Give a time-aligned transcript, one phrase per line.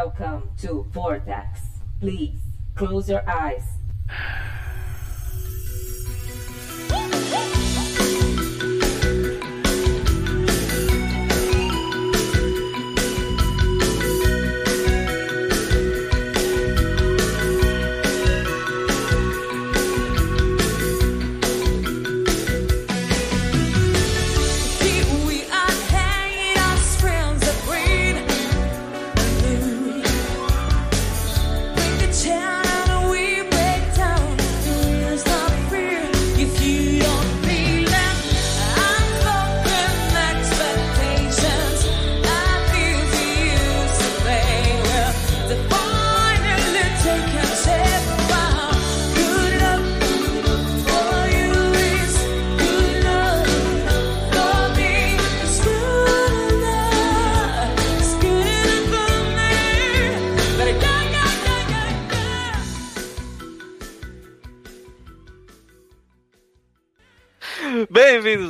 [0.00, 1.60] Welcome to Vortex.
[1.98, 2.38] Please
[2.76, 3.64] close your eyes.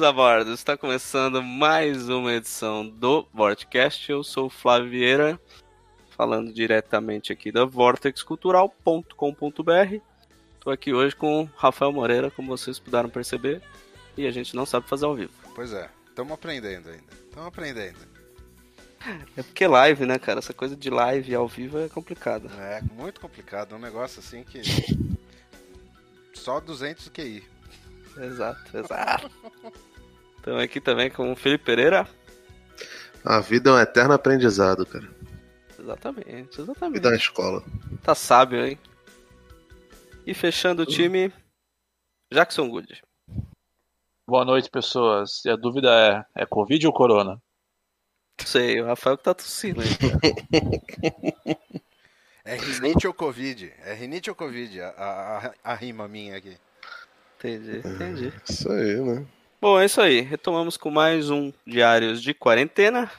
[0.09, 0.53] A bordo!
[0.55, 4.11] Está começando mais uma edição do Vortecast.
[4.11, 5.39] Eu sou o Flávio Vieira,
[6.17, 10.01] falando diretamente aqui da vortexcultural.com.br.
[10.55, 13.61] Estou aqui hoje com o Rafael Moreira, como vocês puderam perceber,
[14.17, 15.35] e a gente não sabe fazer ao vivo.
[15.55, 17.13] Pois é, estamos aprendendo ainda.
[17.13, 17.99] Estamos aprendendo.
[19.37, 20.39] É porque live, né, cara?
[20.39, 22.49] Essa coisa de live ao vivo é complicada.
[22.59, 24.63] É muito complicado, é um negócio assim que.
[26.33, 27.45] Só 200 QI.
[28.17, 29.31] Exato, exato.
[30.39, 32.09] Estamos aqui também com o Felipe Pereira.
[33.25, 35.09] A vida é um eterno aprendizado, cara.
[35.79, 36.95] Exatamente, exatamente.
[36.95, 37.63] vida na escola.
[38.03, 38.79] Tá sábio, hein?
[40.27, 41.33] E fechando o time,
[42.33, 43.03] Jackson Good.
[44.27, 45.43] Boa noite, pessoas.
[45.45, 47.41] E a dúvida é: é Covid ou Corona?
[48.41, 49.89] Não sei, o Rafael que tá tossindo aí.
[52.45, 53.71] É rinite ou Covid?
[53.85, 54.81] É rinite ou Covid?
[54.81, 56.57] A, a, a- a rima minha aqui.
[57.37, 58.33] Entendi, entendi.
[58.49, 59.27] Isso aí, né?
[59.61, 60.21] Bom, é isso aí.
[60.21, 63.11] Retomamos com mais um Diários de Quarentena,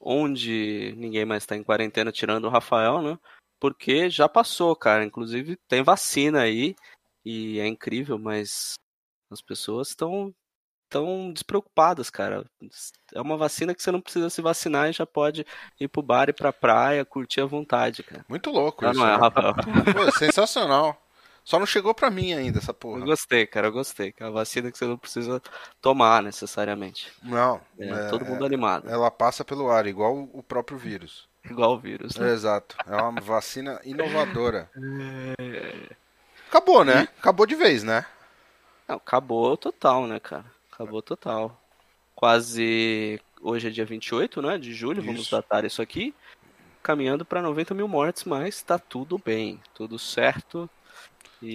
[0.00, 3.18] onde ninguém mais tá em quarentena tirando o Rafael, né?
[3.60, 5.04] Porque já passou, cara.
[5.04, 6.76] Inclusive tem vacina aí
[7.24, 8.74] e é incrível, mas
[9.30, 10.32] as pessoas estão
[10.88, 12.44] tão despreocupadas, cara.
[13.14, 15.44] É uma vacina que você não precisa se vacinar e já pode
[15.80, 18.24] ir pro bar e pra praia, curtir à vontade, cara.
[18.28, 19.00] Muito louco Ah, isso.
[19.00, 19.16] não é, né?
[19.16, 19.54] Rafael?
[19.54, 21.01] Pô, sensacional.
[21.44, 23.00] Só não chegou pra mim ainda essa Eu porra.
[23.04, 24.12] gostei, cara, eu gostei.
[24.12, 25.42] Que é uma vacina que você não precisa
[25.80, 27.12] tomar necessariamente.
[27.22, 27.60] Não.
[27.78, 28.88] É, é- todo mundo animado.
[28.88, 31.28] Ela passa pelo ar, igual o próprio vírus.
[31.44, 32.30] Igual o vírus, né?
[32.30, 32.76] É, exato.
[32.86, 34.70] É uma vacina inovadora.
[36.48, 37.08] Acabou, né?
[37.18, 38.04] Acabou de vez, né?
[38.86, 40.44] Não, acabou total, né, cara?
[40.72, 41.60] Acabou total.
[42.14, 43.20] Quase.
[43.40, 44.58] Hoje é dia 28, né?
[44.58, 45.30] De julho, vamos Isso.
[45.32, 46.14] datar isso aqui.
[46.82, 50.68] Caminhando pra 90 mil mortes, mas tá tudo bem, tudo certo.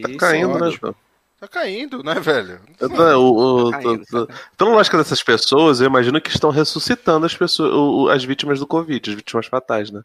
[0.01, 0.95] Tá caindo, né, João?
[1.39, 2.59] Tá caindo, né, velho?
[2.81, 4.27] O- o- Tá caindo, tá
[4.57, 8.67] Pela lógica dessas pessoas, eu imagino que estão ressuscitando as pessoas, o- as vítimas do
[8.67, 10.01] Covid, as vítimas fatais, né?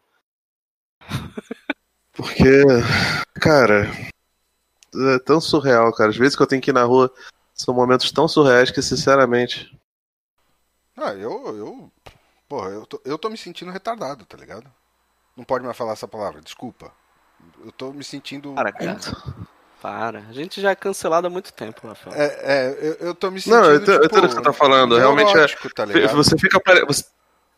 [2.13, 2.63] Porque,
[3.41, 3.89] cara,
[4.95, 6.11] é tão surreal, cara.
[6.11, 7.11] Às vezes que eu tenho que ir na rua,
[7.53, 9.75] são momentos tão surreais que, sinceramente,
[10.95, 11.57] Ah, eu.
[11.57, 11.91] eu
[12.47, 14.71] porra, eu tô, eu tô me sentindo retardado, tá ligado?
[15.35, 16.91] Não pode mais falar essa palavra, desculpa.
[17.65, 18.53] Eu tô me sentindo.
[18.53, 18.99] Para, cara.
[19.83, 20.23] Para.
[20.29, 22.15] A gente já é cancelado há muito tempo, Rafael.
[22.15, 23.61] É, é, eu, eu tô me sentindo.
[23.61, 25.45] Não, eu entendo- tipo, o que você tá falando, realmente é-
[25.75, 26.15] tá ligado?
[26.15, 26.57] você fica.
[26.57, 27.03] pare- você-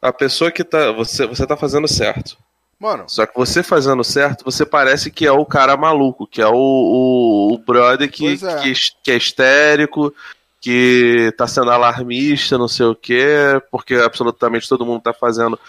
[0.02, 0.92] a pessoa que tá.
[0.94, 2.36] Você, você tá fazendo certo.
[2.80, 6.48] Mano, Só que você fazendo certo, você parece que é o cara maluco, que é
[6.48, 8.62] o, o, o brother que, é.
[8.64, 10.12] que, que é histérico,
[10.60, 15.60] que tá sendo alarmista, não sei o quê, porque absolutamente todo mundo tá fazendo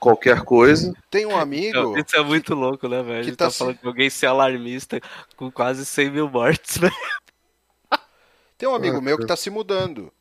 [0.00, 0.92] qualquer coisa.
[1.10, 1.96] tem um amigo.
[1.98, 3.24] Isso é muito louco, né, velho?
[3.24, 5.00] Que tá tá, se- falando de alguém ser alarmista
[5.36, 6.90] com quase 100 mil mortes, né?
[8.58, 10.12] Tem um amigo Ah, meu que tá se mudando.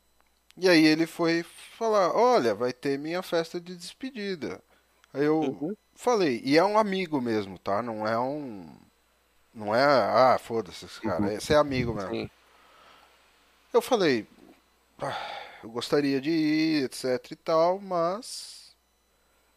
[0.58, 1.44] E aí ele foi
[1.78, 4.62] falar: Olha, vai ter minha festa de despedida.
[5.14, 5.76] Aí eu Uhum.
[5.96, 7.82] falei, e é um amigo mesmo, tá?
[7.82, 8.70] Não é um.
[9.54, 11.34] Não é, ah, foda-se cara.
[11.34, 12.12] Esse é amigo mesmo.
[12.12, 12.30] Sim.
[13.74, 14.28] Eu falei,
[15.02, 15.18] "Ah,
[15.64, 18.65] eu gostaria de ir, etc e tal, mas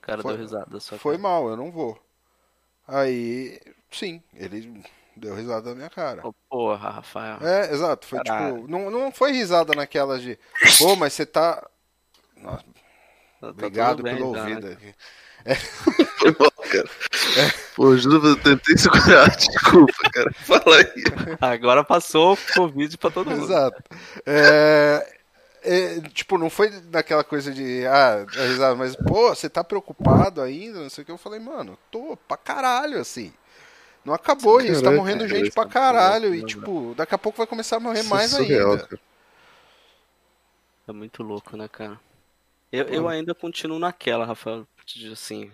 [0.09, 0.97] cara Foi- deu risada só.
[0.99, 1.23] foi cara.
[1.29, 1.99] mal, eu não vou.
[2.87, 3.61] Aí,
[3.91, 4.83] sim, ele
[5.17, 6.27] deu risada na minha cara.
[6.27, 7.39] Ô, Porra, Rafael.
[7.47, 8.07] É, exato.
[8.07, 8.57] Foi Caralho.
[8.57, 8.69] tipo.
[8.69, 10.39] Não, não foi risada naquelas de.
[10.79, 11.67] Pô, mas você tá.
[12.37, 12.73] Nossa, Tá-
[13.43, 14.55] tá obrigado bem, pelo tá, né?
[14.55, 14.69] ouvido.
[14.73, 14.95] aqui.
[16.19, 16.89] Foi mal, cara.
[17.77, 20.33] Pô, juro, eu tentei segurar, desculpa, cara.
[20.35, 21.05] Fala aí.
[21.41, 23.45] Agora passou o Covid pra todo mundo.
[23.45, 23.83] Exato.
[24.27, 25.18] É,
[25.63, 30.81] é, tipo, não foi naquela coisa de, ah, risada, mas, pô, você tá preocupado ainda,
[30.81, 31.13] não sei o que.
[31.13, 33.33] Eu falei, mano, tô pra caralho, assim.
[34.05, 36.35] Não acabou isso, tá morrendo cara, gente isso pra tá caralho.
[36.35, 38.87] E, né, tipo, daqui a pouco vai começar a morrer Isso é mais surreal, ainda.
[38.87, 39.01] cara.
[40.89, 42.01] É muito louco, né, cara?
[42.73, 44.67] Eu, eu ainda continuo naquela, Rafael,
[45.13, 45.51] assim,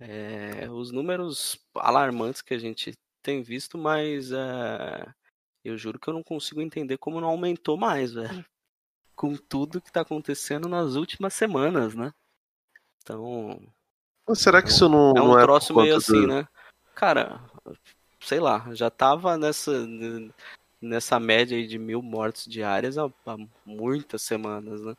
[0.00, 5.06] é, os números alarmantes que a gente tem visto, mas é,
[5.64, 8.44] eu juro que eu não consigo entender como não aumentou mais, velho.
[9.20, 12.10] Com tudo que tá acontecendo nas últimas semanas, né?
[13.02, 13.60] Então,
[14.26, 16.48] Mas será que isso não é não um é troço meio assim, do- né?
[16.94, 17.38] Cara,
[18.22, 19.72] sei lá, já tava nessa,
[20.80, 23.36] nessa média aí de mil mortes diárias há, há
[23.66, 24.96] muitas semanas, né?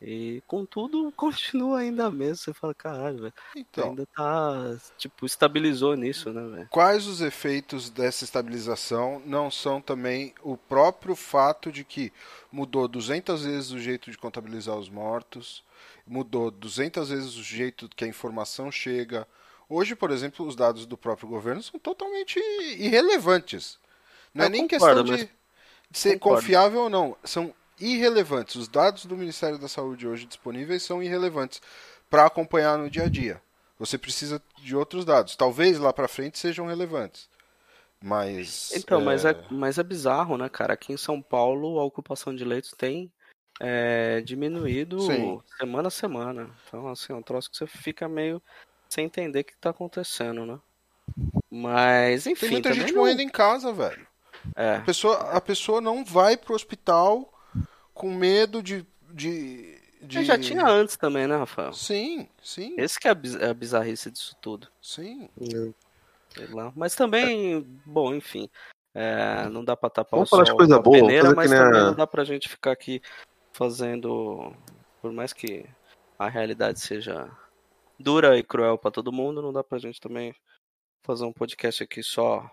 [0.00, 2.36] E contudo, continua ainda mesmo.
[2.36, 3.34] Você fala, caralho, velho.
[3.56, 6.68] Então, Ainda tá, tipo, estabilizou nisso, né, velho?
[6.70, 12.12] quais os efeitos dessa estabilização não são também o próprio fato de que
[12.52, 15.64] mudou 200 vezes o jeito de contabilizar os mortos,
[16.06, 19.26] mudou 200 vezes o jeito que a informação chega.
[19.68, 22.38] Hoje, por exemplo, os dados do próprio governo são totalmente
[22.78, 23.78] irrelevantes.
[24.32, 25.38] Não é Eu nem concordo, questão de, mas-
[25.98, 26.42] ser concordo.
[26.42, 28.56] confiável ou não, são irrelevantes.
[28.56, 31.60] Os dados do Ministério da Saúde hoje disponíveis são irrelevantes
[32.10, 33.40] para acompanhar no dia a dia.
[33.78, 35.36] Você precisa de outros dados.
[35.36, 37.28] Talvez lá para frente sejam relevantes.
[38.02, 38.72] Mas.
[38.74, 40.74] Então, mas, é, é, mas é bizarro, né, cara?
[40.74, 43.10] Aqui em São Paulo, a ocupação de leitos tem
[43.60, 45.40] é, diminuído Sim.
[45.58, 46.50] semana a semana.
[46.66, 48.40] Então, assim, é um troço que você fica meio
[48.88, 50.58] sem entender o que tá acontecendo, né?
[51.50, 54.06] Mas, enfim, Tem muita gente não- morrendo em casa, velho.
[54.54, 57.32] É, A pessoa, a pessoa não vai pro hospital
[57.98, 58.86] com medo de.
[59.10, 60.24] de, de...
[60.24, 61.72] já tinha antes também, né, Rafael?
[61.72, 64.68] Sim, sim, Esse que é a biz- é a bizarrice disso tudo.
[64.80, 65.28] sim.
[66.34, 66.72] Sei lá.
[66.76, 68.48] Mas também, bom, enfim.
[68.94, 71.58] é, não dá pra tapar Vamos o falar de sol coisa boa, peneira, mas nem
[71.60, 73.02] também a- não dá pra gente ficar aqui
[73.52, 74.52] fazendo.
[75.02, 75.64] Por mais que
[76.18, 77.28] a realidade seja
[77.98, 80.34] dura e cruel pra todo mundo, não dá pra gente também
[81.02, 82.48] fazer um podcast aqui só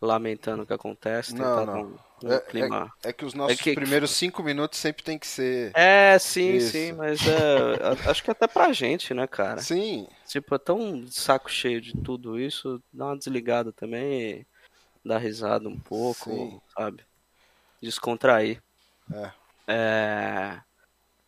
[0.00, 1.82] lamentando o que acontece, Não, tentar não.
[1.82, 2.92] um, um É- clima.
[3.02, 5.72] É que os nossos É que- primeiros cinco minutos sempre tem que ser.
[5.74, 6.70] É, sim, Isso.
[6.72, 9.60] sim, mas é, acho que até pra gente, né, cara?
[9.60, 14.46] Sim, Tipo, é tão saco cheio de tudo isso, dá uma desligada também
[15.04, 16.60] dá risada um pouco, Sim.
[16.76, 17.02] sabe?
[17.80, 18.60] Descontrair.
[19.12, 19.30] É.
[19.66, 20.60] É,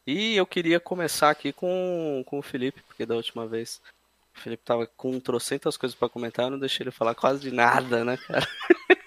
[0.06, 3.80] E eu queria começar aqui com, com o Felipe, porque da última vez
[4.36, 7.50] o Felipe tava com trocentas coisas pra comentar, eu não deixei ele falar quase de
[7.50, 8.46] nada, né, cara?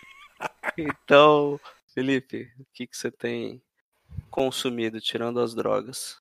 [0.77, 1.59] Então,
[1.93, 3.61] Felipe, o que, que você tem
[4.31, 6.17] consumido, tirando as drogas?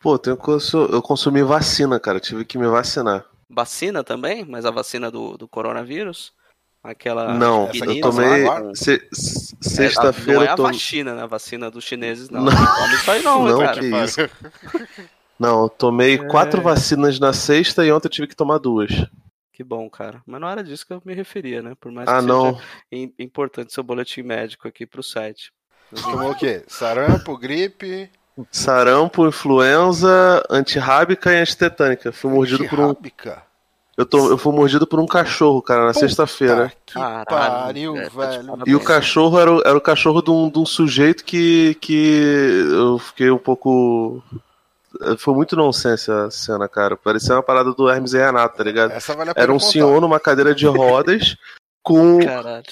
[0.00, 2.20] Pô, eu, tenho consu- eu consumi vacina, cara.
[2.20, 3.24] Tive que me vacinar.
[3.48, 4.44] Vacina também?
[4.44, 6.32] Mas a vacina do, do coronavírus?
[6.82, 8.44] Aquela não, eu tomei.
[8.74, 9.08] se-
[9.60, 10.72] Sexta-feira Não é a tomei.
[10.72, 11.22] vacina, né?
[11.22, 12.44] A vacina dos chineses, não.
[12.44, 12.52] Não.
[12.52, 13.80] Não toma isso aí não, Não, cara.
[13.80, 14.20] que isso.
[15.38, 16.18] Não, eu tomei É.
[16.28, 18.90] quatro vacinas na sexta e ontem eu tive que tomar duas.
[19.52, 20.22] Que bom, cara.
[20.26, 21.74] Mas não era disso que eu me referia, né?
[21.80, 22.54] Por mais Ah, que não.
[22.54, 25.52] seja im- importante seu boletim médico aqui pro site.
[26.02, 26.62] Tomou o quê?
[26.68, 28.10] Sarampo, gripe,
[28.52, 32.12] Sarampo, influenza, antirrábica e antitetânica.
[32.12, 32.94] Fui mordido por um.
[33.96, 36.72] Eu, tô, eu fui mordido por um cachorro, cara, na sexta-feira.
[36.86, 38.62] Que Caralho, pariu, velho.
[38.64, 42.62] E o cachorro era o, era o cachorro de um, de um sujeito que, que
[42.70, 44.22] eu fiquei um pouco.
[45.18, 46.96] Foi muito nonsense a cena, cara.
[46.96, 48.90] Parecia uma parada do Hermes e Renato, tá ligado?
[48.92, 49.70] Essa vale a pena Era um contar.
[49.72, 51.36] senhor numa cadeira de rodas
[51.82, 52.64] com, Caralho.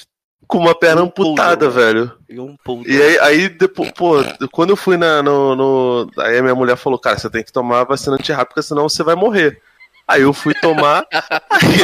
[0.47, 2.12] com uma perna Um amputada, velho.
[2.28, 2.90] E um poodle.
[2.92, 4.16] E aí, aí depois, pô,
[4.52, 7.52] quando eu fui na, no, no- Aí a minha mulher falou, cara, você tem que
[7.52, 9.61] tomar a vacina antirrábica, senão você vai morrer.
[10.09, 11.04] Aí eu fui tomar,
[11.50, 11.80] aí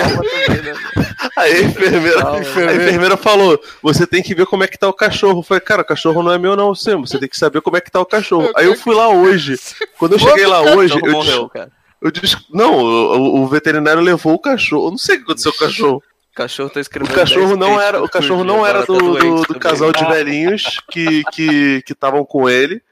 [1.36, 2.38] a, enfermeira, a
[2.74, 5.40] enfermeira falou, você tem que ver como é que tá o cachorro.
[5.40, 7.76] Eu falei, cara, o cachorro não é meu não, Sim, você tem que saber como
[7.76, 8.50] é que tá o cachorro.
[8.56, 9.56] Aí eu fui lá hoje.
[9.98, 11.72] Quando eu cheguei lá hoje, Cachorro eu, morreu, cara.
[12.00, 14.86] eu disse, não, o, o veterinário levou o cachorro.
[14.86, 16.02] Eu não sei o que aconteceu com o cachorro.
[16.32, 17.14] O cachorro tá O escrevendo.
[17.14, 20.04] cachorro 10 não era, o cachorro não era agora tá do, do, do casal de
[20.04, 22.82] velhinhos que que que estavam com ele.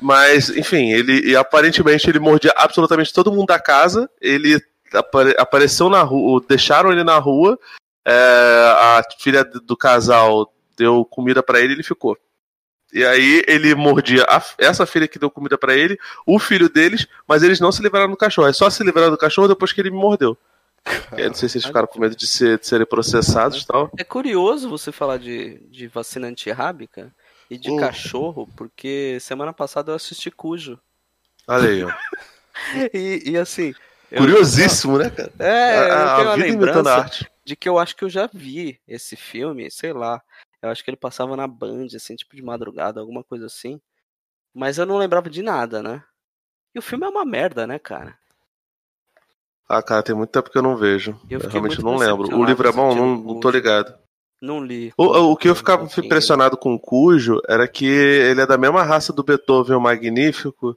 [0.00, 4.10] Mas, enfim, ele e aparentemente ele mordia absolutamente todo mundo da casa.
[4.20, 4.60] Ele
[4.94, 7.58] apare- apareceu na rua, deixaram ele na rua.
[8.04, 12.18] é, a filha do casal deu comida pra ele e ele ficou.
[12.92, 15.96] E aí ele mordia a- essa filha que deu comida pra ele,
[16.26, 18.48] o filho deles, mas eles não se livraram do cachorro.
[18.48, 20.36] É só se livraram do cachorro depois que ele me mordeu.
[21.16, 23.88] Eu não sei se eles ficaram com medo de, ser, de serem processados e tal.
[23.96, 27.14] É curioso você falar de, de vacina antirrábica
[27.48, 27.76] e de Hum.
[27.76, 30.76] cachorro, porque semana passada eu assisti Cujo.
[31.46, 31.90] Olha aí, ó.
[32.92, 33.72] E, e assim.
[34.12, 35.32] Eu- Curiosíssimo, né, cara?
[35.38, 37.30] É, eu a, tenho a vida lembrança arte.
[37.44, 40.22] de que eu acho que eu já vi esse filme, sei lá.
[40.62, 43.80] Eu acho que ele passava na Band, assim, tipo de madrugada, alguma coisa assim.
[44.54, 46.02] Mas eu não lembrava de nada, né?
[46.74, 48.16] E o filme é uma merda, né, cara?
[49.68, 51.18] Ah, cara, tem muito tempo que eu não vejo.
[51.30, 52.36] Eu Eu, realmente não lembro.
[52.36, 52.94] O livro é bom?
[52.94, 53.94] Não, não tô ligado.
[54.40, 54.92] Não li.
[54.96, 58.82] O, o que eu ficava impressionado com o Cujo era que ele é da mesma
[58.82, 60.76] raça do Beethoven o Magnífico.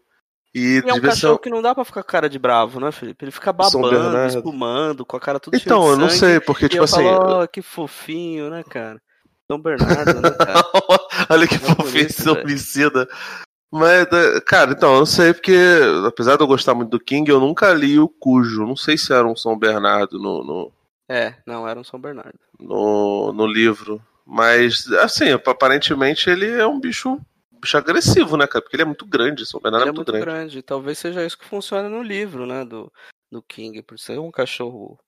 [0.56, 2.90] E, E é um cachorro que não dá pra ficar com cara de bravo, né,
[2.92, 3.26] Felipe?
[3.26, 4.38] Ele fica babando, Bernardo.
[4.38, 6.20] espumando, com a cara tudo Então, eu não sangue.
[6.20, 7.04] sei, porque, tipo assim.
[7.04, 9.02] falo, ó, que fofinho, né, cara?
[9.52, 10.64] São Bernardo, né, cara?
[11.30, 13.08] Olha que É fofinho esse homicida.
[13.72, 15.58] Mas, é, cara, então, eu não sei, porque
[16.08, 18.66] apesar de eu gostar muito do King, eu nunca li o Cujo.
[18.66, 20.72] Não sei se era um São Bernardo no, no,
[21.10, 22.40] É, não, era um São Bernardo.
[22.58, 24.02] no, no livro.
[24.26, 27.20] Mas, assim, aparentemente ele é um bicho,
[27.60, 28.62] bicho agressivo, né, cara?
[28.62, 30.62] Porque ele é muito grande, São Bernardo Ele é muito, grande.
[30.62, 32.92] Talvez seja isso que funciona no livro, né, do,
[33.32, 35.00] do King, por ser um cachorro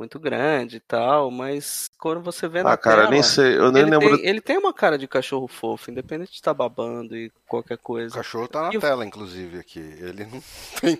[0.00, 3.70] muito grande e tal, mas quando você vê na Ah, cara, tela, nem sei, eu
[3.70, 4.16] nem ele, lembro.
[4.16, 7.78] tem, ele tem uma cara de cachorro fofo, independente de estar babando e qualquer O
[7.78, 8.14] coisa.
[8.14, 9.78] cachorro tá na E o- tela, inclusive, aqui.
[9.78, 10.42] Ele não
[10.80, 10.98] tem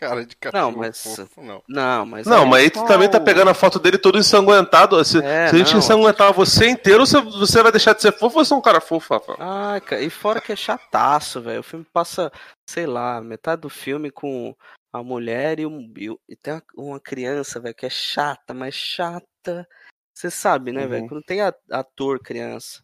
[0.00, 1.62] cara de cachorro Não, mas- fofo, não.
[1.68, 3.98] Não, mas Não, aí mas aí é tu também tá o- pegando a foto dele
[3.98, 5.04] todo ensanguentado.
[5.04, 8.12] Se, É, se a gente não, ensanguentar você inteiro, você, você vai deixar de ser
[8.12, 9.36] fofo ou você é um cara fofo, Rafa?
[9.38, 11.60] Ai, cara, e fora que é chataço, velho.
[11.60, 12.32] O filme passa,
[12.66, 14.54] sei lá, metade do filme com
[14.92, 18.74] a mulher e, um, e, o- e tem uma, criança, velho, que é chata, mas
[18.74, 19.68] chata.
[20.14, 21.02] Você sabe, né, velho?
[21.02, 21.08] Uhum.
[21.08, 22.82] Quando tem a- ator criança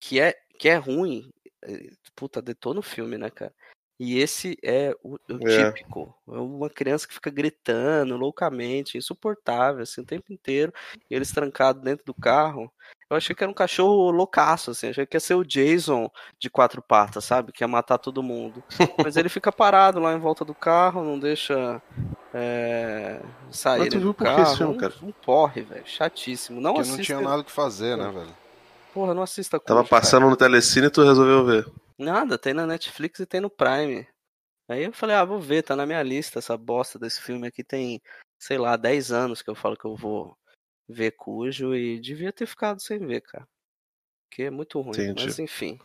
[0.00, 1.30] que é, que é ruim,
[1.64, 3.54] eh, puta, detona o filme, né, cara?
[3.98, 5.70] E esse é o, o É.
[5.70, 6.12] típico.
[6.28, 10.72] É uma criança que fica gritando loucamente, insuportável, assim, o tempo inteiro.
[11.08, 12.70] E eles trancados dentro do carro.
[13.08, 14.88] Eu achei que era um cachorro loucaço, assim.
[14.88, 17.52] Achei que ia ser o Jason de quatro patas, sabe?
[17.52, 18.64] Que ia matar todo mundo.
[19.04, 21.80] Mas ele fica parado lá em volta do carro, não deixa
[22.32, 23.20] é,
[23.50, 24.42] sair Mas tu viu do por carro.
[24.42, 24.94] esse filme, um, cara?
[25.02, 25.86] um porre, velho.
[25.86, 26.60] Chatíssimo.
[26.60, 26.96] Não Porque assista.
[26.98, 28.34] não tinha nada o que fazer, né, velho?
[28.92, 30.00] Porra, não assista Tava Cujo, cara.
[30.02, 31.66] passando no Telecine e tu resolveu ver.
[31.98, 34.06] Nada, tem na Netflix e tem no Prime.
[34.68, 37.62] Aí eu falei, ah, vou ver, tá na minha lista essa bosta desse filme aqui.
[37.62, 38.00] Tem,
[38.38, 40.36] sei lá, 10 anos que eu falo que eu vou
[40.88, 43.46] ver Cujo e devia ter ficado sem ver, cara.
[44.28, 44.94] Porque é muito ruim.
[44.94, 45.24] Entendi.
[45.24, 45.78] Mas enfim,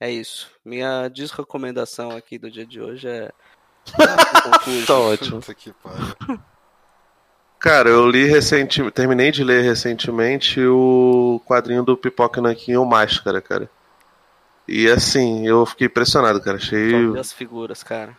[0.00, 0.50] é isso.
[0.64, 3.30] Minha desrecomendação aqui do dia de hoje é.
[4.86, 5.40] Tá ótimo.
[5.54, 5.74] Que.
[7.58, 13.40] Cara, eu li recentemente, terminei de ler recentemente o quadrinho do Pipoca Nanquinho o Máscara,
[13.40, 13.70] cara.
[14.66, 16.56] E assim, eu fiquei impressionado, cara.
[16.56, 16.94] Achei.
[17.18, 18.16] As figuras, cara.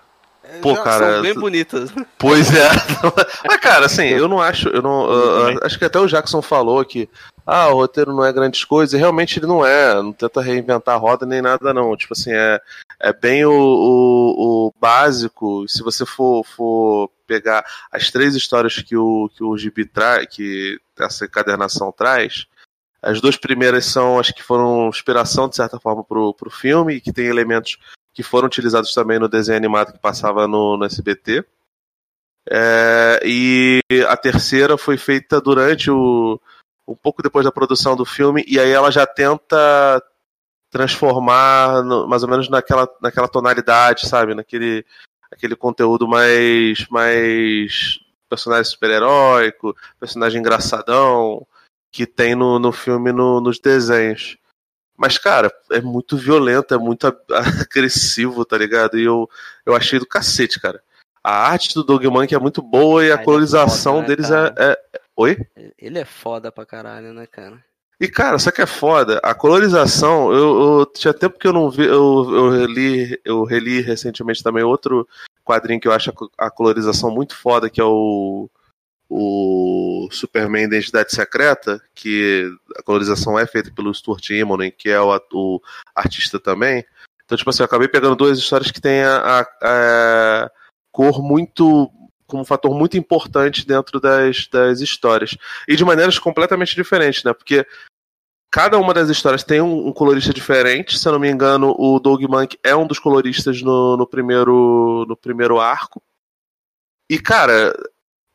[0.62, 1.90] Pô, já- cara, São bem bonitas.
[2.18, 2.70] Pois é.
[3.48, 4.70] Mas, cara, assim, eu não acho.
[4.70, 7.10] Eu não, ah, acho que até o Jackson falou que
[7.46, 9.96] ah, o roteiro não é grandes coisas, e realmente ele não é.
[9.96, 11.96] Não tenta reinventar a roda nem nada, não.
[11.98, 12.60] Tipo assim, é,
[13.00, 15.66] é bem o, o, o básico.
[15.68, 20.80] Se você for, for pegar as três histórias que o, que o Gibi traz, que
[21.00, 22.46] essa encadernação traz.
[23.06, 27.02] As duas primeiras são as que foram inspiração, de certa forma, pro, pro filme, e
[27.02, 27.78] que tem elementos
[28.14, 31.46] que foram utilizados também no desenho animado que passava no, no SBT.
[32.50, 36.40] É, e a terceira foi feita durante o.
[36.88, 40.02] um pouco depois da produção do filme, e aí ela já tenta
[40.72, 44.34] transformar no- mais ou menos naquela, naquela tonalidade, sabe?
[44.36, 44.86] Naquele
[45.32, 46.88] aquele conteúdo mais.
[46.90, 51.46] mais personagem super-heróico, personagem engraçadão,
[51.96, 54.38] que tem no, no filme no- nos desenhos.
[54.98, 59.00] Mas, cara, é muito violento, é muito agressivo, tá ligado?
[59.00, 59.30] E eu,
[59.66, 60.82] eu achei do cacete, cara.
[61.24, 64.08] A arte do Dogman é muito boa e Ah, a ele é colorização foda, né,
[64.10, 64.54] deles cara?
[64.58, 65.38] é, é- Oi?
[65.80, 67.64] Ele é foda pra caralho, né, cara?
[67.98, 69.22] E, cara, sabe que é foda?
[69.24, 71.86] A colorização, eu, eu tinha tempo que eu não vi.
[71.86, 75.08] Eu, eu, reli, eu reli recentemente também outro
[75.46, 78.50] quadrinho que eu acho a a colorização muito foda, que é o.
[79.10, 85.16] O Superman Identidade Secreta, que a colorização é feita pelo Stuart Immonen, que é o,
[85.34, 85.62] o
[85.96, 86.84] artista também.
[87.24, 90.52] Então, tipo assim, eu acabei pegando duas histórias que têm a, a- a
[90.92, 91.90] cor muito.
[92.28, 95.38] como um fator muito importante dentro das, das histórias.
[95.68, 97.34] E de maneiras completamente diferentes, né?
[97.34, 97.66] Porque
[98.52, 100.98] cada uma das histórias tem um, um colorista diferente.
[100.98, 105.06] Se eu não me engano, o Doug Monk é um dos coloristas no, no primeiro,
[105.08, 106.02] no primeiro arco.
[107.10, 107.74] E, cara,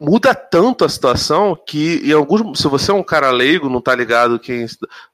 [0.01, 2.59] muda tanto a situação que em alguns.
[2.59, 4.65] Se você é um cara leigo, não tá ligado quem.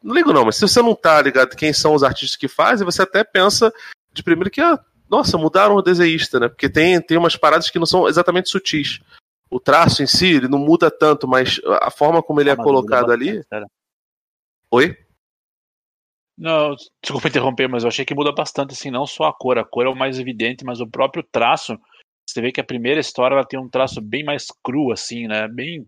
[0.01, 2.85] Não leigo não, mas se você não tá ligado quem são os artistas que fazem,
[2.85, 3.73] você até pensa
[4.13, 4.79] de primeiro que, ah,
[5.11, 6.49] nossa, mudaram o desenhista, né?
[6.49, 9.01] Porque tem, tem umas paradas que não são exatamente sutis.
[9.51, 12.57] O traço em si, ele não muda tanto, mas a forma como ele é Ah,
[12.57, 13.39] colocado ali.
[13.39, 13.71] bastante.
[14.71, 14.97] Oi?
[16.39, 19.59] Não, desculpa interromper, mas eu achei que muda bastante, assim, não só a cor.
[19.59, 21.79] A cor é o mais evidente, mas o próprio traço.
[22.29, 25.49] Você vê que a primeira história ela tem um traço bem mais cru, assim, né?
[25.49, 25.87] Bem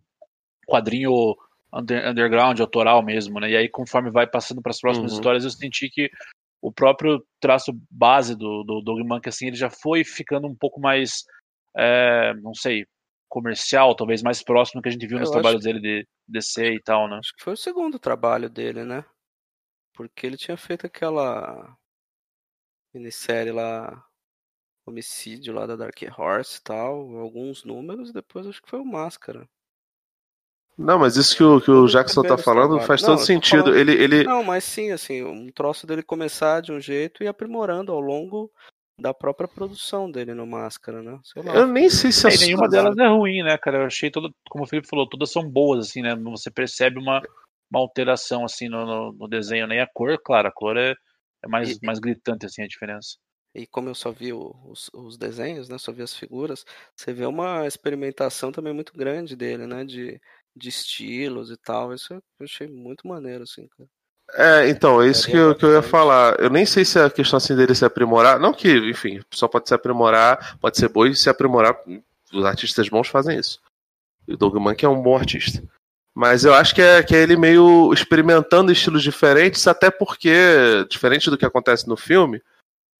[0.67, 1.37] quadrinho
[1.73, 3.51] under- underground, autoral mesmo, né?
[3.51, 5.19] E aí, conforme vai passando para as próximas Uhum.
[5.19, 6.11] histórias, eu senti que
[6.61, 10.81] o próprio traço base do, do Doug Monk, assim, ele já foi ficando um pouco
[10.81, 11.25] mais,
[11.77, 12.85] é, não sei,
[13.29, 16.75] comercial, talvez mais próximo do que a gente viu Eu nos trabalhos dele de DC
[16.75, 17.19] e tal, né?
[17.19, 19.05] Acho que foi o segundo trabalho dele, né?
[19.95, 21.77] Porque ele tinha feito aquela
[22.95, 24.03] minissérie lá,
[24.89, 29.49] Homicídio lá da Dark Horse e tal, alguns números, depois acho que foi o Máscara.
[30.77, 33.65] Não, mas isso que o, que o Jackson tá primeiros falando faz Não, todo sentido.
[33.65, 37.27] falando- Ele, ele, Não, mas sim, assim, um troço dele começar de um jeito e
[37.27, 38.51] aprimorando ao longo
[39.01, 41.19] da própria produção dele no Máscara, né?
[41.25, 41.55] Sei lá.
[41.55, 43.79] eu nem sei se É, é e nenhuma delas é ruim, né, cara?
[43.79, 46.15] Eu achei toda, como o Felipe falou, todas são boas, assim, né?
[46.17, 47.21] Você percebe uma,
[47.71, 50.95] uma alteração, assim, no, no, no desenho, nem a cor, claro, a cor é,
[51.45, 53.17] é mais, E- mais gritante, assim, a diferença.
[53.55, 55.79] E como eu só vi os, os desenhos, né?
[55.79, 56.65] Só vi as figuras,
[56.95, 59.85] você vê uma experimentação também muito grande dele, né?
[59.85, 60.21] De,
[60.55, 61.95] de estilos e tal.
[61.95, 63.89] Isso eu achei muito maneiro, assim, cara.
[64.35, 66.39] É, então, é isso que eu, que eu ia falar.
[66.39, 68.39] Eu nem sei se a questão assim dele se aprimorar.
[68.39, 71.77] Não que, enfim, só pode se aprimorar, pode ser bom e se aprimorar.
[72.33, 73.61] Os artistas bons fazem isso.
[74.27, 75.63] E o Doug Monk é um bom artista.
[76.15, 81.31] Mas eu acho que é, que é ele meio experimentando estilos diferentes, até porque, diferente
[81.31, 82.43] do que acontece no filme,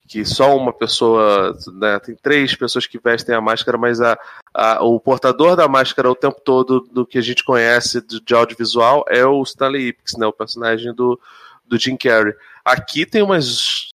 [0.09, 4.19] que só uma pessoa, né, tem três pessoas que vestem a máscara, mas a,
[4.55, 8.35] a- o portador da máscara o tempo todo do que a gente conhece de, de
[8.35, 11.21] audiovisual é o Stanley Ipkiss, né, o personagem do,
[11.67, 12.33] do Jim Carrey.
[12.65, 13.91] Aqui tem umas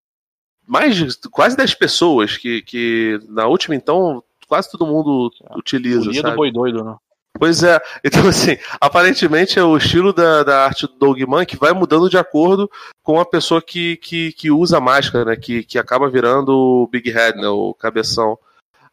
[0.67, 6.23] mais de quase 10 pessoas que, que na última então quase todo mundo utiliza, Folia
[6.23, 6.37] do sabe?
[6.37, 6.95] boi doido, né?
[7.39, 7.81] Pois é.
[8.05, 12.09] Então, assim, aparentemente é o estilo da, da arte do Doug Mann que vai mudando
[12.09, 12.71] de acordo
[13.03, 15.37] com a pessoa que, que, que usa a máscara, né?
[15.37, 17.49] Que, que acaba virando o Big Head, né?
[17.49, 18.39] O cabeção.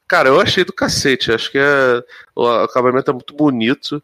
[0.08, 1.32] Cara, eu achei do cacete.
[1.32, 2.04] Acho que é,
[2.36, 4.02] o acabamento é muito bonito.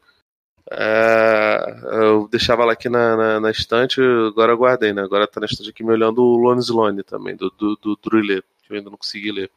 [0.71, 5.03] É, eu deixava ela aqui na, na, na estante, agora eu guardei, né?
[5.03, 8.43] Agora tá na estante aqui me olhando o Lone Sloane também, do, do, do Druillet,
[8.63, 9.51] que eu ainda não consegui ler.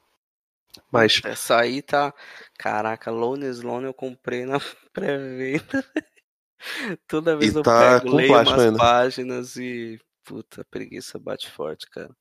[0.90, 2.12] Mas, Essa aí tá.
[2.58, 4.58] Caraca, Lone Sloane eu comprei na
[4.92, 5.84] pré-venda.
[7.06, 8.78] Toda vez E eu tá pego, leio umas ainda.
[8.78, 10.00] páginas e.
[10.24, 12.14] Puta, preguiça bate forte, cara.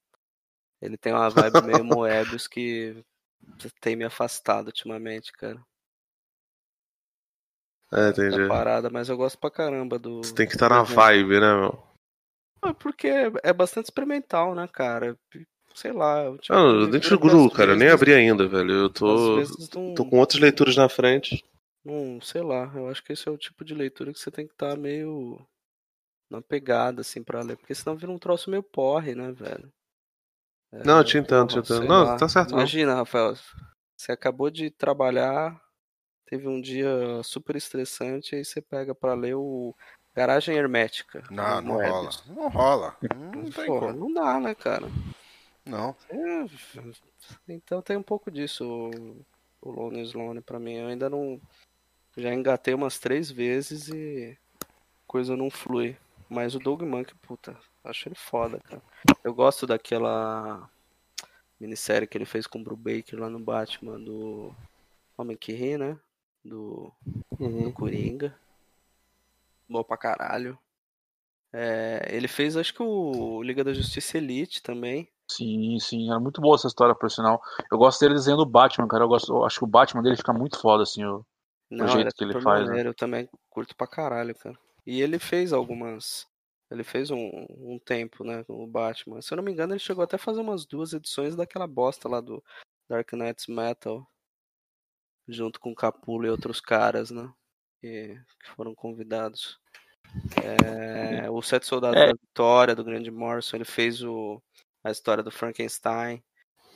[0.81, 3.03] Ele tem uma vibe meio Moebius que
[3.81, 5.59] tem me afastado ultimamente, cara.
[7.91, 8.41] é, entendi.
[8.43, 10.23] Da parada, mas eu gosto pra caramba do.
[10.23, 10.99] Você tem que estar na desenho.
[11.01, 11.87] vibe, né, meu?
[12.65, 15.17] É porque é é bastante experimental, né, cara?
[15.77, 16.23] Sei lá.
[16.23, 18.71] eu, tipo, Ah, eu nem Guru, cara, eu nem abri ainda, velho.
[18.71, 19.37] Eu tô,
[19.75, 21.45] não- tô com outras leituras na frente.
[21.85, 24.47] Não, sei lá, eu acho que esse é o tipo de leitura que você tem
[24.47, 25.39] que estar meio
[26.31, 29.71] na pegada, assim, pra ler, porque senão vira um troço meio porre, né, velho?
[30.73, 31.87] É, Não, eu te entendo, te entendo.
[31.87, 32.17] Não, lá.
[32.17, 32.57] tá certo, não.
[32.57, 33.35] Imagina, Rafael,
[33.95, 35.61] você acabou de trabalhar,
[36.25, 36.89] teve um dia
[37.23, 39.75] super estressante, aí você pega pra ler o
[40.15, 41.23] Garagem Hermética.
[41.29, 41.91] Não, não rola.
[41.91, 42.23] Moebius.
[42.25, 42.97] Não rola.
[43.13, 43.99] Não tem Porra, como.
[43.99, 44.87] não dá, né, cara?
[45.67, 45.95] Não.
[46.09, 46.45] É,
[47.47, 49.25] então tem um pouco disso o,
[49.61, 50.75] o Lone Sloane pra mim.
[50.75, 51.39] Eu ainda não.
[52.15, 54.37] Já engatei umas três vezes e
[55.05, 55.95] coisa não flui.
[56.29, 58.81] Mas o Doug Monk, puta, acho ele foda, cara.
[59.23, 60.69] Eu gosto daquela
[61.59, 64.53] minissérie que ele fez com o Brubaker lá no Batman do
[65.17, 65.97] Homem que Ri, né?
[66.43, 66.91] Do,
[67.31, 68.37] do Coringa.
[69.69, 70.57] Bom pra caralho.
[71.51, 75.09] É, ele fez acho que o Liga da Justiça Elite também.
[75.29, 77.41] Sim, sim, era muito boa essa história, por sinal.
[77.71, 79.03] Eu gosto dele desenhando o Batman, cara.
[79.03, 81.03] Eu, gosto, eu acho que o Batman dele fica muito foda, assim.
[81.03, 81.25] O,
[81.69, 82.87] Não, jeito ele é que ele faz, né?
[82.87, 84.57] Eu também curto pra caralho, cara.
[84.85, 86.25] E ele fez algumas.
[86.71, 89.21] Ele fez um, um tempo, né, com o Batman.
[89.21, 92.09] Se eu não me engano, ele chegou até a fazer umas duas edições daquela bosta
[92.09, 92.43] lá do
[92.89, 94.05] Dark Knights Metal.
[95.27, 97.29] Junto com o Capula e outros caras, né?
[97.81, 99.59] Que, que foram convidados.
[100.41, 102.07] É, o Sete Soldados É.
[102.07, 104.41] da Vitória, do Grande Morrison, ele fez o,
[104.87, 106.23] a história do Frankenstein,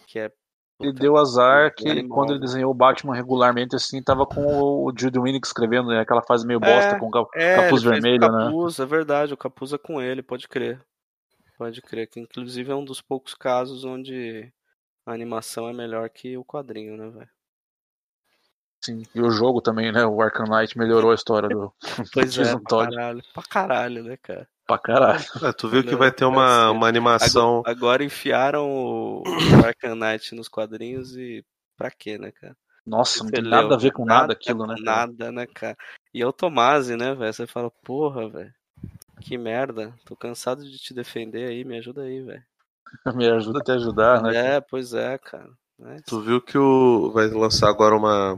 [0.05, 0.31] que é.
[0.79, 2.45] Ele deu azar que animal, quando ele né?
[2.45, 5.99] desenhou o Batman regularmente, assim, tava com o, Jude Winnick escrevendo, né?
[5.99, 8.45] Aquela fase meio bosta É, com o cap- É, capuz vermelho, o né?
[8.45, 10.83] capuz, é verdade, o capuz é com ele, pode crer.
[11.55, 14.51] Pode crer, que inclusive é um dos poucos casos onde
[15.05, 17.29] a animação é melhor que o quadrinho, né, velho?
[18.83, 19.03] Sim.
[19.13, 20.03] E o jogo também, né?
[20.05, 21.71] O Arkham Knight melhou a história do
[22.11, 23.23] Pois é, pra caralho.
[23.33, 24.49] Pra caralho, né, cara?
[24.71, 25.23] Pra caralho.
[25.43, 26.77] É, tu viu que vai ter uma, cacete.
[26.77, 27.59] uma animação.
[27.59, 29.23] Agora, agora enfiaram o
[29.65, 31.43] Arkham Knight nos quadrinhos e
[31.77, 32.55] pra quê, né, cara?
[32.85, 33.93] Nossa, não tem leu, nada a ver né?
[33.93, 34.75] com nada aquilo, com né?
[34.79, 35.77] Nada, né, cara?
[36.13, 37.33] E é o Tomasi, né, velho?
[37.33, 38.53] Você fala, porra, velho.
[39.19, 39.93] Que merda.
[40.05, 42.43] Tô cansado de te defender aí, me ajuda aí, velho.
[43.15, 44.55] Me ajuda a te ajudar, né?
[44.55, 45.49] É, pois é, cara.
[45.81, 48.37] É, Tu viu que o vai lançar agora uma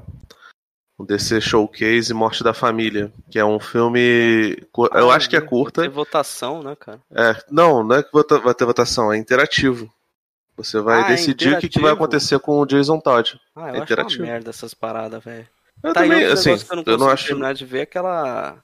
[0.97, 4.57] O DC Showcase Morte da Família, que é um filme.
[4.93, 5.89] Eu Ah, acho que é Tem curta.
[5.89, 6.99] votação, né, cara?
[7.11, 9.91] É, não, não é que vai ter votação, é interativo.
[10.55, 11.93] Você vai Ah, é decidir o que, que vai interativo?
[11.93, 13.39] acontecer com o Jason Todd.
[13.55, 14.23] Ah, eu É acho uma interativo.
[14.23, 15.47] merda essas paradas, velho.
[15.83, 17.25] Eu Tá aí também, outro assim, negócio que eu não eu não consigo acho.
[17.27, 18.63] terminar de ver aquela.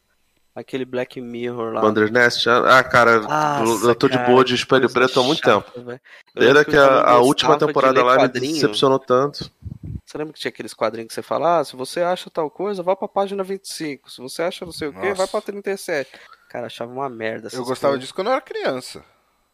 [0.55, 1.81] Aquele Black Mirror lá.
[1.81, 5.61] Bandersnest, ah, cara, Nossa, eu tô de cara, boa de espelho preto há muito chata,
[5.61, 5.71] tempo.
[5.79, 5.99] Eu
[6.35, 8.53] Desde lembro que eu a, a última de temporada lá me quadrinho.
[8.55, 9.49] decepcionou tanto.
[10.05, 12.83] Você lembra que tinha aqueles quadrinhos que você fala, ah, se você acha tal coisa,
[12.83, 14.09] vai pra página 25.
[14.11, 15.15] Se você acha não sei o quê, Nossa.
[15.15, 16.09] vai pra 37.
[16.49, 17.47] Cara, achava uma merda.
[17.53, 18.01] Eu gostava coisas.
[18.01, 19.03] disso quando eu era criança.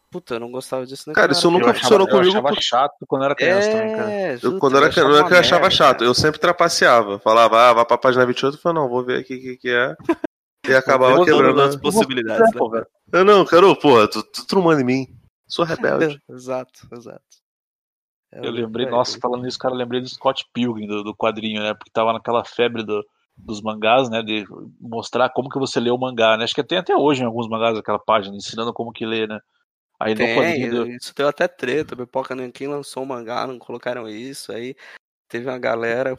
[0.09, 2.37] Puta, eu não gostava disso Cara, isso eu era nunca eu funcionou achava, eu comigo
[2.39, 4.11] achava por- chato quando eu era criança também, cara.
[4.11, 5.97] É, Eu, quando era achava criança, eu achava merda, chato.
[5.97, 6.09] cara.
[6.09, 7.19] Eu sempre trapaceava.
[7.19, 8.55] Falava, ah, vai pra página 28.
[8.55, 9.93] Eu falava, não, vou ver aqui o que, que é.
[10.67, 11.61] E acabava quebrando.
[11.61, 12.59] as possibilidades, né?
[12.59, 12.71] Pô.
[13.11, 15.07] Eu não, cara, porra, tu, tu, tu não manda em mim.
[15.47, 16.21] Sou rebelde.
[16.29, 17.21] exato, exato.
[18.31, 21.15] É, Eu lembrei, velho, nossa, falando nisso, cara, eu lembrei do Scott Pilgrim, do, do
[21.15, 21.73] quadrinho, né?
[21.73, 23.05] Porque tava naquela febre do-
[23.37, 24.21] dos mangás, né?
[24.23, 24.45] De
[24.79, 26.43] mostrar como que você lê o mangá, né?
[26.43, 29.39] Acho que tem até hoje em alguns mangás aquela página ensinando como que lê, né?
[29.99, 31.93] Aí no Tem, quadrinho do, isso deu até treta.
[31.93, 34.51] O Pipoca Nankin lançou um mangá, não colocaram isso.
[34.51, 34.75] Aí
[35.27, 36.15] teve uma galera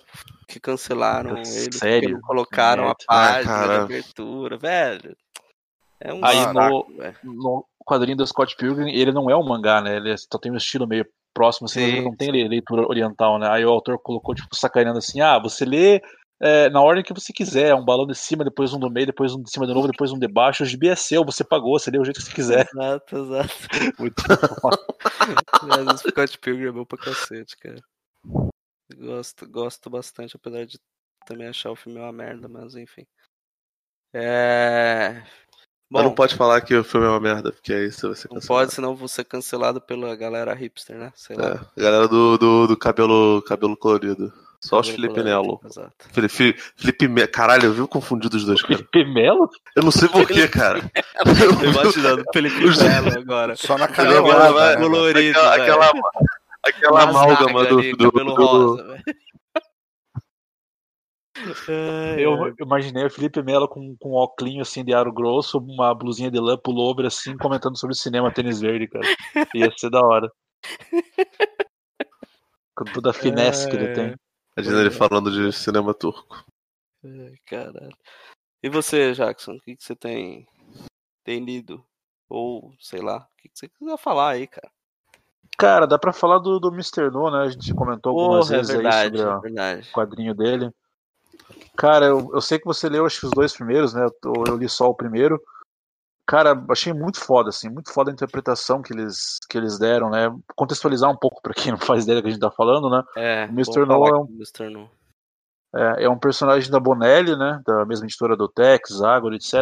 [0.48, 2.20] que cancelaram ele sério?
[2.22, 2.90] colocaram a.
[2.90, 2.94] Ah,
[3.32, 3.82] página de cara.
[3.82, 5.16] abertura, velho.
[6.00, 6.86] É um Aí no-
[7.24, 9.96] no quadrinho do Scott Pilgrim, ele não é um mangá, né?
[9.96, 13.48] Ele só tem um estilo meio próximo, assim, ele não tem le- leitura oriental, né?
[13.50, 16.00] Aí o autor colocou, tipo, sacaneando assim, ah, você lê
[16.40, 19.34] é, na ordem que você quiser, um balão de cima, depois um do meio, depois
[19.34, 21.78] um de cima de novo, depois um de baixo, o gibi é seu, você pagou,
[21.78, 22.66] você lê o jeito que você quiser.
[22.70, 23.54] Exato, exato.
[23.98, 24.22] Muito
[25.62, 27.80] Mas o Scott Pilgrim é bom pra cacete, cara.
[28.98, 30.78] Gosto, gosto bastante, apesar de
[31.26, 33.06] também achar o filme uma merda, mas enfim.
[34.14, 35.22] É.
[35.90, 38.16] Mas não Bom, pode falar que o filme é uma merda, porque aí você vai
[38.16, 38.46] ser não cancelado.
[38.46, 41.12] pode, senão vou ser cancelado pela galera hipster, né?
[41.14, 41.68] Sei lá.
[41.76, 44.32] É, a galera do, do, do cabelo, cabelo colorido.
[44.60, 45.60] Só os Cabelo Felipe Melo.
[45.64, 46.08] Exato.
[46.12, 47.28] Felipe, Felipe Melo.
[47.28, 48.74] Caralho, eu vi confundido os dois, cara.
[48.74, 49.48] Felipe Melo?
[49.76, 50.80] Eu não sei porquê, cara.
[50.80, 51.30] Tô
[51.64, 53.54] imaginando Felipe Melo agora.
[53.54, 53.94] Só na né?
[53.94, 55.92] colorido, aquela, aquela,
[56.68, 59.04] aquela amálgama do, ali, do, cabelo do- rosa, velho.
[61.68, 65.94] Ai, Eu imaginei o Felipe Melo com, com um óculos assim de aro grosso, uma
[65.94, 69.04] blusinha de lã, pullover assim, comentando sobre cinema tênis verde, cara.
[69.54, 70.32] Ia ser da hora.
[72.74, 74.14] Com toda a finesse que ele tem.
[74.56, 76.44] Imagina ele falando de cinema turco.
[77.04, 77.96] Ai, caralho.
[78.62, 80.46] E você, Jackson, o que, que você tem,
[81.22, 81.84] tem lido?
[82.28, 84.70] Ou, sei lá, o que, que você quiser falar aí, cara?
[85.58, 87.10] Cara, dá pra falar do, do Mr.
[87.10, 87.38] No, né?
[87.44, 90.70] A gente comentou algumas Porra, é vezes aí verdade, sobre é o quadrinho dele.
[91.76, 94.06] Cara, eu, eu sei que você leu acho que os dois primeiros, né?
[94.24, 95.40] Eu, eu li só o primeiro.
[96.26, 100.34] Cara, achei muito foda, assim, muito foda a interpretação que eles, que eles deram, né?
[100.56, 103.02] Contextualizar um pouco pra quem não faz ideia que a gente tá falando, né?
[103.16, 103.86] É, O Mr.
[103.86, 104.68] No é um- Mr.
[104.68, 104.90] No.
[105.74, 107.62] É, é um personagem da Bonelli, né?
[107.64, 109.54] Da mesma editora do Tex, Agora, etc.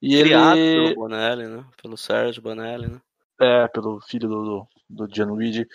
[0.00, 0.92] E Criado ele.
[0.92, 1.64] pelo Bonelli, né?
[1.82, 3.00] Pelo Sérgio Bonelli, né?
[3.40, 4.44] É, pelo filho do,
[4.88, 5.66] do, do Gianluigi.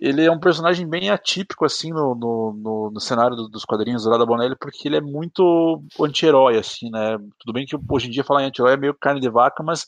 [0.00, 4.04] Ele é um personagem bem atípico, assim, no, no, no, no cenário do- dos quadrinhos
[4.06, 7.18] lá da Bonelli, porque ele é muito anti-herói, assim, né?
[7.40, 9.84] Tudo bem que hoje em dia falar em anti-herói é meio carne de vaca, mas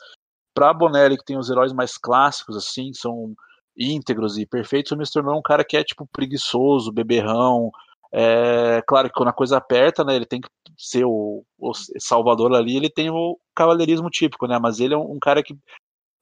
[0.53, 3.35] pra Bonelli, que tem os heróis mais clássicos, assim, são
[3.77, 5.23] íntegros e perfeitos, Mr.
[5.23, 7.71] No é um cara que é, tipo, preguiçoso, beberrão.
[8.13, 12.53] É, claro que quando a coisa aperta, né, ele tem que ser o, o salvador
[12.55, 14.59] ali, ele tem o cavaleirismo típico, né?
[14.59, 15.57] Mas ele é um, um cara que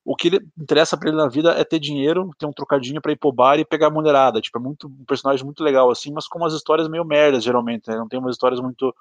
[0.08, 3.12] o que ele interessa pra ele na vida é ter dinheiro, ter um trocadinho pra
[3.12, 4.40] ir pro bar e pegar a mulherada.
[4.40, 7.90] Tipo, é muito, um personagem muito legal, assim, mas com umas histórias meio merdas, geralmente,
[7.90, 7.96] né?
[7.98, 8.94] Não tem umas histórias muito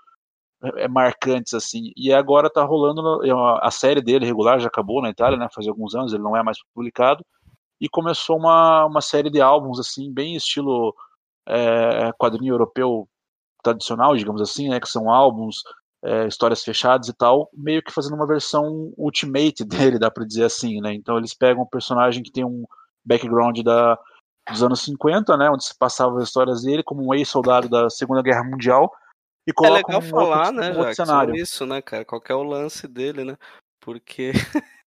[0.76, 1.93] é, marcantes, assim.
[1.96, 3.32] E agora tá rolando é
[3.65, 5.48] a série dele regular, já acabou na Itália, né?
[5.50, 7.26] Faz alguns anos, ele não é mais publicado.
[7.80, 10.93] E começou uma, uma série de álbuns, assim, bem estilo
[11.48, 13.08] é, quadrinho europeu
[13.63, 14.78] tradicional, digamos assim, né?
[14.78, 15.63] Que são álbuns,
[16.08, 20.46] é, histórias fechadas e tal, meio que fazendo uma versão ultimate dele, dá pra dizer
[20.46, 20.93] assim, né?
[20.93, 22.63] Então eles pegam um personagem que tem um
[23.06, 24.00] background da,
[24.50, 25.50] dos anos 50, né?
[25.50, 28.89] Onde se passavam as histórias dele como um ex-soldado da Segunda Guerra Mundial
[29.46, 31.36] e É legal um falar, outro, né, um outro cenário.
[31.36, 32.06] isso, né, cara?
[32.06, 33.38] Qual é o lance dele, né?
[33.82, 34.32] Porque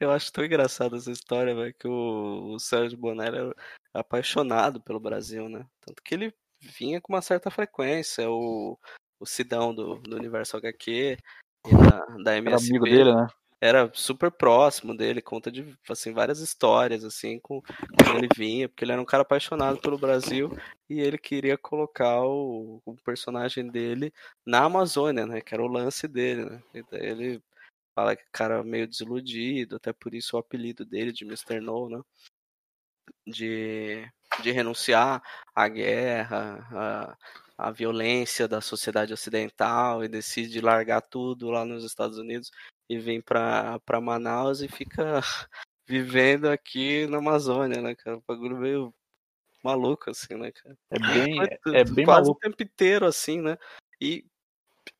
[0.00, 3.54] eu acho tão engraçado essa história, velho, que o, o Sérgio Bonelli era
[3.94, 5.66] apaixonado pelo Brasil, né?
[5.80, 8.78] Tanto que ele vinha com uma certa frequência, o,
[9.18, 11.16] o Sidão do, do Universo HQ
[11.66, 13.26] e da, da Era amigo dele, né?
[13.60, 17.62] era super próximo dele, conta de assim várias histórias assim com
[18.14, 20.50] ele vinha, porque ele era um cara apaixonado pelo Brasil
[20.88, 24.12] e ele queria colocar o, o personagem dele
[24.44, 26.62] na Amazônia, né, que era o lance dele, né?
[26.74, 27.42] E daí ele
[27.94, 31.60] fala que o cara é meio desiludido, até por isso o apelido dele de Mr.
[31.60, 32.02] No, né?
[33.26, 34.06] De,
[34.42, 35.22] de renunciar
[35.54, 37.16] à guerra, a,
[37.58, 42.50] a violência da sociedade ocidental e decide largar tudo lá nos Estados Unidos
[42.88, 45.20] e vem pra, pra Manaus e fica
[45.86, 48.18] vivendo aqui na Amazônia, né, cara?
[48.18, 48.94] Um bagulho meio
[49.64, 50.76] maluco, assim, né, cara?
[50.90, 52.38] É bem, Mas é bem quase maluco.
[52.38, 53.56] o tempo inteiro, assim, né?
[54.00, 54.24] E,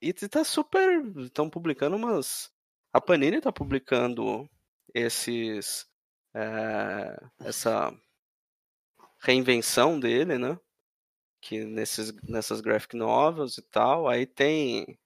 [0.01, 1.05] e tá super.
[1.19, 2.51] Estão publicando umas.
[2.93, 4.49] A Panini tá publicando
[4.95, 5.87] esses.
[6.35, 7.93] é, essa
[9.21, 10.59] reinvenção dele, né?
[11.41, 14.09] Que nesses, nessas graphic novels e tal.
[14.09, 14.99] Aí tem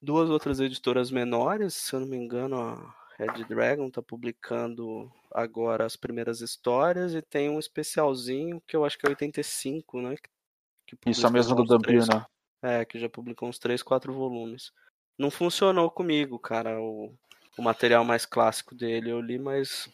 [0.00, 5.86] duas outras editoras menores, se eu não me engano, a Red Dragon tá publicando agora
[5.86, 10.16] as primeiras histórias e tem um especialzinho que eu acho que é 85, né?
[10.86, 12.26] Que, que Isso é mesmo do Dampir, né?
[12.60, 14.72] É, que já publicou uns 3, 4 volumes.
[15.16, 17.14] Não funcionou comigo, cara, o,
[17.56, 19.88] o material mais clássico dele eu li, mas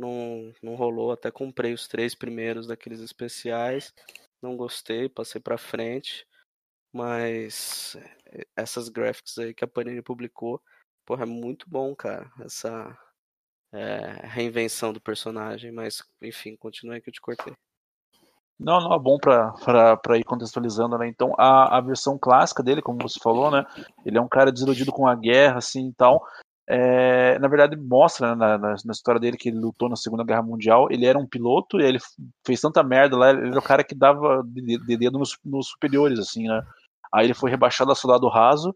[0.00, 1.12] não, não rolou.
[1.12, 3.92] Até comprei os três primeiros daqueles especiais.
[4.40, 6.26] Não gostei, passei pra frente.
[6.92, 10.60] Mas eh, essas graphics aí que a Panini publicou,
[11.06, 12.32] porra, é muito bom, cara.
[12.40, 12.98] Essa
[13.72, 15.70] eh, reinvenção do personagem.
[15.70, 17.54] Mas, enfim, continua aí que eu te cortei.
[18.58, 21.08] Não, não, é bom pra ir contextualizando, né?
[21.08, 23.64] Então, a, a versão clássica dele, como você falou, né?
[24.04, 26.22] Ele é um cara desiludido com a guerra, assim e tal.
[26.72, 30.22] É, na verdade, mostra né, na, na, na história dele que ele lutou na Segunda
[30.22, 30.86] Guerra Mundial.
[30.88, 31.98] Ele era um piloto e ele
[32.46, 33.30] fez tanta merda lá.
[33.30, 36.62] Ele era o cara que dava de, de dedo nos, nos superiores, assim, né?
[37.12, 38.72] Aí ele foi rebaixado a soldado raso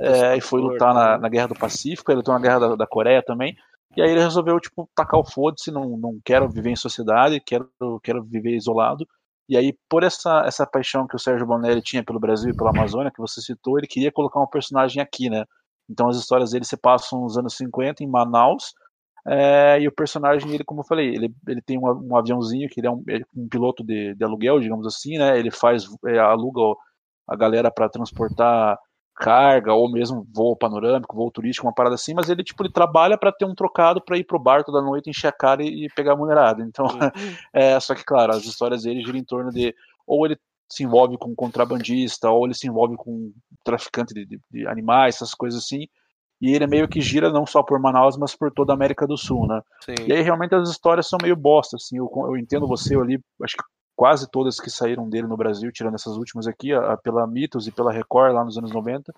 [0.00, 2.86] é, e foi lutar na, na Guerra do Pacífico, ele lutou na Guerra da, da
[2.86, 3.56] Coreia também.
[3.96, 7.68] E aí ele resolveu, tipo, tacar o foda-se, não, não quero viver em sociedade, quero,
[8.02, 9.06] quero viver isolado.
[9.48, 12.70] E aí, por essa, essa paixão que o Sérgio Bonelli tinha pelo Brasil e pela
[12.70, 15.44] Amazônia, que você citou, ele queria colocar um personagem aqui, né?
[15.90, 18.72] Então as histórias dele se passam nos anos 50 em Manaus,
[19.26, 22.80] é, e o personagem, ele, como eu falei, ele, ele tem um, um aviãozinho que
[22.80, 23.04] ele é um,
[23.36, 25.38] um piloto de, de aluguel, digamos assim, né?
[25.38, 26.60] Ele faz, é, aluga
[27.28, 28.78] a galera para transportar
[29.16, 33.18] carga ou mesmo voo panorâmico, voo turístico, uma parada assim, mas ele tipo ele trabalha
[33.18, 35.88] para ter um trocado para ir pro bar toda noite, encher a cara e, e
[35.94, 36.62] pegar a mulherada.
[36.62, 36.86] Então,
[37.52, 39.74] é, só que claro, as histórias dele giram em torno de
[40.06, 40.38] ou ele
[40.70, 43.32] se envolve com contrabandista, ou ele se envolve com
[43.64, 45.86] traficante de, de- de animais, essas coisas assim.
[46.40, 49.16] E ele meio que gira não só por Manaus, mas por toda a América do
[49.18, 49.60] Sul, né?
[49.84, 50.06] Sim.
[50.06, 53.20] E aí realmente as histórias são meio bosta, assim, eu, eu entendo você, eu li,
[53.42, 56.96] acho que quase todas que saíram dele no Brasil, tirando essas últimas aqui, a, a
[56.96, 59.12] pela Mitos e pela Record lá nos anos 90,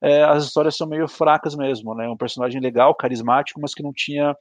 [0.00, 2.08] é, as histórias são meio fracas mesmo, né?
[2.08, 4.36] Um personagem legal, carismático, mas que não tinha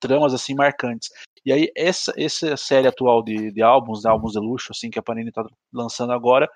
[0.00, 1.10] tramas assim marcantes.
[1.44, 4.98] E aí essa, essa série atual de, de álbuns, de álbuns de luxo, assim, que
[4.98, 6.48] a Panini está lançando agora,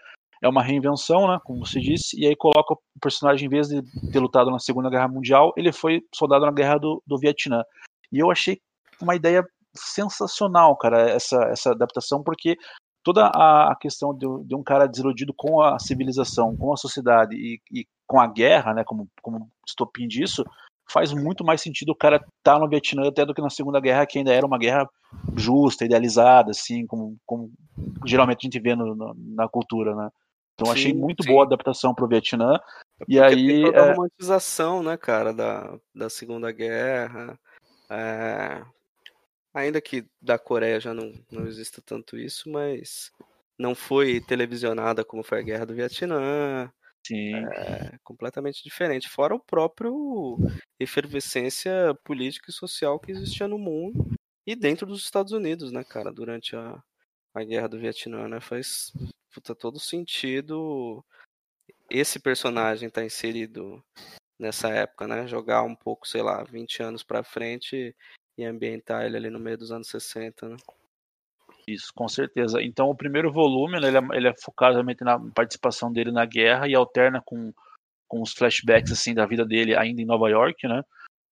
[0.43, 3.83] é uma reinvenção, né, como você disse, e aí coloca o personagem, em vez de
[4.11, 7.62] ter lutado na Segunda Guerra Mundial, ele foi soldado na Guerra do, do Vietnã.
[8.11, 8.59] E eu achei
[9.01, 12.57] uma ideia sensacional, cara, essa, essa adaptação, porque
[13.05, 17.37] toda a, a questão de, de um cara desiludido com a civilização, com a sociedade
[17.37, 20.45] e, e com a guerra, né, como, como estopim disso,
[20.90, 23.81] faz muito mais sentido o cara estar tá no Vietnã até do que na Segunda
[23.81, 24.88] Guerra, que ainda era uma guerra
[25.37, 27.50] justa, idealizada, assim, como, como
[28.07, 30.09] geralmente a gente vê no, no- na cultura, né?
[30.55, 31.29] Então achei Sim, muito sim.
[31.29, 32.59] boa a adaptação pro Vietnã.
[33.09, 37.38] E Porque aí, toda a é, romantização, né, cara, da, da Segunda Guerra.
[37.88, 38.62] É,
[39.53, 43.11] Ainda que da Coreia já não, não exista tanto isso, mas
[43.59, 46.72] não foi televisionada como foi a Guerra do Vietnã.
[47.07, 49.09] Sim, É completamente diferente.
[49.09, 50.37] Fora o próprio
[50.79, 54.13] efervescência política e social que existia no mundo
[54.47, 56.83] e dentro dos Estados Unidos, né, cara, durante a,
[57.35, 58.41] a Guerra do Vietnã, né?
[58.41, 58.93] Faz
[59.33, 61.05] puta, todo sentido
[61.89, 63.83] esse personagem estar inserido
[64.39, 65.27] nessa época, né?
[65.27, 67.95] Jogar um pouco, sei lá, 20 anos pra frente
[68.39, 70.57] e ambientar ele ali no meio dos anos 60, né?
[71.66, 72.62] Isso, com certeza.
[72.62, 76.25] Então o primeiro volume, né, ele, é, ele é focado realmente na participação dele na
[76.25, 77.53] guerra e alterna com,
[78.09, 80.83] com os flashbacks, assim, da vida dele ainda em Nova York, né?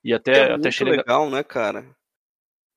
[0.05, 1.85] E até, é até muito legal, né, cara?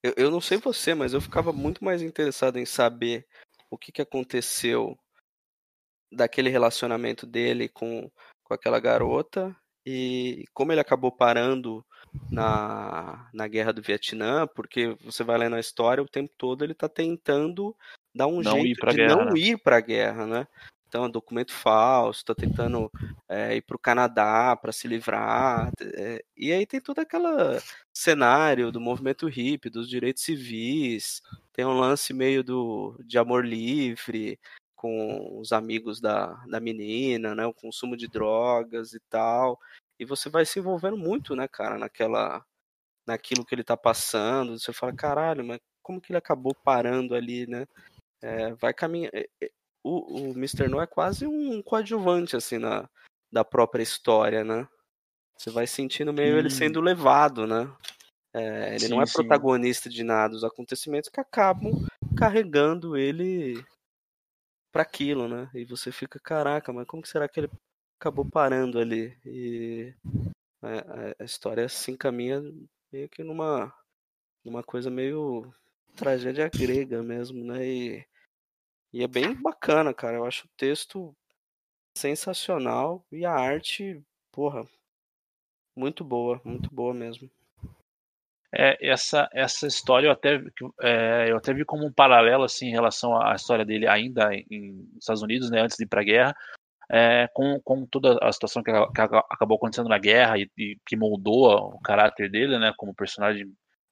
[0.04, 3.26] Eu, eu não sei você, mas eu ficava muito mais interessado em saber
[3.70, 4.98] o que, que aconteceu
[6.12, 8.12] daquele relacionamento dele com,
[8.44, 11.86] com aquela garota e como ele acabou parando
[12.32, 16.74] na, na guerra do Vietnã, porque você vai lendo a história, o tempo todo ele
[16.74, 17.76] tá tentando
[18.14, 19.40] dar um Não ir jeito de guerra, não né?
[19.40, 20.48] ir pra guerra, né?
[20.88, 22.92] Então, é documento falso, tá tentando
[23.30, 25.72] é, ir pro Canadá para se livrar.
[25.82, 27.62] é, e aí tem todo aquele
[27.94, 31.22] cenário do movimento hippie, dos direitos civis,
[31.54, 34.38] tem um lance meio do, de amor livre
[34.76, 37.46] com os amigos da, da menina, né?
[37.46, 39.58] O consumo de drogas e tal.
[40.02, 42.44] E você vai se envolvendo muito, né, cara, naquela
[43.06, 44.58] naquilo que ele tá passando.
[44.58, 47.68] Você fala, caralho, mas como que ele acabou parando ali, né?
[48.20, 49.12] É, vai caminhar.
[49.84, 50.68] o, o Mr.
[50.68, 52.90] No é quase um coadjuvante, assim, na,
[53.32, 54.68] da própria história, né?
[55.38, 56.58] Você vai sentindo meio ele Sim.
[56.58, 57.72] sendo levado, né?
[58.34, 59.14] É, ele não Sim, é sim.
[59.14, 61.74] protagonista de nada, os acontecimentos que acabam
[62.18, 63.64] carregando ele
[64.72, 65.48] para aquilo, né?
[65.54, 67.52] E você fica, caraca, mas como que será que ele
[68.02, 69.16] acabou parando ali?
[69.24, 69.94] E
[70.60, 72.42] a, a- a história se encaminha
[72.92, 73.72] meio que numa,
[74.44, 75.54] numa coisa meio
[75.96, 77.64] tragédia grega mesmo, né?
[77.64, 78.06] E,
[78.92, 80.18] e é bem bacana, cara.
[80.18, 81.16] Eu acho o texto
[81.96, 84.68] sensacional e a arte, porra,
[85.78, 87.30] muito boa, muito boa mesmo.
[88.54, 90.42] É, essa, essa história eu até,
[90.82, 94.74] é, eu até vi como um paralelo assim, em relação à história dele ainda em,
[94.94, 96.36] nos Estados Unidos, né, antes de ir para a guerra,
[96.92, 100.50] é, com, com toda a situação que, a- que a- acabou acontecendo na guerra e,
[100.58, 103.46] e que moldou o caráter dele, né, como personagem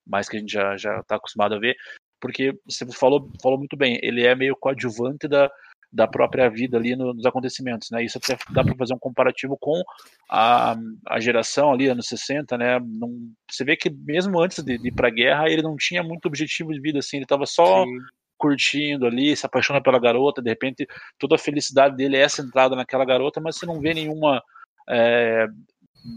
[0.06, 1.76] mais que a gente já está acostumado a ver,
[2.20, 5.50] porque você falou falou muito bem, ele é meio coadjuvante da
[5.92, 8.04] da própria vida ali no- nos acontecimentos, né?
[8.04, 9.82] Isso até dá para fazer um comparativo com
[10.30, 10.76] a,
[11.08, 12.80] a geração ali, anos 60, né?
[12.80, 13.10] Não,
[13.50, 16.72] você vê que mesmo antes de, de ir pra guerra, ele não tinha muito objetivo
[16.72, 17.98] de vida, assim, ele tava só Sim.
[18.40, 20.88] Curtindo ali, se apaixona pela garota, de repente
[21.20, 24.42] toda a felicidade dele é centrada naquela garota, mas você não vê nenhuma
[24.90, 25.46] é,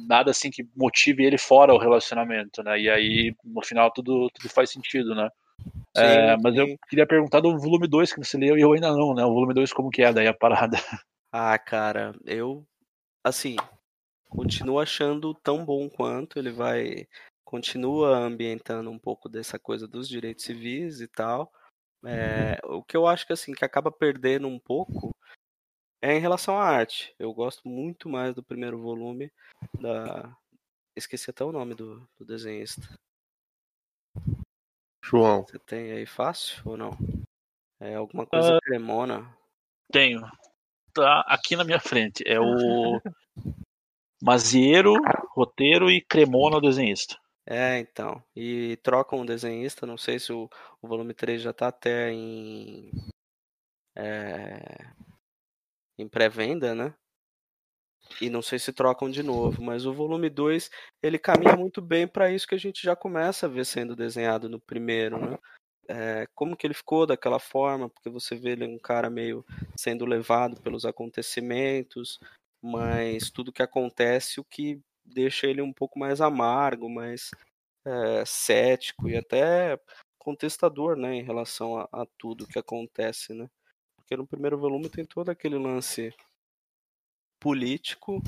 [0.08, 2.80] nada assim que motive ele fora o relacionamento, né?
[2.80, 5.28] E aí no final tudo, tudo faz sentido, né?
[5.96, 8.92] É, Sim, mas eu queria perguntar do volume 2 que você leu e eu ainda
[8.92, 9.24] não, né?
[9.24, 10.76] O volume 2 como que é daí a parada?
[11.34, 12.62] Ah, cara, eu
[13.24, 13.56] assim
[14.28, 17.06] continuo achando tão bom quanto ele vai
[17.42, 21.50] continua ambientando um pouco dessa coisa dos direitos civis e tal.
[22.04, 25.14] É, o que eu acho que assim que acaba perdendo um pouco
[26.00, 27.14] é em relação à arte.
[27.18, 29.32] Eu gosto muito mais do primeiro volume
[29.80, 30.36] da
[30.96, 32.82] esqueci até o nome do, do desenhista.
[35.04, 35.44] João.
[35.44, 36.96] Você tem aí fácil ou não?
[37.80, 39.36] É alguma coisa cremona.
[39.90, 40.20] Tenho.
[40.94, 42.22] Tá aqui na minha frente.
[42.26, 43.00] É o
[44.22, 44.94] Mazieiro,
[45.30, 47.18] roteiro e Cremona, o desenhista.
[47.46, 48.22] É, então.
[48.36, 50.48] E trocam o desenhista, não sei se o,
[50.80, 52.90] o volume 3 já tá até em.
[53.96, 54.92] é,
[55.98, 56.94] em pré-venda, né?
[58.20, 60.70] E não sei se trocam de novo, mas o volume 2
[61.02, 64.48] ele caminha muito bem para isso que a gente já começa a ver sendo desenhado
[64.48, 65.38] no primeiro, né?
[65.88, 69.44] É, como que ele ficou daquela forma, porque você vê ele um cara meio
[69.76, 72.20] sendo levado pelos acontecimentos,
[72.62, 74.80] mas tudo que acontece o que
[75.12, 77.30] deixa ele um pouco mais amargo, mais
[77.84, 79.78] é, cético e até
[80.18, 83.48] contestador, né, em relação a, a tudo que acontece, né?
[83.96, 86.14] Porque no primeiro volume tem todo aquele lance
[87.40, 88.22] político,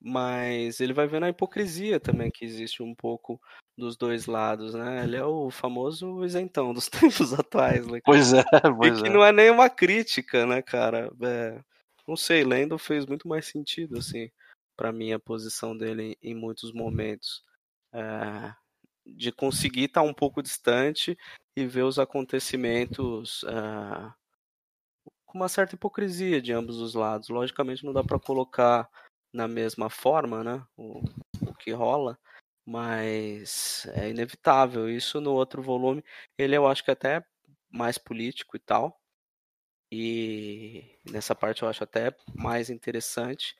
[0.00, 3.40] mas ele vai vendo a hipocrisia também que existe um pouco
[3.76, 5.04] dos dois lados, né?
[5.04, 6.88] Ele é o famoso isentão dos
[7.22, 8.00] tempos atuais, né?
[8.04, 9.12] Pois é, E pois que é.
[9.12, 11.10] não é nem uma crítica, né, cara?
[11.22, 11.60] É,
[12.06, 14.28] não sei, Lendo fez muito mais sentido, assim,
[14.78, 17.42] pra mim, a posição dele em muitos momentos.
[17.92, 18.54] É,
[19.04, 21.16] de conseguir estar um pouco distante
[21.56, 24.12] e ver os acontecimentos é,
[25.26, 27.28] com uma certa hipocrisia de ambos os lados.
[27.28, 28.88] Logicamente não dá pra colocar
[29.32, 31.02] na mesma forma, né, o,
[31.42, 32.18] o que rola,
[32.66, 34.88] mas é inevitável.
[34.88, 36.04] Isso no outro volume,
[36.36, 37.24] ele eu acho que até
[37.70, 39.00] mais político e tal.
[39.90, 43.56] E nessa parte eu acho até mais interessante.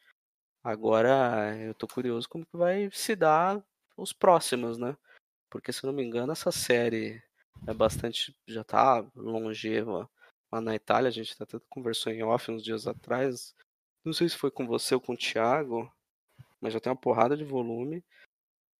[0.62, 3.62] Agora eu tô curioso como que vai se dar
[3.96, 4.96] os próximos, né?
[5.50, 7.22] Porque se eu não me engano, essa série
[7.66, 8.36] é bastante.
[8.46, 10.08] já tá longeva
[10.52, 11.08] lá na Itália.
[11.08, 13.54] A gente até conversou em off uns dias atrás.
[14.04, 15.90] Não sei se foi com você ou com o Thiago,
[16.60, 18.04] mas já tem uma porrada de volume.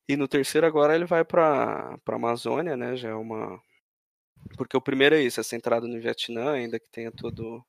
[0.09, 2.97] E no terceiro agora ele vai pra, pra Amazônia, né?
[2.97, 3.63] Já é uma.
[4.57, 7.65] Porque o primeiro é isso, é centrado no Vietnã, ainda que tenha todo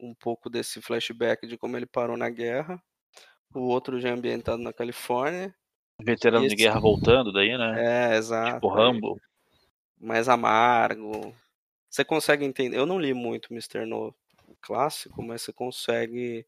[0.00, 2.82] um pouco desse flashback de como ele parou na guerra.
[3.54, 5.54] O outro já ambientado na Califórnia.
[6.02, 8.12] Veterano de Esse- guerra voltando daí, né?
[8.12, 8.54] É, exato.
[8.54, 9.20] Tipo Rambo.
[10.00, 11.34] mais amargo.
[11.88, 12.76] Você consegue entender.
[12.76, 13.86] Eu não li muito Mr.
[13.86, 14.12] No
[14.60, 16.44] clássico, mas você consegue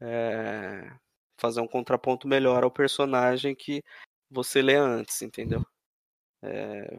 [0.00, 0.92] é,
[1.38, 3.82] fazer um contraponto melhor ao personagem que
[4.30, 5.64] você lê antes, entendeu?
[6.42, 6.98] É,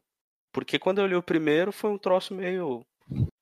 [0.52, 2.84] porque quando eu li o primeiro foi um troço meio.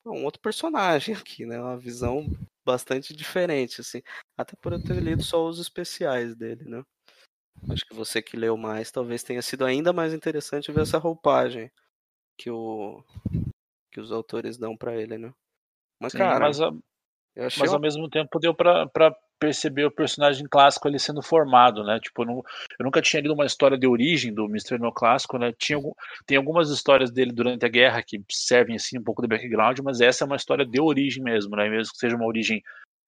[0.06, 1.60] um outro personagem aqui, né?
[1.60, 2.26] Uma visão
[2.66, 4.02] bastante diferente, assim.
[4.38, 6.84] Até por eu ter lido só os especiais dele, né?
[7.70, 11.72] Acho que você que leu mais, talvez tenha sido ainda mais interessante ver essa roupagem
[12.38, 13.04] que o
[13.92, 15.34] que os autores dão pra ele, né?
[16.02, 16.72] Mas Sim, cara, mas a-
[17.60, 18.88] Mas uma- ao mesmo tempo deu pra
[19.40, 22.00] perceber o personagem clássico ali sendo formado, né?
[22.00, 22.44] Tipo, eu, não-
[22.80, 24.78] eu nunca tinha lido uma história de origem do Mr.
[24.78, 25.52] No clássico, né?
[25.58, 25.80] Tinha,
[26.28, 30.00] tem algumas histórias dele durante a guerra que servem assim um pouco de background, mas
[30.00, 31.68] essa é uma história de origem mesmo, né?
[31.68, 32.62] Mesmo que seja uma origem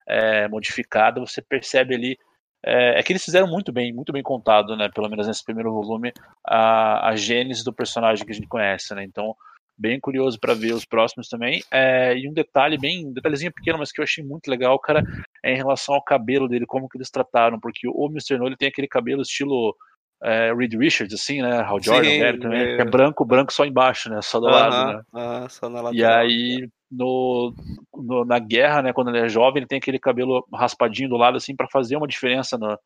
[0.08, 2.18] é, modificada, você percebe ali.
[2.66, 4.90] É, é que eles fizeram muito bem, muito bem contado, né?
[4.90, 6.12] Pelo menos nesse primeiro volume,
[6.48, 9.04] a, a gênese do personagem que a gente conhece, né?
[9.04, 9.36] Então,
[9.78, 11.62] bem curioso para ver os próximos também.
[11.72, 15.04] É, e um detalhe bem, um detalhezinho pequeno, mas que eu achei muito legal, cara,
[15.44, 18.38] é em relação ao cabelo dele, como que eles trataram, porque o Mr.
[18.38, 19.76] No ele tem aquele cabelo estilo
[20.24, 21.62] é, Reed Richards, assim, né?
[21.62, 22.82] Hal Jordan, Sim, velho, também, é.
[22.82, 24.22] é branco, branco só embaixo, né?
[24.22, 25.02] Só do lado, Aham, né?
[25.14, 26.20] aham, só na E lateral.
[26.20, 27.54] aí, no,
[27.94, 31.36] no- na guerra, né, quando ele é jovem, ele tem aquele cabelo raspadinho do lado,
[31.38, 32.78] assim, para fazer uma diferença na,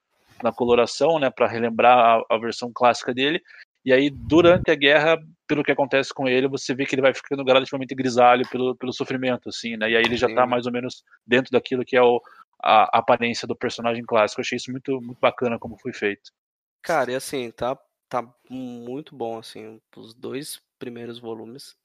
[0.41, 3.39] na coloração, né, para relembrar a, a versão clássica dele.
[3.85, 5.17] E aí, durante a guerra,
[5.47, 8.91] pelo que acontece com ele, você vê que ele vai ficando gradativamente grisalho pelo, pelo
[8.91, 9.89] sofrimento, assim, né?
[9.89, 12.21] E aí ele já tá mais ou menos dentro daquilo que é o,
[12.61, 14.41] a, a aparência do personagem clássico.
[14.41, 16.31] Eu achei isso muito, muito bacana como foi feito.
[16.81, 17.77] Cara, e assim, tá,
[18.09, 21.75] tá muito bom, assim, os dois primeiros volumes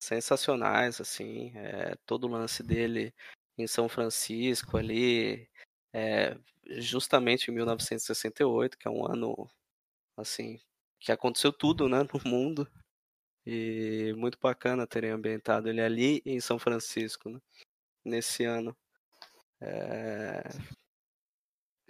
[0.00, 3.12] sensacionais, assim, é, todo o lance dele
[3.56, 5.48] em São Francisco ali,
[5.92, 6.36] é,
[6.66, 9.48] justamente em 1968, que é um ano,
[10.16, 10.60] assim,
[11.00, 12.68] que aconteceu tudo, né, no mundo,
[13.48, 17.40] e muito bacana terem ambientado ele ali em São Francisco, né,
[18.04, 18.76] nesse ano.
[19.60, 20.42] É,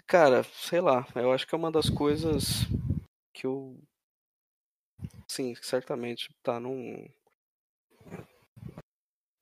[0.09, 2.66] Cara, sei lá, eu acho que é uma das coisas
[3.30, 3.78] que eu.
[5.28, 7.06] Sim, certamente tá num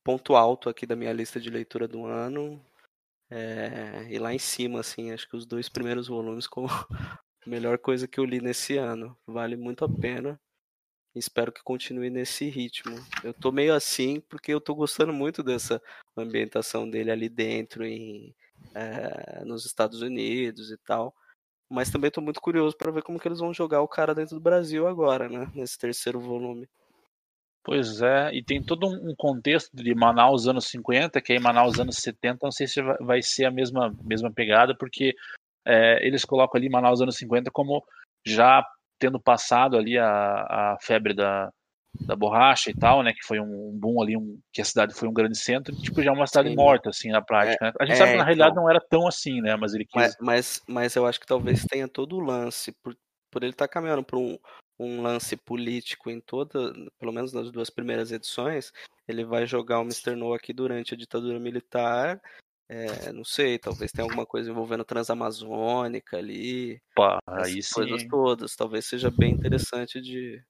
[0.03, 2.61] ponto alto aqui da minha lista de leitura do ano.
[3.29, 6.67] É, e lá em cima, assim, acho que os dois primeiros volumes como
[7.45, 9.17] a melhor coisa que eu li nesse ano.
[9.25, 10.37] Vale muito a pena.
[11.17, 12.95] Espero que continue nesse ritmo.
[13.23, 15.81] Eu tô meio assim porque eu tô gostando muito dessa
[16.15, 18.33] ambientação dele ali dentro em,
[18.73, 21.13] é, nos Estados Unidos e tal.
[21.69, 24.35] Mas também tô muito curioso para ver como que eles vão jogar o cara dentro
[24.35, 25.51] do Brasil agora, né?
[25.53, 26.67] Nesse terceiro volume.
[27.63, 31.97] Pois é, e tem todo um contexto de Manaus anos 50, que é Manaus anos
[31.97, 35.13] 70, não sei se vai ser a mesma, mesma pegada, porque
[35.65, 37.83] é, eles colocam ali Manaus anos 50 como
[38.25, 38.65] já
[38.99, 41.51] tendo passado ali a, a febre da,
[42.01, 45.07] da borracha e tal, né, que foi um, boom ali, um, que a cidade foi
[45.07, 46.55] um grande centro, tipo, já uma cidade Sim.
[46.55, 47.65] morta, assim, na prática.
[47.65, 47.73] né?
[47.79, 48.63] A gente é, sabe que na realidade então.
[48.63, 49.93] não era tão assim, né, mas ele quis...
[49.95, 52.95] Mas, mas, mas eu acho que talvez tenha todo o lance, por,
[53.31, 54.37] por ele estar caminhando para um,
[54.79, 58.71] um lance político em toda, pelo menos nas duas primeiras edições,
[59.07, 60.15] ele vai jogar o Mr.
[60.15, 62.21] No aqui durante a ditadura militar.
[62.69, 66.81] É, não sei, talvez tenha alguma coisa envolvendo Transamazônica ali.
[67.27, 68.55] Essas aí sim, coisas todas.
[68.55, 70.43] Talvez seja bem interessante de,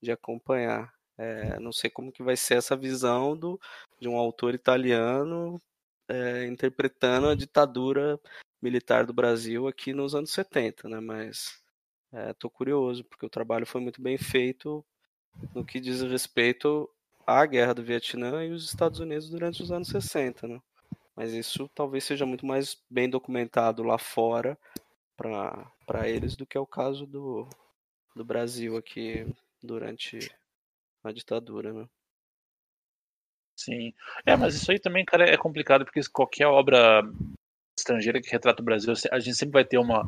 [0.00, 0.92] de acompanhar.
[1.18, 3.60] É, não sei como que vai ser essa visão do,
[4.00, 5.60] de um autor italiano
[6.08, 8.20] é, interpretando a ditadura
[8.62, 11.00] militar do Brasil aqui nos anos 70, né?
[11.00, 11.60] Mas
[12.30, 14.84] estou curioso, porque o trabalho foi muito bem feito
[15.52, 16.88] no que diz respeito
[17.26, 20.60] à guerra do Vietnã e os Estados Unidos durante os anos 60, né?
[21.16, 24.58] Mas isso talvez seja muito mais bem documentado lá fora
[25.16, 27.48] para eles do que é o caso do,
[28.14, 29.26] do Brasil aqui
[29.62, 30.30] durante
[31.02, 31.88] a ditadura, né?
[33.56, 33.94] Sim.
[34.26, 37.02] É, mas isso aí também, cara, é complicado, porque qualquer obra
[37.78, 40.04] estrangeira que retrata o Brasil, a gente sempre vai ter uma,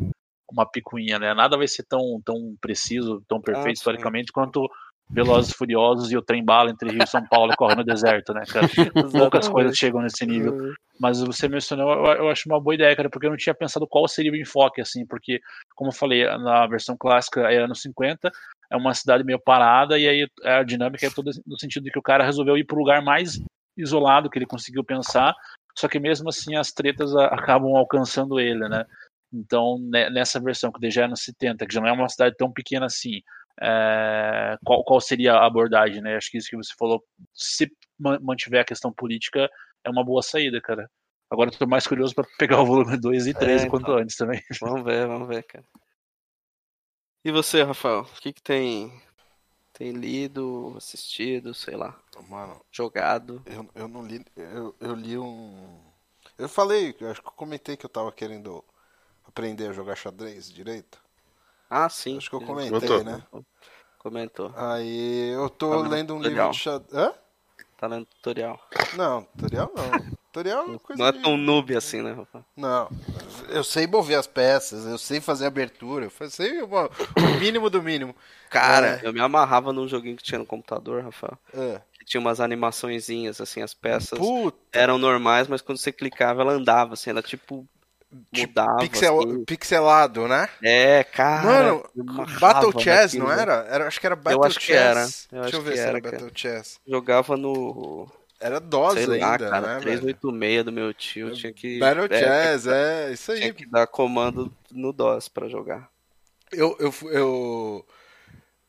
[0.51, 1.35] uma picuinha, né?
[1.35, 4.69] Nada vai ser tão, tão preciso, tão perfeito Ah, historicamente quanto
[5.11, 7.85] Velozes e Furiosos e o trem bala entre Rio e São Paulo e corre no
[7.85, 8.67] deserto, né, cara?
[9.13, 10.53] Poucas coisas chegam nesse nível.
[10.99, 13.87] Mas você mencionou, eu, eu acho uma boa ideia, cara, porque eu não tinha pensado
[13.87, 15.41] qual seria o enfoque, assim, porque,
[15.75, 18.31] como eu falei, na versão clássica é anos 50,
[18.71, 21.99] é uma cidade meio parada, e aí a dinâmica é toda no sentido de que
[21.99, 23.39] o cara resolveu ir para o lugar mais
[23.77, 25.35] isolado que ele conseguiu pensar,
[25.79, 28.85] só que mesmo assim as tretas a- acabam alcançando ele, né?
[29.33, 32.35] Então, ne- nessa versão, que já é anos 70, que já não é uma cidade
[32.39, 33.21] tão pequena assim,
[33.61, 36.17] é, qual, qual seria a abordagem, né?
[36.17, 37.03] Acho que isso que você falou,
[37.35, 39.49] se ma- mantiver a questão política,
[39.85, 40.91] é uma boa saída, cara.
[41.31, 43.93] Agora eu tô mais curioso para pegar o volume 2 e 3 É, o quanto
[43.93, 43.95] então.
[43.95, 44.41] antes também.
[44.61, 45.65] Vamos ver, vamos ver, cara.
[47.23, 48.01] E você, Rafael?
[48.05, 48.91] O que que tem
[49.73, 53.47] tem lido, assistido, sei lá, Mano, jogado?
[53.47, 54.25] eu, eu não li.
[54.37, 55.81] Eu, eu li um.
[56.39, 58.65] Eu falei, eu acho que eu comentei que eu tava querendo
[59.25, 61.01] aprender a jogar xadrez direito.
[61.69, 62.17] Ah, sim.
[62.19, 63.05] Acho que eu ele comentei, Comentou.
[63.05, 63.23] né?
[63.99, 64.53] Comentou.
[64.57, 66.47] Aí eu tô Tá lendo um tutorial.
[66.47, 66.95] livro de xadrez.
[66.95, 67.13] Hã?
[67.77, 68.61] Tá lendo tutorial.
[68.97, 70.17] Não, tutorial não.
[70.27, 72.45] Tutorial é coisa Não é de- tão noob assim, né, Rafael?
[72.57, 72.89] Não,
[73.49, 76.69] eu sei mover as peças, eu sei fazer abertura, eu sei o
[77.41, 78.15] mínimo do mínimo.
[78.51, 79.07] Cara, É.
[79.07, 81.39] eu me amarrava num joguinho que tinha no computador, Rafael.
[81.55, 81.81] É.
[81.99, 86.53] que tinha umas animaçõezinhas, assim, as peças Puta, eram normais, mas quando você clicava ela
[86.53, 87.69] andava, assim, ela tipo Tipo,
[88.37, 88.79] mudava.
[88.79, 89.45] pixel- assim.
[89.45, 90.49] pixelado, né?
[90.63, 91.43] É, cara.
[91.45, 92.05] Mano, eu
[92.41, 93.25] Battle Chess, naquilo.
[93.25, 93.67] não era?
[93.71, 93.87] era?
[93.87, 94.77] Acho que era Battle acho que Chess.
[94.77, 95.01] era.
[95.01, 95.07] Eu
[95.43, 96.11] Deixa acho eu ver que se era, era.
[96.11, 96.81] Battle Chess.
[96.87, 98.11] Jogava no.
[98.39, 100.01] Era DOS sei lá, ainda, cara, né, velho?
[100.01, 101.33] 386 do meu tio.
[101.35, 101.79] Tinha que.
[101.79, 103.53] Battle é, Chess, é, isso Tinha aí.
[103.55, 105.89] que dar comando no DOS pra jogar.
[106.53, 107.87] Eu, eu, eu,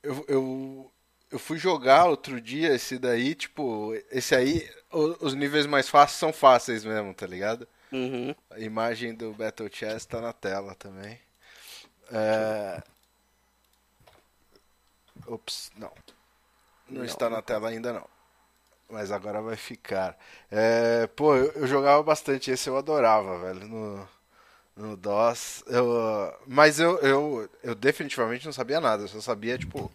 [0.03, 0.91] eu, eu,
[1.31, 6.31] eu fui jogar outro dia esse daí, tipo, esse aí, os níveis mais fáceis são
[6.31, 7.67] fáceis mesmo, tá ligado?
[7.91, 8.35] Uhum.
[8.49, 11.19] A imagem do Battle Chess tá na tela também.
[12.11, 12.83] É...
[15.27, 15.91] Ops, não.
[16.89, 17.03] Não, Não.
[17.03, 18.07] está na tela ainda não.
[18.89, 20.17] Mas agora vai ficar.
[20.51, 24.09] É, pô, eu, eu jogava bastante esse, eu adorava, velho, no,
[24.77, 25.63] no DOS.
[25.67, 29.91] Eu, mas eu, eu, eu definitivamente não sabia nada, eu só sabia, tipo,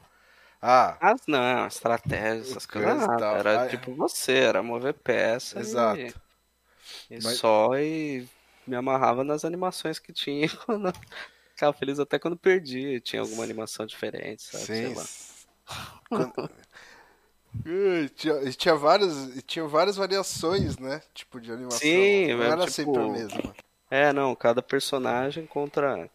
[0.63, 3.09] ah, Mas não, estratégia, essas coisas.
[3.09, 5.61] Era Ah, tipo você, era mover peça.
[5.61, 6.01] Exato.
[6.01, 6.15] E,
[7.13, 8.27] e Mas- só e
[8.67, 10.49] me amarrava nas animações que tinha.
[10.67, 10.93] Quando...
[11.55, 12.99] Ficava feliz até quando perdia.
[12.99, 14.65] Tinha alguma animação diferente, sabe?
[14.65, 14.95] Sei Sim.
[14.95, 15.05] lá.
[16.09, 16.51] Quando-
[17.67, 21.03] Ui, tinha, e tinha várias, e tinha várias variações, né?
[21.13, 21.81] Tipo de animação.
[21.81, 23.55] Sim, não é, era tipo- sempre a mesma.
[23.91, 26.09] É, não, cada personagem contra.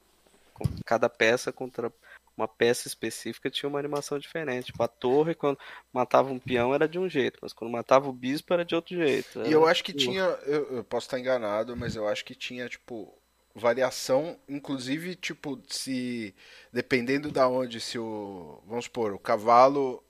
[0.83, 1.91] Cada peça contra
[2.37, 4.67] uma peça específica tinha uma animação diferente.
[4.67, 5.57] Tipo, a torre, quando
[5.91, 8.95] matava um peão era de um jeito, mas quando matava o bispo era de outro
[8.95, 9.41] jeito.
[9.43, 12.35] E eu acho que tipo, tinha, eu, eu posso estar enganado, mas eu acho que
[12.35, 13.17] tinha, tipo,
[13.55, 16.35] variação, inclusive, tipo, se
[16.71, 20.03] dependendo da onde, se o, vamos supor, o cavalo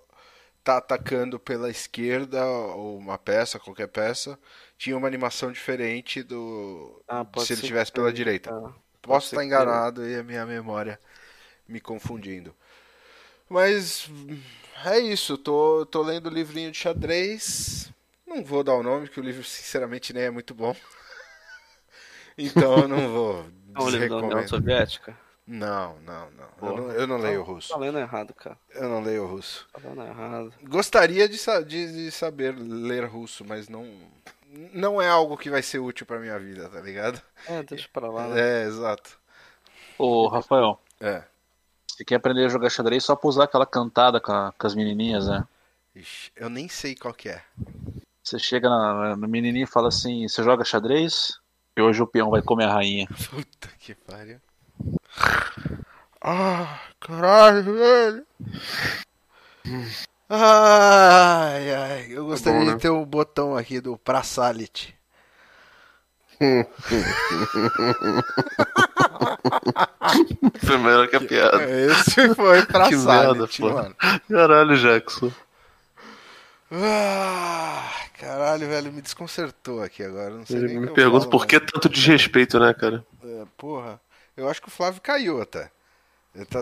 [0.63, 4.37] tá atacando pela esquerda ou uma peça, qualquer peça,
[4.77, 8.49] tinha uma animação diferente do ah, se ele ser tivesse que pela direita.
[8.49, 8.75] tá.
[9.01, 10.99] Posso estar que enganado e a minha memória
[11.67, 12.53] me confundindo.
[13.49, 14.09] Mas
[14.85, 17.91] é isso, tô, tô lendo o livrinho de xadrez.
[18.25, 20.75] Não vou dar o nome, que o livro sinceramente nem é muito bom.
[22.37, 23.45] Então eu não vou
[23.75, 24.47] É um livro da União.
[24.47, 25.17] Soviética?
[25.45, 26.69] Não, não, não.
[26.69, 27.69] Eu não, eu não leio Tá- russo.
[27.69, 28.57] Tá lendo errado, cara.
[28.75, 29.67] Eu não leio russo.
[29.73, 30.53] Tá lendo errado.
[30.63, 33.89] Gostaria de, de, de saber ler russo, mas não,
[34.73, 37.21] não é algo que vai ser útil pra minha vida, tá ligado?
[37.47, 38.39] É, deixa pra lá, né?
[38.39, 39.17] É, exato.
[39.97, 41.23] Ô, Rafael, É.
[41.97, 44.75] você quer aprender a jogar xadrez só pra usar aquela cantada com, a- com as
[44.75, 45.43] menininhas, né?
[45.95, 47.41] Ixi, eu nem sei qual que é.
[48.23, 51.39] Você chega na, na menininha e fala assim: Você joga xadrez?
[51.75, 53.07] E hoje o peão vai comer a rainha.
[53.31, 54.39] Puta que pariu.
[56.21, 58.25] Ah, caralho, velho.
[60.29, 62.75] Ai, ai, eu gostaria bom, né?
[62.75, 64.95] de ter o botão aqui do pra Salit.
[70.65, 71.63] Foi melhor que a piada.
[71.63, 73.69] Esse foi pra Que Salit, merda, pô.
[73.73, 73.95] mano.
[74.29, 75.31] Caralho, Jackson.
[76.71, 77.89] Ah,
[78.19, 80.31] caralho, velho, me desconcertou aqui agora.
[80.31, 83.05] Não sei me pergunta falo por que tanto desrespeito, né, cara?
[83.23, 83.99] É, porra,
[84.35, 85.41] eu acho que o Flávio caiu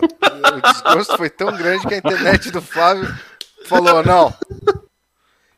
[0.00, 3.12] o desgosto foi tão grande que a internet do Flávio
[3.66, 4.32] falou: não.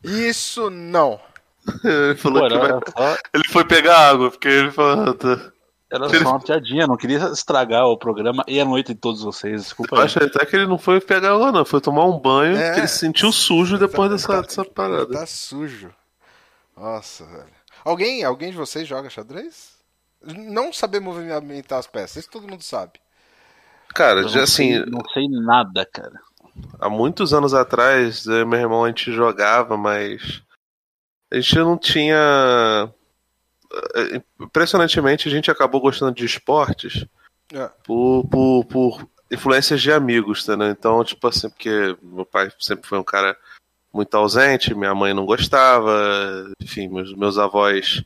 [0.03, 1.21] Isso não.
[1.85, 3.19] Ele falou Pô, que vai...
[3.35, 5.15] Ele foi pegar água, porque ele falou.
[5.91, 9.63] Era só uma piadinha, não queria estragar o programa e a noite de todos vocês.
[9.63, 10.05] Desculpa Eu aí.
[10.05, 11.65] acho até que ele não foi pegar água, não.
[11.65, 12.73] Foi tomar um banho, É.
[12.75, 15.07] que ele se sentiu sujo depois Tá- dessa, tá- dessa parada.
[15.13, 15.91] Tá sujo.
[16.77, 17.47] Nossa, velho.
[17.85, 19.73] Alguém, alguém de vocês joga xadrez?
[20.23, 23.01] Não saber movimentar as peças, isso todo mundo sabe.
[23.95, 26.21] Cara, Eu já não assim, sei- não sei nada, cara.
[26.79, 30.43] há muitos anos atrás, eu e meu irmão a gente jogava, mas
[31.33, 32.93] a gente não tinha.
[33.95, 37.05] Eh, Impressionantemente, a gente acabou gostando de esportes
[37.53, 37.69] É.
[37.85, 40.69] por, por, por influências de amigos, entendeu?
[40.69, 43.37] Então, tipo assim, porque meu pai sempre foi um cara
[43.93, 48.03] muito ausente, minha mãe não gostava, enfim, meus, meus avós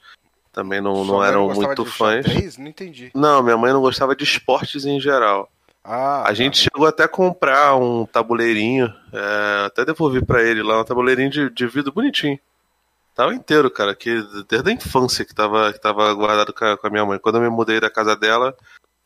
[0.52, 2.24] também não, Sua não eram gostava muito fãs.
[2.26, 2.56] xadrez?
[2.58, 3.10] Não entendi.
[3.14, 5.50] Não, minha mãe não gostava de esportes em geral.
[5.84, 10.80] Ah, A gente chegou até a comprar um tabuleirinho, é, até devolvi pra ele lá,
[10.80, 12.38] um tabuleirinho de, de vidro bonitinho.
[13.14, 16.86] Tava inteiro, cara, que desde a infância que tava, que tava guardado com a, com
[16.86, 17.18] a minha mãe.
[17.18, 18.56] Quando eu me mudei da casa dela,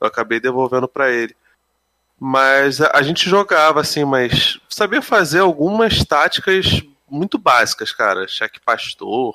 [0.01, 1.35] eu acabei devolvendo pra ele.
[2.19, 8.27] Mas a, a gente jogava assim, mas sabia fazer algumas táticas muito básicas, cara.
[8.29, 9.35] Cheque pastor,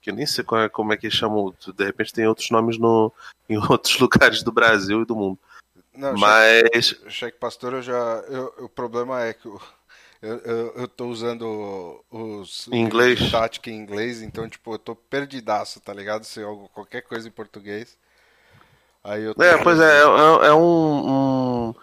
[0.00, 1.52] que eu nem sei qual é- como é que chamam.
[1.76, 3.12] De repente tem outros nomes no,
[3.48, 5.38] em outros lugares do Brasil e do mundo.
[5.94, 8.24] Não, Mas Cheque Pastor, eu já.
[8.28, 9.60] eu- o problema é que eu,
[10.22, 12.68] eu, eu, tô usando os.
[12.68, 13.30] Inglês?
[13.30, 16.22] Tática em inglês, então, tipo, eu tô perdidaço, tá ligado?
[16.22, 17.98] Se eu, qualquer coisa em português.
[19.02, 21.74] Aí eu tô É, pois é, é, é um, um,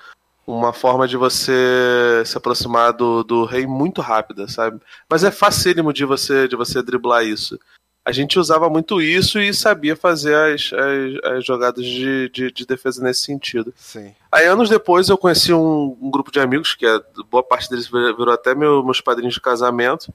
[0.48, 4.80] uma forma de você se aproximar do, do rei muito rápida, sabe?
[5.10, 7.60] Mas é facílimo de você, de você driblar isso.
[8.10, 12.66] A gente usava muito isso e sabia fazer as, as, as jogadas de, de, de
[12.66, 13.72] defesa nesse sentido.
[13.78, 14.16] Sim.
[14.32, 17.00] Aí, anos depois, eu conheci um, um grupo de amigos, que é,
[17.30, 20.12] boa parte deles vir- virou até meu- meus padrinhos de casamento,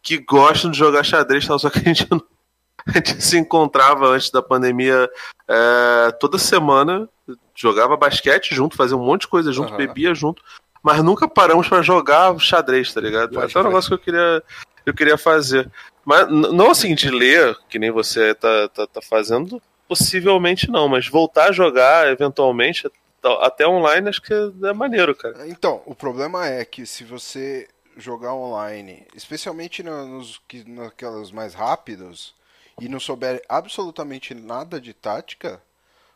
[0.00, 2.22] que gostam de jogar xadrez, tal, só que a gente, não-
[2.86, 5.10] a gente se encontrava antes da pandemia
[5.48, 7.08] é, toda semana,
[7.56, 9.78] jogava basquete junto, fazia um monte de coisa junto, Aham.
[9.78, 10.42] bebia junto,
[10.80, 13.34] mas nunca paramos pra jogar xadrez, tá ligado?
[13.34, 14.42] Pode Até um negócio que eu queria,
[14.84, 15.70] eu queria fazer.
[16.04, 21.06] Mas não assim de ler, que nem você tá, tá, tá fazendo, possivelmente não, mas
[21.06, 22.88] voltar a jogar eventualmente,
[23.20, 25.46] tá- até online, acho que é maneiro, cara.
[25.48, 32.34] Então, o problema é que se você jogar online, especialmente nos que naquelas mais rápidos,
[32.80, 35.62] e não souber absolutamente nada de tática,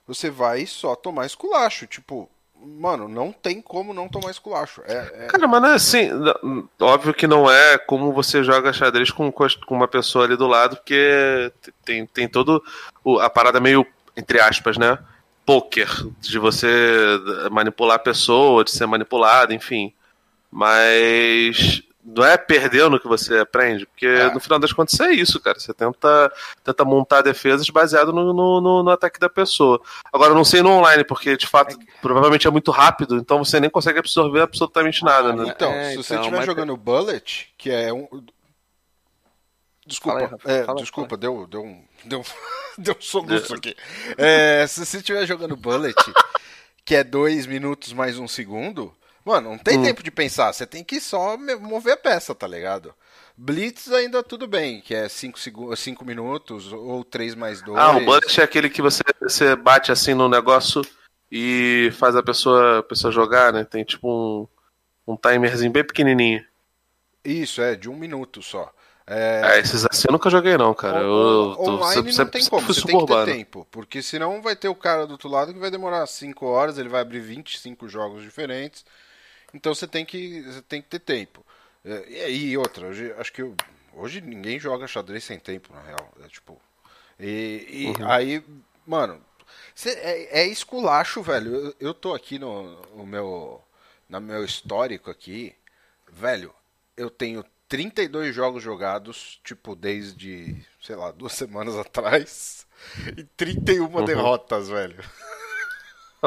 [0.07, 1.87] você vai só tomar esculacho.
[1.87, 2.29] Tipo,
[2.67, 4.83] mano, não tem como não tomar esculacho.
[4.87, 6.11] É, é- Cara, mas não é assim.
[6.81, 10.77] Óbvio que não é como você joga xadrez com, com uma pessoa ali do lado,
[10.77, 11.53] porque
[11.85, 12.63] tem, tem todo
[13.05, 13.87] o- a parada meio,
[14.17, 14.99] entre aspas, né?
[15.45, 15.89] Poker,
[16.21, 16.69] de você
[17.53, 19.93] manipular a pessoa, de ser manipulado, enfim.
[20.51, 24.33] Mas não é perdendo que você aprende, porque É.
[24.33, 25.59] no final das contas é isso, cara.
[25.59, 26.33] Você tenta,
[26.63, 29.81] tenta montar defesas baseado no, no, no- no ataque da pessoa.
[30.13, 33.59] Agora, eu não sei no online, porque de fato provavelmente é muito rápido, então você
[33.59, 35.53] nem consegue absorver absolutamente nada, né?
[35.55, 38.09] Então, É, se você então, estiver mas- jogando Bullet, que é um.
[39.87, 41.85] Desculpa, Fala aí, é, fala, desculpa, deu, deu um.
[42.05, 42.23] Deu,
[42.79, 43.75] deu um soluço aqui.
[44.17, 45.95] É, se você estiver jogando Bullet,
[46.85, 48.95] que é dois minutos mais um segundo,
[49.27, 49.59] mano, não Hum.
[49.59, 52.95] tem tempo de pensar, você tem que só mover a peça, tá ligado?
[53.37, 57.77] Blitz ainda tudo bem, que é 5 cinco, cinco minutos ou 3 mais 2.
[57.79, 60.81] Ah, o bullet é aquele que você, você bate assim no negócio
[61.31, 63.63] e faz a pessoa, a pessoa jogar, né?
[63.65, 66.43] Tem tipo um, um timerzinho bem pequenininho.
[67.25, 68.73] Isso, é, de um minuto só.
[69.07, 71.01] É, Ah, esses assim eu nunca joguei não, cara.
[71.01, 73.33] Eu, On- tô- online sempre- não sempre- tem como, você tem que ter suburbano.
[73.33, 73.67] tempo.
[73.71, 76.89] Porque senão vai ter o cara do outro lado que vai demorar 5 horas, ele
[76.89, 78.85] vai abrir 25 jogos diferentes.
[79.57, 81.45] Então você tem que, você tem que ter tempo.
[81.85, 83.57] É, E, e outra, hoje, acho que eu-
[83.95, 86.13] hoje ninguém joga xadrez sem tempo, na real.
[86.25, 86.61] É tipo.
[87.19, 88.11] E, e Uhum.
[88.11, 88.45] aí,
[88.87, 89.23] mano,
[89.75, 91.55] cê- é, é esculacho, velho.
[91.55, 93.63] Eu, eu tô aqui no, no meu,
[94.09, 95.55] no meu histórico aqui,
[96.11, 96.55] velho.
[96.97, 102.67] Eu tenho 32 jogos jogados, tipo, desde, sei lá, duas semanas atrás.
[103.17, 104.05] E 31 Uhum.
[104.05, 105.03] derrotas, velho.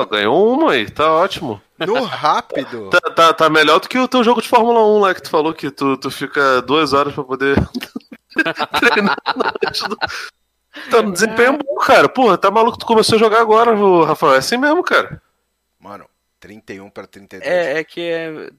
[0.09, 1.61] Ganhou uma aí, tá ótimo.
[1.77, 2.89] No rápido.
[2.89, 5.29] Tá, tá, tá melhor do que o teu jogo de Fórmula 1 lá que tu
[5.29, 7.55] falou que tu, tu fica duas horas pra poder
[8.79, 9.17] treinar
[9.65, 9.97] antes do...
[10.89, 12.07] Tá no desempenho bom, cara.
[12.07, 12.77] Porra, tá maluco?
[12.77, 13.75] Tu começou a jogar agora,
[14.05, 14.35] Rafael.
[14.35, 15.21] É assim mesmo, cara.
[15.79, 16.05] Mano,
[16.39, 17.49] 31 para 32.
[17.49, 18.49] É, é que é.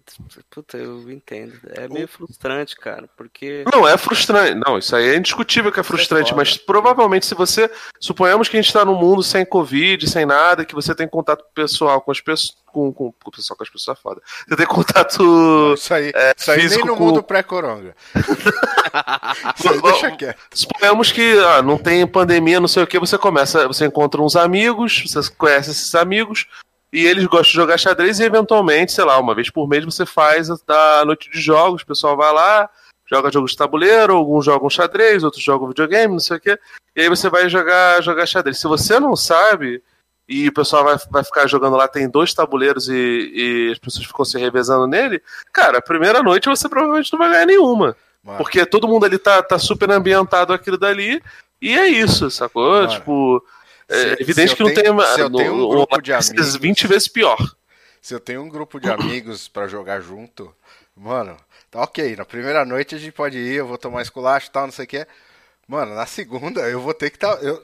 [0.50, 1.54] Puta, eu entendo.
[1.70, 3.64] É meio frustrante, cara, porque.
[3.72, 4.54] Não, é frustrante.
[4.54, 6.36] Não, isso aí é indiscutível que é frustrante, foda.
[6.36, 7.70] mas provavelmente se você.
[7.98, 11.44] Suponhamos que a gente tá num mundo sem Covid, sem nada, que você tem contato
[11.54, 12.60] pessoal com as pessoas.
[12.70, 14.22] Com, com, com o pessoal com as pessoas é foda.
[14.46, 15.74] Você tem contato.
[15.74, 17.96] Isso aí, é, isso aí nem no com- mundo pré-coronga.
[19.58, 20.38] Isso aí deixa quieto.
[20.52, 24.36] Suponhamos que ah, não tem pandemia, não sei o que, você começa, você encontra uns
[24.36, 26.46] amigos, você conhece esses amigos,
[26.92, 30.04] e eles gostam de jogar xadrez e eventualmente, sei lá, uma vez por mês você
[30.04, 32.68] faz a, noite de jogos, o pessoal vai lá,
[33.06, 36.58] joga jogos de tabuleiro, alguns jogam xadrez, outros jogam videogame, não sei o que,
[36.96, 38.58] e aí você vai jogar, jogar xadrez.
[38.58, 39.82] Se você não sabe,
[40.28, 44.06] e o pessoal vai, vai ficar jogando lá, tem dois tabuleiros e, e as pessoas
[44.06, 45.22] ficam se revezando nele,
[45.52, 47.96] cara, a primeira noite você provavelmente não vai ganhar nenhuma.
[48.22, 51.22] Mano, Porque todo mundo ali tá, tá super ambientado aquilo dali,
[51.62, 52.72] e é isso, sacou?
[52.72, 53.44] Mano, tipo,
[53.90, 55.06] é se- evidente se que eu não tenho- tem.
[55.14, 57.38] se eu no- tenho um grupo no- de amigos- 20 vezes pior.
[58.00, 60.54] se eu tenho um grupo de amigos pra jogar junto,
[60.96, 61.36] mano,
[61.70, 62.16] tá ok.
[62.16, 64.84] Na primeira noite a gente pode ir, eu vou tomar esculacho e tal, não sei
[64.84, 65.06] o que.
[65.68, 67.38] Mano, na segunda eu vou ter que tá.
[67.42, 67.62] Eu,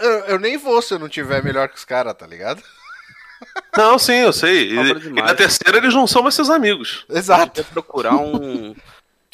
[0.00, 2.62] eu, eu nem vou se eu não tiver melhor que os caras, tá ligado?
[3.76, 4.70] Não, sim, eu sei.
[4.70, 4.74] E,
[5.08, 7.04] e na terceira eles não são mais seus amigos.
[7.10, 7.62] Exato.
[7.64, 8.74] Procurar um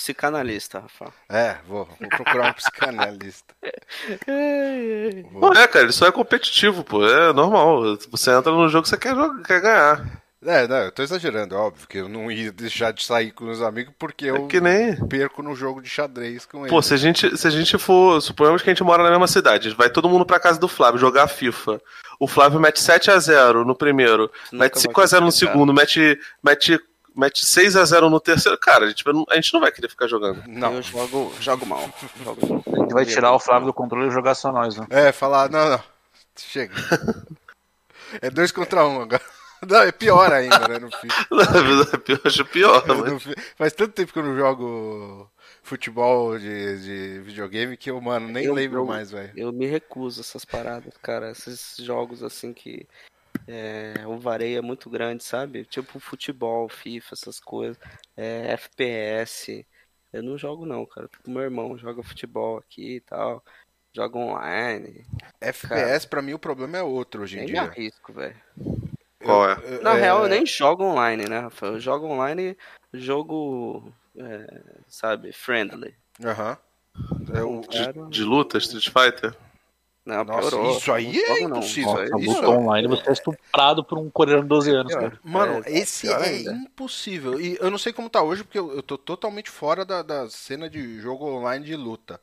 [0.01, 1.12] psicanalista, Rafa.
[1.28, 3.55] É, vou, vou procurar um psicanalista.
[5.30, 7.07] Não é, cara, ele só é competitivo, pô.
[7.07, 7.96] É normal.
[8.11, 10.22] Você entra no jogo que você quer, jogar, quer ganhar.
[10.42, 13.51] É, não, eu tô exagerando, é óbvio que eu não ia deixar de sair com
[13.51, 14.96] os amigos porque eu É que nem.
[15.07, 16.70] perco no jogo de xadrez com eles.
[16.70, 18.22] Pô, se a, gente, se a gente for.
[18.22, 19.68] Suponhamos que a gente mora na mesma cidade.
[19.74, 21.78] Vai todo mundo pra casa do Flávio jogar FIFA.
[22.18, 25.30] O Flávio mete 7x0 no primeiro, Nunca mete vai 5x0 no conseguir, cara.
[25.30, 26.80] segundo, mete, mete,
[27.16, 28.56] mete 6x0 no terceiro.
[28.58, 30.42] Cara, a gente, a gente não vai querer ficar jogando.
[30.46, 30.74] Não.
[30.74, 31.88] Eu jogo, jogo mal.
[32.24, 32.62] Jogo...
[32.66, 34.86] A gente vai tirar o Flávio do controle e jogar só nós, né?
[34.90, 35.82] É, falar, não, não.
[36.36, 36.74] Chega.
[38.20, 39.22] É dois contra um agora.
[39.68, 40.78] Não, é pior ainda, né?
[40.78, 41.26] No FIFA.
[42.08, 43.12] Eu acho pior, Eu mas...
[43.12, 45.30] não fi- Faz tanto tempo que eu não jogo
[45.62, 49.30] futebol de, de videogame que eu, mano, nem Eu- lembro eu- mais, velho.
[49.36, 51.30] Eu me recuso a essas paradas, cara.
[51.30, 52.88] Esses jogos assim que
[53.47, 55.64] é, o vareio é muito grande, sabe?
[55.64, 57.78] Tipo futebol, FIFA, essas coisas.
[58.16, 59.66] É, FPS.
[60.12, 61.09] Eu não jogo não, cara.
[61.09, 63.45] Tipo, meu irmão joga futebol aqui e tal.
[63.93, 65.05] Joga online.
[65.41, 67.62] FPS, pra mim, o problema é outro hoje em Nem me dia.
[67.62, 68.37] arrisco, velho.
[69.22, 69.53] Qual é?
[69.76, 71.74] Eu- Na é, real, eu nem jogo online, né, Rafael?
[71.74, 72.57] Eu jogo online,
[72.93, 75.95] jogo, é, sabe, friendly.
[76.24, 76.57] Aham.
[77.33, 79.37] É o- Cara, De luta, Street Fighter?
[80.05, 80.76] Não, Nossa, piorou.
[80.76, 81.59] isso aí é não.
[81.59, 81.92] impossível.
[81.92, 85.18] Nossa, isso luta é- online, você é estuprado por um coreano de 12 anos, cara.
[85.22, 86.53] Mano, É, esse é ainda.
[86.53, 87.40] impossível.
[87.40, 90.28] E eu não sei como tá hoje, porque eu, eu tô totalmente fora da, da
[90.30, 92.20] cena de jogo online de luta.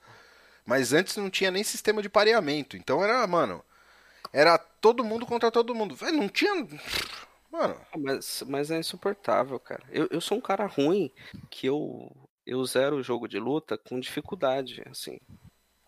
[0.65, 2.75] Mas antes não tinha nem sistema de pareamento.
[2.75, 3.63] Então era, mano.
[4.33, 5.95] Era todo mundo contra todo mundo.
[5.95, 6.67] Velho, não tinha.
[7.49, 7.75] Mano.
[7.97, 9.83] Mas, mas é insuportável, cara.
[9.89, 11.09] Eu, eu sou um cara ruim
[11.49, 12.11] que eu,
[12.45, 15.17] eu zero o jogo de luta com dificuldade, assim.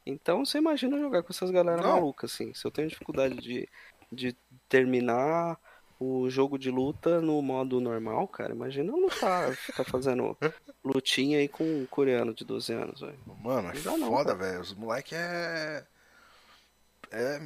[0.10, 1.96] Então você imagina jogar com essas galera Não.
[1.96, 2.54] malucas, assim.
[2.54, 3.68] Se eu tenho dificuldade de,
[4.12, 4.36] de
[4.68, 5.58] terminar
[6.00, 10.38] o jogo de luta no modo normal, cara, imagina eu lutar, ficar fazendo
[10.84, 13.20] lutinha aí com um coreano de 12 anos, velho.
[13.42, 14.62] Mano, é foda, velho.
[14.62, 15.84] Os moleque é.
[17.12, 17.42] É.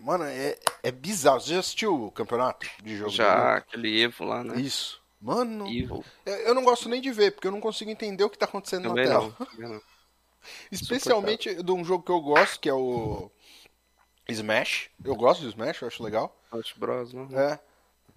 [0.00, 1.40] Mano, é, é bizarro.
[1.40, 4.60] Você já assistiu o campeonato de jogo de Já aquele Evo lá, né?
[4.60, 5.02] Isso.
[5.24, 6.04] Mano, Evil.
[6.26, 8.88] eu não gosto nem de ver, porque eu não consigo entender o que tá acontecendo
[8.88, 9.36] Também na tela.
[9.58, 9.80] não.
[10.70, 13.30] Especialmente de um jogo que eu gosto, que é o
[14.28, 14.90] Smash.
[15.04, 16.36] Eu gosto do Smash, eu acho legal.
[16.52, 17.28] Smash Bros, não?
[17.38, 17.58] É.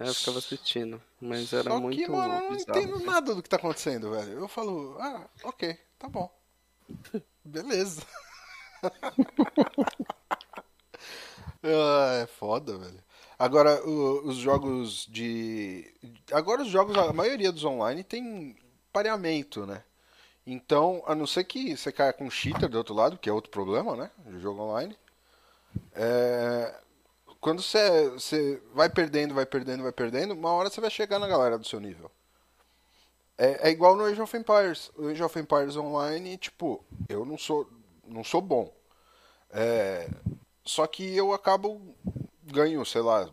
[0.00, 2.78] É, eu ficava assistindo, mas era Só muito que, mano, eu não bizarro.
[2.78, 4.38] entendo nada do que tá acontecendo, velho.
[4.38, 6.32] Eu falo, ah, ok, tá bom.
[7.44, 8.02] Beleza.
[11.64, 13.02] ah, é foda, velho.
[13.36, 15.92] Agora, os jogos de.
[16.32, 18.56] Agora, os jogos, a maioria dos online tem
[18.92, 19.82] pareamento, né?
[20.50, 23.50] Então, a não ser que você caia com cheater do outro lado, que é outro
[23.50, 24.10] problema, né?
[24.26, 24.96] De jogo online.
[25.94, 26.74] É,
[27.40, 31.28] Quando você, você vai perdendo, vai perdendo, vai perdendo, uma hora você vai chegar na
[31.28, 32.10] galera do seu nível.
[33.36, 34.90] É, é igual no Age of Empires.
[34.96, 37.68] O Age of Empires Online, tipo, eu não sou,
[38.06, 38.72] não sou bom.
[39.50, 40.08] É,
[40.64, 41.80] só que eu acabo
[42.44, 43.28] ganho, sei lá.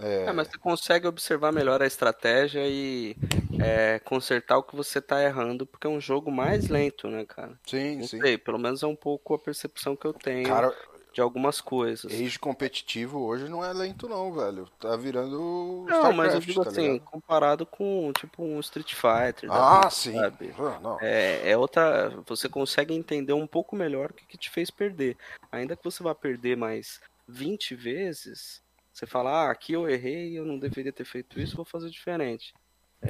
[0.00, 3.16] É, É, mas você consegue observar melhor a estratégia e
[3.60, 7.58] é, consertar o que você tá errando, porque é um jogo mais lento, né, cara?
[7.66, 8.20] sim, Não sim.
[8.20, 10.74] sei, pelo menos é um pouco a percepção que eu tenho Cara,
[11.12, 12.12] de algumas coisas.
[12.12, 14.68] Age competitivo hoje não é lento não, velho.
[14.80, 17.04] Tá virando Não, mas eu StarCraft, digo tá assim, ligado?
[17.04, 19.48] comparado com tipo um Street Fighter.
[19.50, 20.14] Ah, vida, sim.
[20.14, 20.52] sabe?
[20.58, 20.96] Ah.
[21.00, 22.10] É, é outra.
[22.26, 25.16] Você consegue entender um pouco melhor o que, que te fez perder.
[25.52, 28.60] Ainda que você vá perder mais 20 vezes,
[28.94, 32.54] você fala, ah, aqui eu errei, eu não deveria ter feito isso, vou fazer diferente.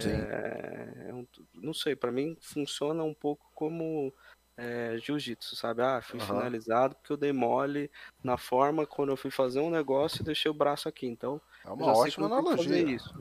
[0.01, 0.09] Sim.
[0.11, 4.12] É, é um- não sei, pra mim funciona um pouco como
[4.57, 5.82] é, jiu-jitsu, sabe?
[5.82, 6.28] Ah, fui Aham.
[6.28, 7.91] finalizado porque eu dei mole
[8.22, 11.07] na forma quando eu fui fazer um negócio e deixei o braço aqui.
[11.07, 12.78] Então, É eu uma ótima eu analogia.
[12.78, 13.12] isso.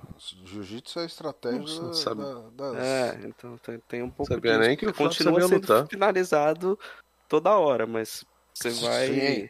[0.46, 2.78] Jiu-jitsu é a estratégia Nossa, da- das...
[2.78, 4.70] É, então tem, tem um pouco Sabia disso.
[4.70, 5.88] nem que o Você Flávio continua sabia sendo lutar.
[5.90, 6.80] finalizado
[7.28, 9.08] toda hora, mas você vai.
[9.08, 9.50] Sim.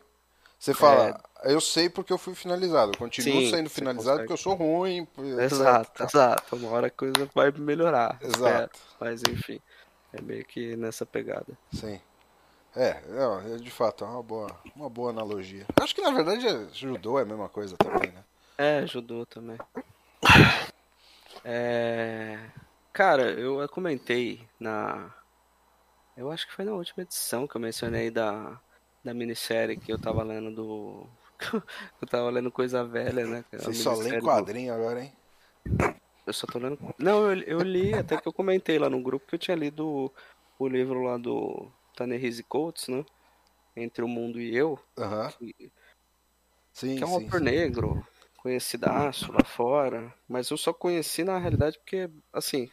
[0.64, 2.94] Você fala, eu sei porque eu fui finalizado.
[2.94, 4.28] Eu continuo Sim, sendo finalizado consegue.
[4.30, 5.06] porque eu sou ruim.
[5.42, 6.56] Exato, exato.
[6.56, 8.18] Uma hora a coisa vai melhorar.
[8.22, 8.80] Exato.
[8.98, 9.60] Mas enfim,
[10.14, 11.48] é meio que nessa pegada.
[11.74, 12.00] Sim.
[12.78, 15.66] É, é, de fato, é uma boa, uma boa analogia.
[15.82, 18.24] Acho que na verdade é- judô é a mesma coisa também, né?
[18.58, 19.58] É, ajudou também.
[21.44, 22.40] É...
[22.94, 25.14] Cara, eu comentei na.
[26.16, 28.58] Eu acho que foi na última edição que eu mencionei da,
[29.04, 31.10] da minissérie que eu tava lendo do.
[32.02, 33.44] eu tava lendo coisa velha, né?
[33.52, 35.14] é a Você só lê minissérie do- quadrinho agora, hein?
[36.26, 36.80] Eu só tô lendo.
[37.00, 40.14] Não, eu, eu li, até que eu comentei lá no grupo que eu tinha lido
[40.58, 43.04] o, livro lá do Ta-Nehisi Coates, né?
[43.76, 45.30] Entre o Mundo e Eu, Aham.
[45.32, 45.72] que,
[46.74, 47.24] Sim, que é um sim.
[47.26, 48.06] autor negro,
[48.38, 52.70] conhecidaço lá fora, mas eu só conheci na realidade porque, assim,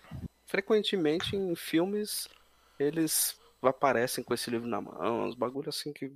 [0.46, 2.28] frequentemente em filmes
[2.78, 6.12] eles aparecem com esse livro na mão, uns bagulho assim que.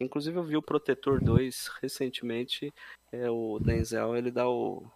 [0.00, 2.72] Inclusive eu vi o Protetor 2 recentemente,
[3.12, 4.90] é o Denzel, ele dá o,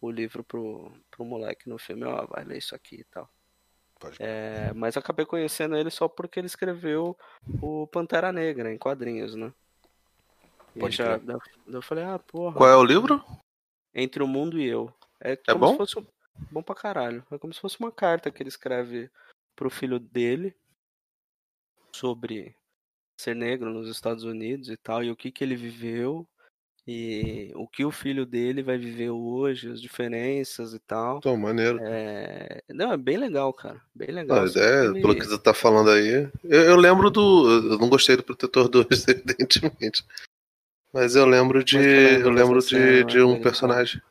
[0.00, 3.28] o livro pro, pro moleque no filme, ó, vai ler isso aqui e tal.
[4.18, 7.14] É, mas acabei conhecendo ele só porque ele escreveu
[7.60, 9.52] o Pantera Negra em quadrinhos, né?
[10.74, 13.22] E Pode já, daí eu- falei, ah, porra, Qual é o livro?
[13.94, 14.90] Entre o Mundo e Eu.
[15.20, 15.72] É como bom?
[15.72, 16.06] se fosse um-
[16.50, 17.22] bom pra caralho.
[17.30, 19.10] É como se fosse uma carta que ele escreve
[19.54, 20.56] pro filho dele
[21.92, 22.54] sobre
[23.20, 26.26] ser negro nos Estados Unidos e tal, e o que que ele viveu
[26.86, 31.20] E o que o filho dele vai viver hoje, as diferenças e tal.
[31.20, 31.78] Pô, maneiro.
[31.82, 32.62] É...
[32.68, 33.80] Não, é bem legal, cara.
[33.94, 34.38] Bem legal.
[34.38, 36.28] Não, a Só ideia, que ele- pelo que você tá falando aí.
[36.42, 37.72] Eu, eu lembro do.
[37.72, 40.04] Eu não gostei do Protetor 2, evidentemente.
[40.92, 41.76] Mas eu lembro de.
[41.76, 44.02] Mas lembra Eu lembro de, de um dele, personagem.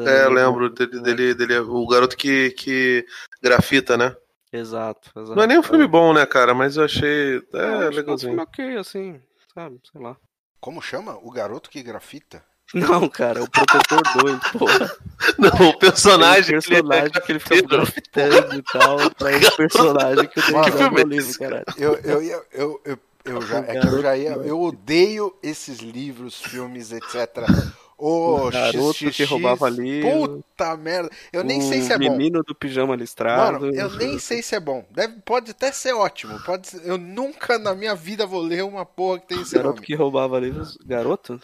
[0.00, 3.04] É, eu lembro dele, dele, dele, o garoto que, que
[3.42, 4.16] grafita, né?
[4.56, 5.34] Exato, exato.
[5.34, 6.54] Não é nem um filme bom, né, cara?
[6.54, 7.36] Mas eu achei.
[7.36, 8.30] Eu É, acho que é um legalzinho.
[8.32, 9.20] filme ok, assim,
[9.52, 9.80] sabe?
[9.90, 10.16] Sei lá.
[10.60, 11.18] Como chama?
[11.22, 12.42] O garoto que grafita?
[12.72, 14.90] Não, cara, é o Protetor 2, porra.
[15.38, 16.58] Não, o personagem.
[16.60, 20.64] Tem um personagem que ele fica grafitando e tal, pra esse personagem que eu tenho
[20.64, 21.64] que filme é no livro, caralho.
[21.76, 24.30] Eu, eu, ia- eu, eu, eu já, é que eu já ia.
[24.30, 27.44] Eu odeio esses livros, filmes, etc.
[27.96, 30.42] O O garoto que roubava livro.
[30.56, 31.08] Puta merda.
[31.32, 32.10] Eu nem sei se é bom.
[32.10, 33.60] menino do pijama listrado.
[33.66, 34.84] Mano, eu nem sei se é bom.
[34.90, 36.38] Deve, pode até ser ótimo.
[36.44, 39.76] Pode ser- eu nunca na minha vida vou ler uma porra que tem esse Garoto
[39.76, 39.86] nome.
[39.86, 40.76] que roubava livros.
[40.84, 41.40] Garoto?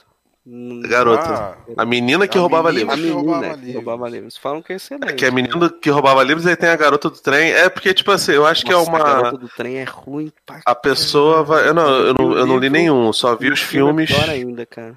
[0.47, 1.23] Hum, Garoto.
[1.23, 3.23] Ah, A menina que A roubava menina A livros.
[3.23, 4.37] que menina que roubava livros.
[4.39, 5.15] Falam que é excelente.
[5.15, 7.53] Que é menino que roubava livros, aí tem a garota do trem.
[7.53, 8.99] É porque, tipo assim, eu acho que é Nossa, A uma.
[9.05, 11.69] garota do trem é ruim pra A pessoa vai.
[11.69, 14.11] Eu não, eu não, eu não li nenhum, só vi os é filmes.
[14.11, 14.97] Pior ainda, cara.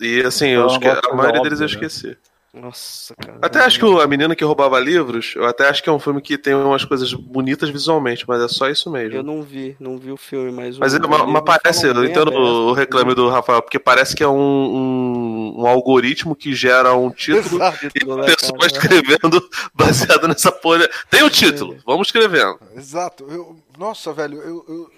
[0.00, 1.86] E assim, Eu eu não acho que gosto a maioria óbvia, deles eu né?
[1.86, 2.16] esqueci.
[2.52, 3.38] Nossa, cara.
[3.42, 5.98] Até acho que o- a menina que roubava livros, eu até acho que é um
[5.98, 9.16] filme que tem umas coisas bonitas visualmente, mas é só isso mesmo.
[9.18, 10.78] Eu não vi, não vi o filme, mas.
[10.78, 14.16] Mas, o, é, o mas, mas parece, eu entendo o reclame do Rafael, porque parece
[14.16, 17.78] que é um, um, um algoritmo que gera um título Exato.
[17.84, 18.72] e Título, a né, pessoa cara?
[18.72, 20.88] escrevendo baseado nessa folha.
[21.10, 22.58] Tem o título, vamos escrevendo.
[22.74, 23.24] Exato.
[23.30, 24.90] Eu- nossa, velho, eu, eu-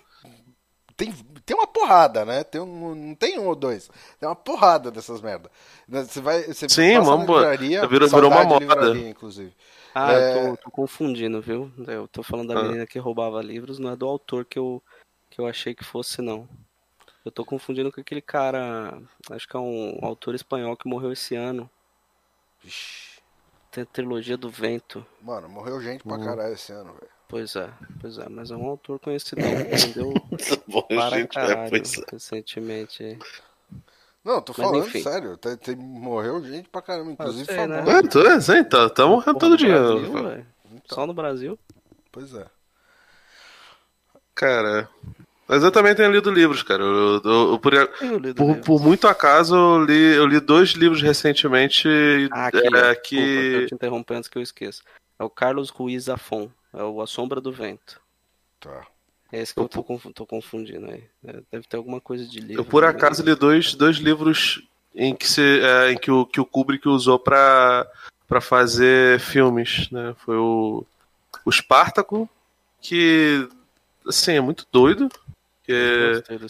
[0.96, 1.12] tem,
[1.51, 2.44] tem uma porrada, né?
[2.44, 3.90] Tem um, não tem um ou dois.
[4.20, 5.51] Tem uma porrada dessas merda.
[5.88, 8.59] Você vai, você Sim, passa vamos- na livraria, virou- virou uma moda.
[8.64, 9.53] livraria, inclusive.
[9.92, 10.46] Ah, É.
[10.46, 11.72] eu tô, tô confundindo, viu?
[11.88, 12.62] Eu tô falando da Ah.
[12.62, 14.80] menina que roubava livros, não é do autor que eu,
[15.28, 16.48] que eu achei que fosse, não.
[17.24, 18.96] Eu tô confundindo com aquele cara,
[19.32, 21.68] acho que é um autor espanhol que morreu esse ano.
[22.62, 23.18] Vixe,
[23.72, 25.05] Tem a trilogia do vento.
[25.20, 27.11] mano, morreu gente pra caralho esse ano, velho.
[27.31, 27.70] Pois é,
[28.01, 30.20] pois é, mas é um autor conhecidão, vendeu
[30.66, 31.81] Bom, para gente, é, caralho é.
[32.12, 33.05] recentemente.
[33.05, 33.18] aí.
[34.24, 35.03] Não, tô Mas falando enfim.
[35.03, 35.37] sério.
[35.37, 37.76] Tem, tem- morreu gente pra caramba, inclusive sei, né?
[37.85, 37.97] famoso.
[37.97, 39.78] É, tô, é, sim, tá, tá morrendo Porra, todo dia.
[39.81, 40.47] Brasil, velho.
[40.87, 41.59] Só no Brasil.
[42.11, 42.47] Pois é.
[44.35, 44.89] Cara,
[45.47, 46.83] mas eu também tenho lido livros, cara.
[46.83, 47.72] Eu, eu- eu- por,
[48.35, 51.89] por, por muito acaso, eu li, eu li dois livros recentemente
[52.33, 52.95] Ah, aqui, é.
[52.95, 54.83] Desculpa, eu te interromper antes que eu esqueça.
[55.18, 56.51] É o Carlos Ruiz Zafon.
[56.73, 58.01] É o A Sombra do Vento.
[58.61, 58.87] Tá.
[59.33, 59.83] É esse que eu tô,
[60.14, 61.05] tô confundindo aí.
[61.25, 62.62] É, deve ter alguma coisa de livro.
[62.62, 64.62] Eu por acaso li dois, dois livros
[64.95, 67.87] em que, se, é, em que, o, que o Kubrick usou pra,
[68.27, 70.14] pra fazer filmes, né?
[70.25, 70.85] Foi o,
[71.45, 72.29] o Espartaco,
[72.81, 73.49] que
[74.07, 75.09] assim, é muito doido.
[75.68, 76.49] É, livro,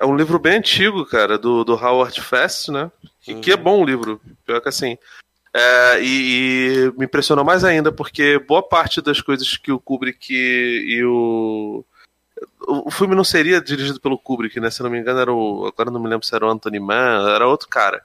[0.00, 2.90] é um livro bem antigo, cara, do, do Howard Fest, né?
[3.20, 3.62] Que, que é Uhum.
[3.62, 4.20] bom o livro.
[4.44, 4.98] Pior que assim.
[5.54, 10.32] É, e, e me impressionou mais ainda, porque boa parte das coisas que o Kubrick
[10.32, 11.84] e o.
[12.66, 14.70] O filme não seria dirigido pelo Kubrick, né?
[14.70, 15.66] Se não me engano, era o.
[15.66, 18.04] Agora não me lembro se era o Anthony Mann, era outro cara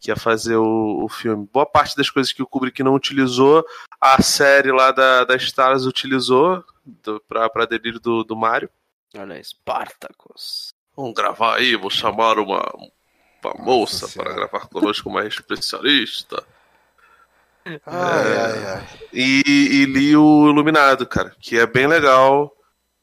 [0.00, 1.48] que ia fazer o, o filme.
[1.52, 3.64] Boa parte das coisas que o Kubrick não utilizou,
[4.00, 8.70] a série lá da, da Stars utilizou do, pra, pra delírio do, do Mario.
[9.16, 10.72] Olha aí, Spartacus.
[10.96, 12.62] Vamos gravar aí, vou chamar uma,
[13.42, 14.34] uma moça para Senhora.
[14.34, 16.44] gravar conosco, uma especialista.
[17.86, 18.86] Ai, ai, ai.
[19.12, 22.54] E, e li o Iluminado, cara, que é bem legal,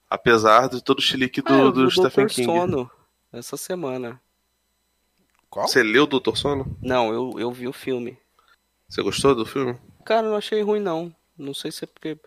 [0.10, 2.28] apesar de todo o chilique do, Ah, do o Stephen.
[2.28, 2.46] King.
[2.46, 2.92] Sono
[3.32, 4.22] essa semana.
[5.50, 5.68] Qual?
[5.68, 6.78] Você leu o Doutor Sono?
[6.82, 8.18] Não, eu, eu vi o filme.
[8.90, 9.78] Você gostou do filme?
[10.06, 11.14] Cara, não achei ruim, não.
[11.38, 12.18] Não sei se é porque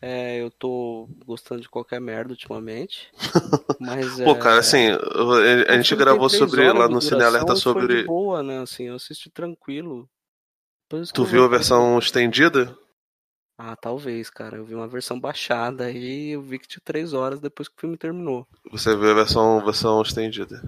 [0.00, 3.10] é, eu tô gostando de qualquer merda ultimamente.
[3.80, 5.32] mas Pô, é, cara, assim, eu-
[5.68, 8.04] a, gente gravou sobre lá no Cine Alerta e Foi de sobre.
[8.04, 8.60] boa, né?
[8.60, 10.08] Assim, eu assisti tranquilo.
[10.88, 12.76] Tu eu viu a versão estendida?
[13.58, 14.56] Ah, talvez, cara.
[14.56, 17.80] Eu vi uma versão baixada e eu vi que tinha três horas depois que o
[17.80, 18.46] filme terminou.
[18.70, 20.62] Você viu a versão, versão estendida.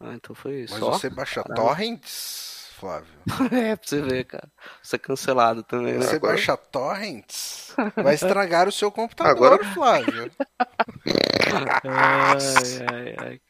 [0.00, 0.72] Ah, então foi isso.
[0.74, 0.92] Mas Só?
[0.92, 1.62] você baixa Caralho.
[1.68, 3.14] torrents, Flávio?
[3.52, 4.48] é, pra você ver, cara.
[4.82, 6.00] Você é cancelado também, né?
[6.04, 7.74] Você agora- baixa torrents?
[7.96, 10.30] Vai estragar o seu computador, Agora- Flávio.
[11.84, 12.38] Ai,
[12.90, 13.40] ai, ai.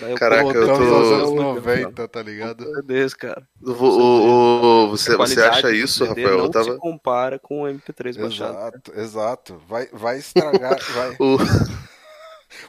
[0.00, 2.64] Daí Caraca, eu tô- anos Meu 90, tá ligado?
[2.82, 3.42] Deus, cara.
[3.62, 6.38] O, o- o- você, você acha isso, CD Rafael?
[6.38, 6.64] Eu Não tava.
[6.72, 8.54] se compara com o MP3 baixado.
[8.56, 9.62] Exato, exato.
[9.68, 10.76] Vai, vai estragar.
[10.94, 11.16] Vai.
[11.20, 11.38] O-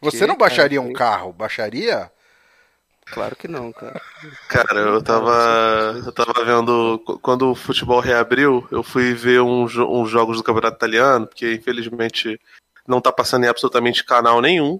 [0.01, 1.33] Você Que, não baixaria cara, um carro?
[1.33, 2.11] Baixaria?
[3.11, 3.99] Claro que não, cara.
[4.47, 6.99] Cara, eu tava, eu tava vendo.
[7.23, 11.51] Quando o futebol reabriu, eu fui ver um jo- uns jogos do Campeonato Italiano, porque
[11.55, 12.39] infelizmente
[12.87, 14.79] não tá passando em absolutamente canal nenhum.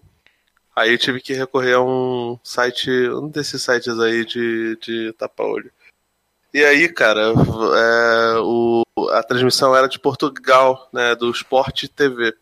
[0.76, 5.72] Aí eu tive que recorrer a um site, um desses sites aí de, de tapa-olho.
[6.54, 12.34] E aí, cara, é, o, a transmissão era de Portugal, né, do Sport TV.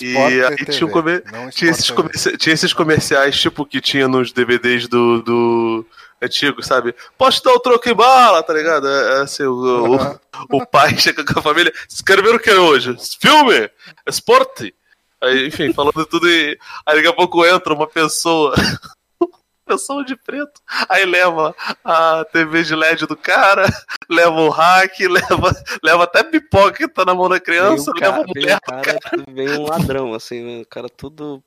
[0.00, 4.06] E Sport aí TV, tinha, comer- tinha, esses comerci- tinha esses comerciais, tipo, que tinha
[4.06, 5.86] nos DVDs do, do
[6.20, 6.94] antigo, sabe?
[7.16, 8.86] Posso dar o troco em bala, tá ligado?
[8.86, 10.20] É, é assim, o, o-
[10.58, 12.94] o pai chega com a família, vocês querem ver o que é hoje?
[13.20, 13.70] Filme?
[14.06, 14.74] Esporte?
[15.22, 18.54] Aí, enfim, falando tudo e aí daqui a pouco entra uma pessoa,
[19.66, 21.54] pessoa de preto, aí leva
[21.84, 23.66] a TV de LED do cara,
[24.08, 25.52] leva o hack, leva,
[25.82, 28.42] leva até pipoca que tá na mão da criança, Vem o leva cara, a vem,
[28.42, 28.56] mulher.
[28.56, 28.98] o cara,
[29.32, 30.62] vem um ladrão, assim, né?
[30.62, 31.42] o cara tudo.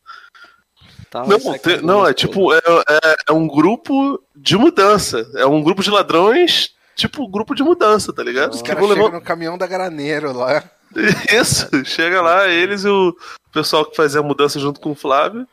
[1.09, 5.26] Tá, Não, com não, é tipo, é, é, é um grupo de mudança.
[5.38, 8.53] É um grupo de ladrões, tipo, grupo de mudança, tá ligado?
[8.53, 10.63] Os Que caras chegam levar- no caminhão da Graneiro lá.
[11.31, 13.15] Isso, chega lá, eles e o
[13.51, 15.47] pessoal que fazia a mudança junto com o Flávio.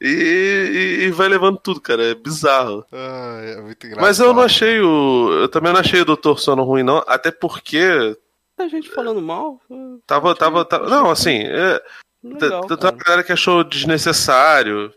[0.00, 2.02] E, e- e vai levando tudo, cara.
[2.04, 2.84] É bizarro.
[2.92, 4.04] Ai, é muito engraçado.
[4.06, 5.30] Mas eu não achei o.
[5.40, 7.02] Eu também não achei o Doutor Sono ruim, não.
[7.06, 8.16] Até porque
[8.58, 9.60] A gente falando mal.
[10.06, 10.34] tava.
[10.34, 11.42] tava, tava não, assim.
[11.44, 11.80] É,
[12.22, 14.92] Legal, tem uma galera que achou desnecessário.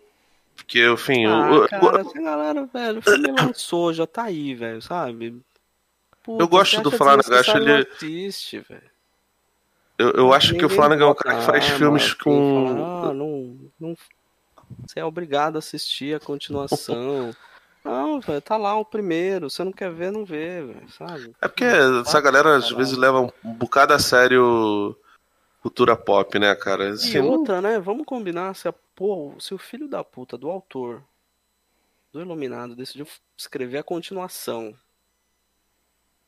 [0.56, 1.28] Porque, enfim.
[1.28, 5.40] o- Ah, o- cara, essa galera, velho, o filme lançou, já tá aí, velho, sabe?
[6.24, 8.97] Puta, Eu gosto do acha Flanagan, acho desnecessário, ele- assiste, velho.
[9.98, 12.66] Eu, eu acho que o Flanagan é um cara que faz filmes assim, com.
[12.76, 13.96] fala, ah, não, não.
[14.86, 17.34] Você é obrigado a assistir a continuação.
[17.84, 19.50] Não, velho, tá lá o primeiro.
[19.50, 21.34] Você não quer ver, não vê, velho, sabe?
[21.42, 24.94] É porque essa galera às vezes leva um bocado a sério
[25.62, 26.86] cultura pop, né, cara?
[26.86, 27.80] E Assim, não- outra, né?
[27.80, 31.02] Vamos combinar se, a, pô, se o filho da puta do autor,
[32.12, 34.74] do Iluminado, decidiu escrever a continuação.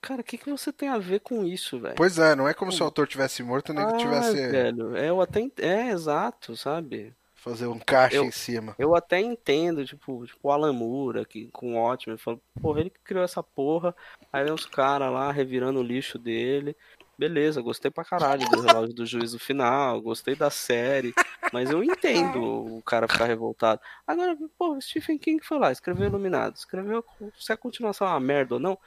[0.02, 1.96] Cara, o que, que você tem a ver com isso, velho?
[1.96, 4.96] Pois é, não é como se o autor tivesse morto nem que Ah, tivesse velho,
[4.96, 7.14] é, eu até ent- é exato, sabe?
[7.36, 8.76] fazer um caixa Eu- em cima.
[8.78, 12.82] Eu até entendo, tipo, tipo o Alan Moore aqui com o Ótimo, ele fala, porra,
[12.82, 13.96] ele que criou essa porra,
[14.32, 16.76] aí vem os caras lá revirando o lixo dele.
[17.18, 21.14] Beleza, gostei pra caralho do relógio do juízo final, gostei da série,
[21.54, 22.42] mas eu entendo
[22.78, 23.80] o cara ficar revoltado.
[24.06, 27.04] Agora, pô, Stephen King foi lá, escreveu Iluminado, escreveu
[27.38, 28.78] se a continuação é uma merda ou não.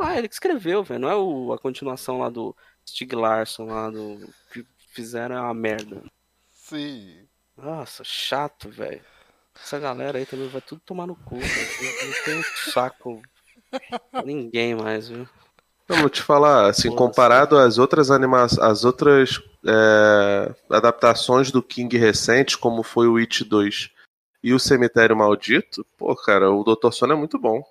[0.00, 2.54] Ah, ele que escreveu, velho, não é o, a continuação lá do
[2.88, 6.02] Stig Larsson lá do que fizeram é uma merda.
[6.50, 7.26] Sim.
[7.56, 9.00] Nossa, chato, velho.
[9.60, 12.06] Essa galera aí também vai tudo tomar no cu, velho.
[12.06, 12.42] Não tem
[12.72, 13.22] saco
[14.24, 15.28] ninguém mais, viu?
[15.88, 16.98] Eu vou te falar, assim, Nossa.
[16.98, 23.42] comparado às outras animações, às outras é, adaptações do King recentes, como foi o It
[23.42, 23.90] 2
[24.42, 26.92] e o Cemitério Maldito, pô, cara, o Dr.
[26.92, 27.62] Sono é muito bom.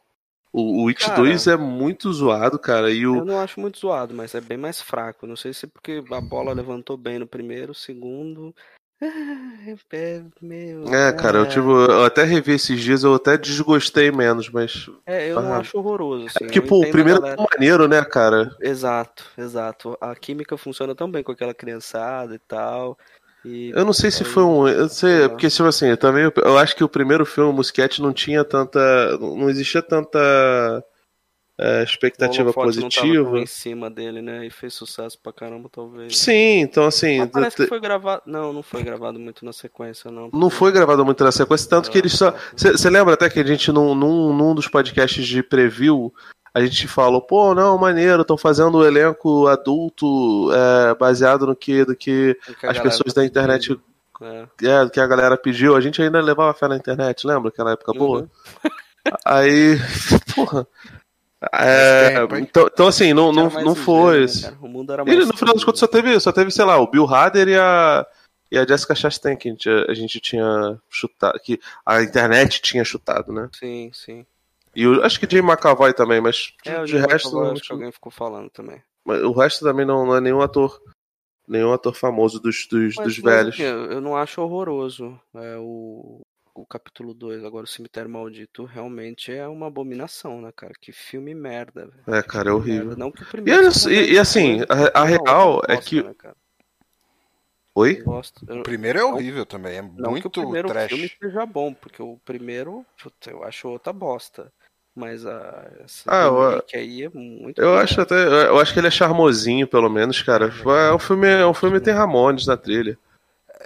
[0.58, 1.18] O, o It Cara.
[1.18, 3.18] 2 é muito zoado, cara, e o.
[3.18, 5.28] Eu não acho muito zoado, mas é bem mais fraco.
[5.28, 8.56] Não sei se é porque a bola levantou bem no primeiro, segundo.
[9.92, 10.92] É, meu.
[10.92, 14.90] É, cara, eu, tive, eu até revi esses dias, eu até desgostei menos, mas.
[15.06, 15.60] É, eu não Ah.
[15.60, 16.46] acho horroroso, assim.
[16.46, 18.50] eu Tipo, o primeiro é maneiro, né, cara?
[18.60, 19.96] Exato, exato.
[20.02, 22.98] A química funciona tão bem com aquela criançada e tal.
[23.48, 24.68] E Eu não sei se aí- foi um.
[24.68, 25.28] Eu sei, É.
[25.30, 26.32] porque, tipo assim, eu também.
[26.36, 29.18] Eu acho que o primeiro filme, o Musquete, não tinha tanta.
[29.20, 30.84] Não existia tanta
[31.60, 33.40] é, expectativa positiva.
[33.40, 34.46] em cima dele, né?
[34.46, 36.16] E fez sucesso pra caramba, talvez.
[36.16, 37.18] Sim, então assim.
[37.20, 38.22] Mas parece te- que foi gravado.
[38.28, 40.30] Não, não foi gravado muito na sequência, não.
[40.32, 42.32] Não foi gravado muito na sequência, tanto que eles só.
[42.56, 46.14] Você lembra até que a gente, num, num, num dos podcasts de preview,
[46.58, 51.86] a gente falou, pô, não, maneiro, estão fazendo o elenco adulto é, baseado no que,
[51.86, 53.80] do que que as pessoas da internet.
[54.20, 54.48] É.
[54.64, 55.76] É, do que a galera pediu.
[55.76, 57.50] A gente ainda levava fé na internet, lembra?
[57.50, 58.22] Aquela época boa?
[58.22, 58.30] Uhum.
[59.24, 59.78] Aí,
[60.36, 60.68] porra.
[61.54, 64.18] É, então, então, assim, não, não, não foi.
[64.18, 64.42] né, esse.
[64.42, 64.58] cara?
[64.60, 66.80] O mundo era mais Ele, no final das contas, só teve, só teve, sei lá,
[66.80, 68.04] o Bill Hader e a,
[68.52, 72.84] e a Jessica Chastain que a gente, a gente tinha chutado, que a internet tinha
[72.84, 73.48] chutado, né?
[73.54, 74.26] Sim, sim.
[74.78, 77.52] E o, acho que Jay McAvoy também, mas de, É, o de resto, Fallon, não-
[77.54, 78.80] acho que alguém ficou falando também.
[79.04, 80.80] mas o resto também não, não é nenhum ator,
[81.48, 83.56] nenhum ator famoso dos, dos, Mas, dos mas, velhos.
[83.56, 86.22] assim, eu eu não acho horroroso é, o,
[86.54, 90.74] o capítulo 2, agora o Cemitério Maldito, realmente é uma abominação, né, cara?
[90.80, 92.04] Que filme merda, velho.
[92.16, 92.86] É, cara, é horrível.
[92.90, 92.96] Merda.
[92.98, 95.76] Não que o E, primeiro e- ruim, e assim, a, a não, real eu é
[95.76, 96.04] gosto, que.
[96.04, 96.14] né?
[97.74, 98.00] Oi?
[98.00, 98.46] Eu gosto.
[98.48, 100.90] Eu- O primeiro é horrível também, é Não que o muito primeiro trash.
[100.92, 104.52] filme seja bom, porque o primeiro, puta, eu acho outra bosta.
[104.98, 107.84] Mas a, essa Ah, eu- aí é muito Eu pior.
[107.84, 108.16] acho até.
[108.16, 110.52] Eu acho que ele é charmosinho, pelo menos, cara.
[110.66, 112.98] É um filme, é um filme que tem Ramones na trilha.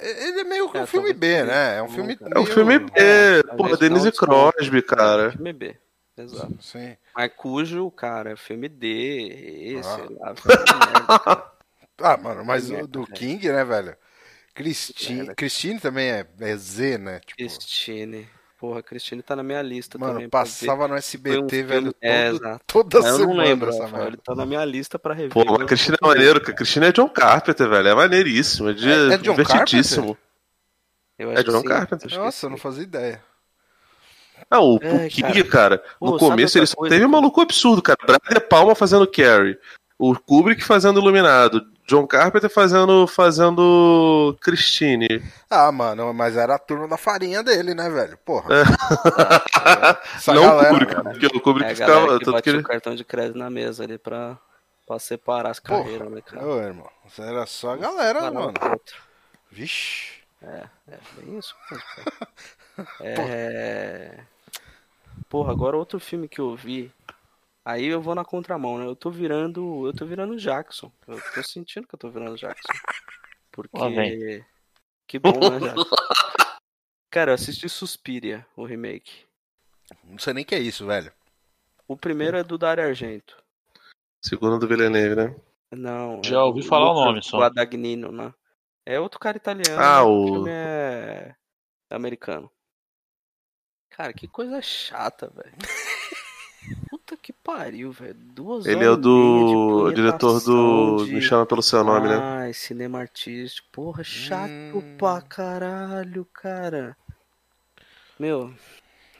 [0.01, 1.77] Ele é meio que um É, filme talvez B, né?
[1.77, 2.17] É um filme.
[2.19, 4.53] É É um filme B, É, porra, às vezes Denise dá um desconto.
[4.57, 5.31] Crosby, cara.
[5.31, 5.75] Filme B,
[6.17, 6.57] exato.
[6.61, 6.97] Sim.
[7.15, 9.95] Mas cujo, cara, é filme D, esse, Ah.
[9.95, 10.51] sei lá, filme.
[12.03, 13.05] Ah, mano, mas É, o do.
[13.05, 13.95] King, né, velho?
[14.55, 17.19] Christine, Christine também é, é Z, né?
[17.19, 18.27] Tipo, Christine.
[18.61, 20.07] Porra, Christine tá na minha lista também.
[20.13, 20.29] mano, ver.
[20.29, 22.61] passava no um SBT, velho, É, exato.
[22.67, 25.31] toda Mas eu não semana lembro, essa ele tá na minha lista pra rever.
[25.33, 26.53] Pô, mas a Cristina é maneiro, cara.
[26.53, 27.87] A Cristina é John Carpenter, velho.
[27.87, 28.69] É maneiríssimo.
[28.69, 30.15] É, de, É- é John divertidíssimo.
[31.17, 32.19] Eu É John sim, Carpenter.
[32.19, 33.23] Nossa, eu não fazia ideia.
[34.51, 37.41] Não, o, É, o King, cara, Pô, no começo ele só coisa teve um maluco
[37.41, 37.97] absurdo, cara.
[38.05, 39.57] Brian De Palma fazendo Carrie.
[40.03, 41.61] O Kubrick fazendo Iluminado.
[41.85, 45.07] John Carpenter fazendo, fazendo Christine.
[45.47, 48.17] Ah, mano, mas era a turma da farinha dele, né, velho?
[48.25, 48.47] Porra.
[50.15, 51.09] Essa não galera, o Kubrick, cara.
[51.11, 52.19] porque o Kubrick É a galera ficava.
[52.19, 54.39] que Tanto que o cartão de crédito na mesa ali pra,
[54.87, 55.83] pra separar as Porra.
[55.83, 56.47] carreiras, né, cara?
[56.47, 58.53] Ô, irmão, isso era só a galera, um mano.
[58.59, 58.95] outro.
[59.51, 60.21] Vixe.
[60.41, 61.83] É, é bem isso cara.
[63.01, 64.17] É...
[65.29, 66.91] Porra, agora outro filme que eu vi.
[67.63, 68.85] Aí eu vou na contramão, né?
[68.85, 69.85] Eu tô virando.
[69.87, 70.91] Eu tô virando Jackson.
[71.07, 72.73] Eu tô sentindo que eu tô virando Jackson.
[73.51, 74.43] Porque.
[75.07, 75.95] Que bom, né, Jackson?
[77.11, 79.25] Cara, eu assisti Suspiria, o remake.
[80.05, 81.11] Não sei nem o que é isso, velho.
[81.87, 83.37] O primeiro é do Dario Argento.
[84.23, 85.35] Segundo do Villeneuve, né?
[85.71, 86.19] Não.
[86.19, 87.39] é Já ouvi do falar o nome só.
[87.39, 88.33] Guadagnino, né?
[88.85, 89.81] É outro cara italiano.
[89.81, 91.35] Ah, mas o- filme é
[91.89, 92.49] americano.
[93.89, 95.53] Cara, que coisa chata, velho.
[97.11, 98.13] Puta que pariu, velho.
[98.13, 99.83] Duas Ele é o do.
[99.87, 101.05] o diretor do.
[101.05, 102.15] de- Me chama pelo seu nome, né?
[102.17, 103.67] Ai, cinema artístico.
[103.71, 104.95] Porra, chato Hum.
[104.97, 106.95] pra caralho, cara.
[108.17, 108.53] Meu,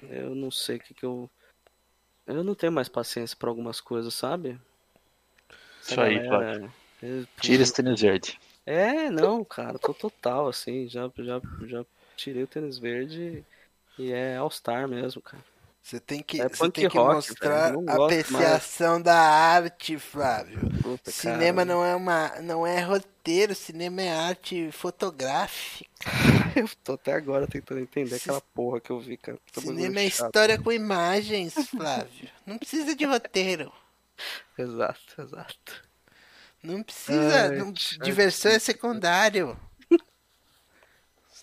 [0.03, 1.29] eu não sei o que que eu.
[2.25, 4.57] Eu não tenho mais paciência pra algumas coisas, sabe?
[5.81, 6.71] Essa Isso aí, galera-
[7.01, 8.39] eu- Tira esse tênis verde.
[8.65, 11.83] É, não, cara, tô total, assim, já, já, já
[12.15, 13.43] tirei o tênis verde
[13.97, 15.43] e é All-Star mesmo, cara.
[15.83, 20.59] Você tem que, É você tem que rock, mostrar apreciação da arte, Flávio.
[20.81, 25.89] Puta, Cinema cara, não é uma, não é roteiro, cinema é arte fotográfica.
[26.55, 29.37] Eu tô até agora tentando entender aquela porra que eu vi, cara.
[29.53, 30.27] Puta Cinema é chato.
[30.27, 32.29] história com imagens, Flávio.
[32.45, 33.71] Não precisa de roteiro.
[34.57, 35.83] Exato, exato.
[36.61, 37.49] Não precisa.
[37.49, 37.73] Ai, não-
[38.03, 39.57] diversão é secundário.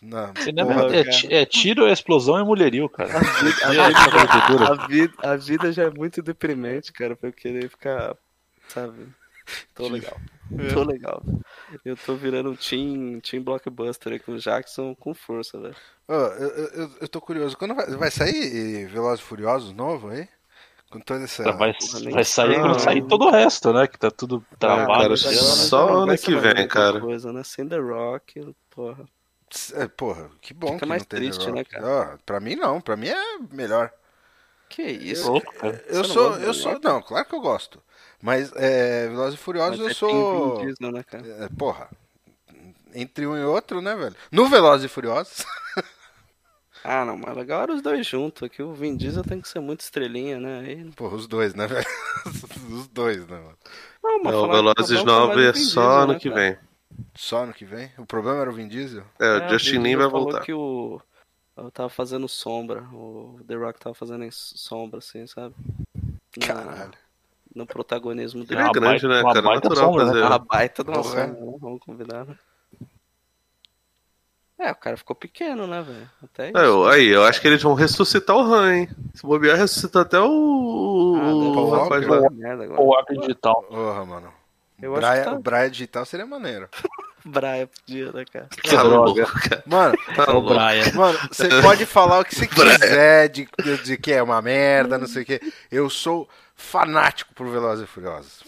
[0.01, 3.17] Não, Cinema porra, é, é tiro, explosão e mulherio, cara.
[3.17, 4.69] A vida, a, aí, essa arquitetura?
[4.69, 8.17] a vida, a vida já é muito deprimente, cara, pra eu querer ficar,
[8.69, 9.09] sabe?
[9.75, 10.17] Tô legal.
[10.73, 11.23] Tô legal.
[11.85, 15.77] Eu tô virando um team, team blockbuster aqui com o Jackson com força, velho.
[16.07, 17.57] Ô, eu, eu, eu tô curioso.
[17.57, 20.29] Quando vai, vai sair Velozes e Furiosos novo aí?
[20.91, 21.45] Com toda essa.
[21.45, 21.75] Tá, vai,
[22.11, 23.87] vai sair quando sair todo o resto, né?
[23.87, 24.87] Que tá tudo travado.
[24.87, 25.17] cara, agora né?
[25.17, 27.01] só ano que vem, cara.
[27.01, 27.43] Coisa, né?
[27.45, 29.05] Sem The Rock, porra.
[29.75, 31.87] É, porra, que bom Fica que mais não tem triste, né, cara?
[31.87, 33.93] Ó, pra mim não, pra mim é melhor.
[34.69, 35.41] Que isso?
[35.41, 35.83] Cara.
[35.87, 37.83] Eu Você não sou, eu sou, não, claro que eu gosto.
[38.21, 40.59] Mas é, Velozes e Furiosos Mas eu é sou.
[40.59, 41.27] Diesel, né, cara?
[41.45, 41.89] É, porra.
[42.95, 44.17] Entre um e outro, né, velho?
[44.31, 45.45] No Velozes e Furiosos.
[46.85, 48.43] Ah, não, mas legal era os dois juntos.
[48.45, 50.61] Aqui o Vin Diesel tem que ser muito estrelinha, né?
[50.61, 50.91] Aí...
[50.93, 51.85] Porra, os dois, né, velho?
[52.71, 53.59] Os dois, né, mano?
[54.03, 56.31] Não, mas Não, que Velozes o problema 9 foi é só Diesel, ano né, que
[56.31, 56.61] cara?
[57.15, 57.91] Só ano que vem?
[57.99, 59.05] O problema era o Vin Diesel?
[59.21, 60.41] É, É, o Justin Vin Lin vai falou voltar.
[60.43, 61.01] que o...
[61.57, 62.83] Eu tava fazendo sombra.
[62.93, 65.55] O The Rock tava fazendo em sombra, assim, sabe?
[66.37, 66.93] Na- Caralho.
[67.55, 68.61] No protagonismo Ele dele.
[68.63, 69.43] é grande, baita- né, uma cara?
[69.47, 70.25] baita Natural sombra, né, fazer.
[70.25, 71.27] Uma baita de uma Porra.
[71.27, 71.59] sombra, né?
[71.61, 72.39] Vamos combinar, né?
[74.61, 76.11] É, o cara ficou pequeno, né, velho?
[76.23, 76.59] Até isso.
[76.59, 78.89] É, eu- aí, eu acho que eles vão ressuscitar o Han, hein?
[79.15, 82.19] Se bobear, ressuscita até o, Ah, o rapaz lá.
[82.97, 83.63] arco digital.
[83.65, 84.33] Porra, mano.
[84.81, 86.69] Eu acho Brian, que tá- O Brian digital seria maneiro.
[87.25, 88.47] Braia podia, né, cara?
[88.49, 88.97] Que Tá droga.
[89.23, 89.63] louco, cara.
[89.67, 90.49] Mano, Tá É o louco.
[90.55, 90.93] Brian.
[90.95, 94.97] mano, você pode falar o que você quiser de, de, de que é uma merda,
[94.97, 95.41] não sei o que.
[95.71, 98.43] Eu sou fanático por Velozes e Furiosos.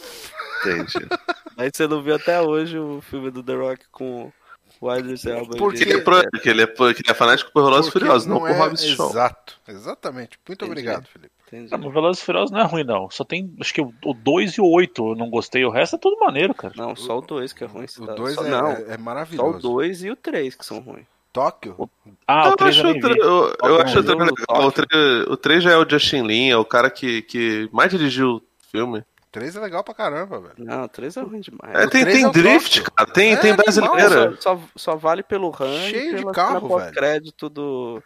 [0.61, 1.07] Entendi.
[1.59, 4.32] Aí você não viu até hoje o filme do The Rock com
[4.81, 5.57] o Idris Elba.
[5.59, 8.27] Porque- ele é, pro- porque ele é, porque ele é fanático por Velozes e Furiosos,
[8.27, 9.11] não, por é- Hobbs e Shaw.
[9.11, 10.39] Exato, exatamente.
[10.48, 10.70] Muito Entendi.
[10.81, 11.35] obrigado, Felipe.
[11.52, 11.74] Entendi.
[11.74, 13.10] Ah, mas Velozes e Furiosos não é ruim, não.
[13.10, 15.64] Só tem, acho que o 2 e o 8 eu não gostei.
[15.64, 16.72] O resto é tudo maneiro, cara.
[16.77, 17.86] Não, só o 2 que é ruim.
[17.98, 18.14] O tá?
[18.14, 19.59] 2 só, é, Não, é- é só o maravilhoso.
[19.59, 21.06] 2 e o 3 que são ruins.
[21.32, 21.89] Tóquio?
[22.27, 23.20] Ah, eu o 3 acho, eu o nem tre- vi.
[23.20, 24.24] eu, eu acho que é o três jogo?
[24.48, 24.66] legal.
[24.68, 27.90] O 3, o 3 já é o Justin Lin, é o cara que, que mais
[27.90, 29.05] dirigiu o filme.
[29.32, 30.55] 3 é legal pra caramba, velho.
[30.59, 31.72] Não, o 3 é ruim demais.
[31.72, 32.93] É, o tem, tem é drift, Tóquio.
[32.97, 33.10] cara.
[33.12, 34.36] Tem, É tem brasileira.
[34.40, 36.93] Só, só, só vale pelo RAM Cheio e de carro, velho.
[36.93, 38.02] crédito do,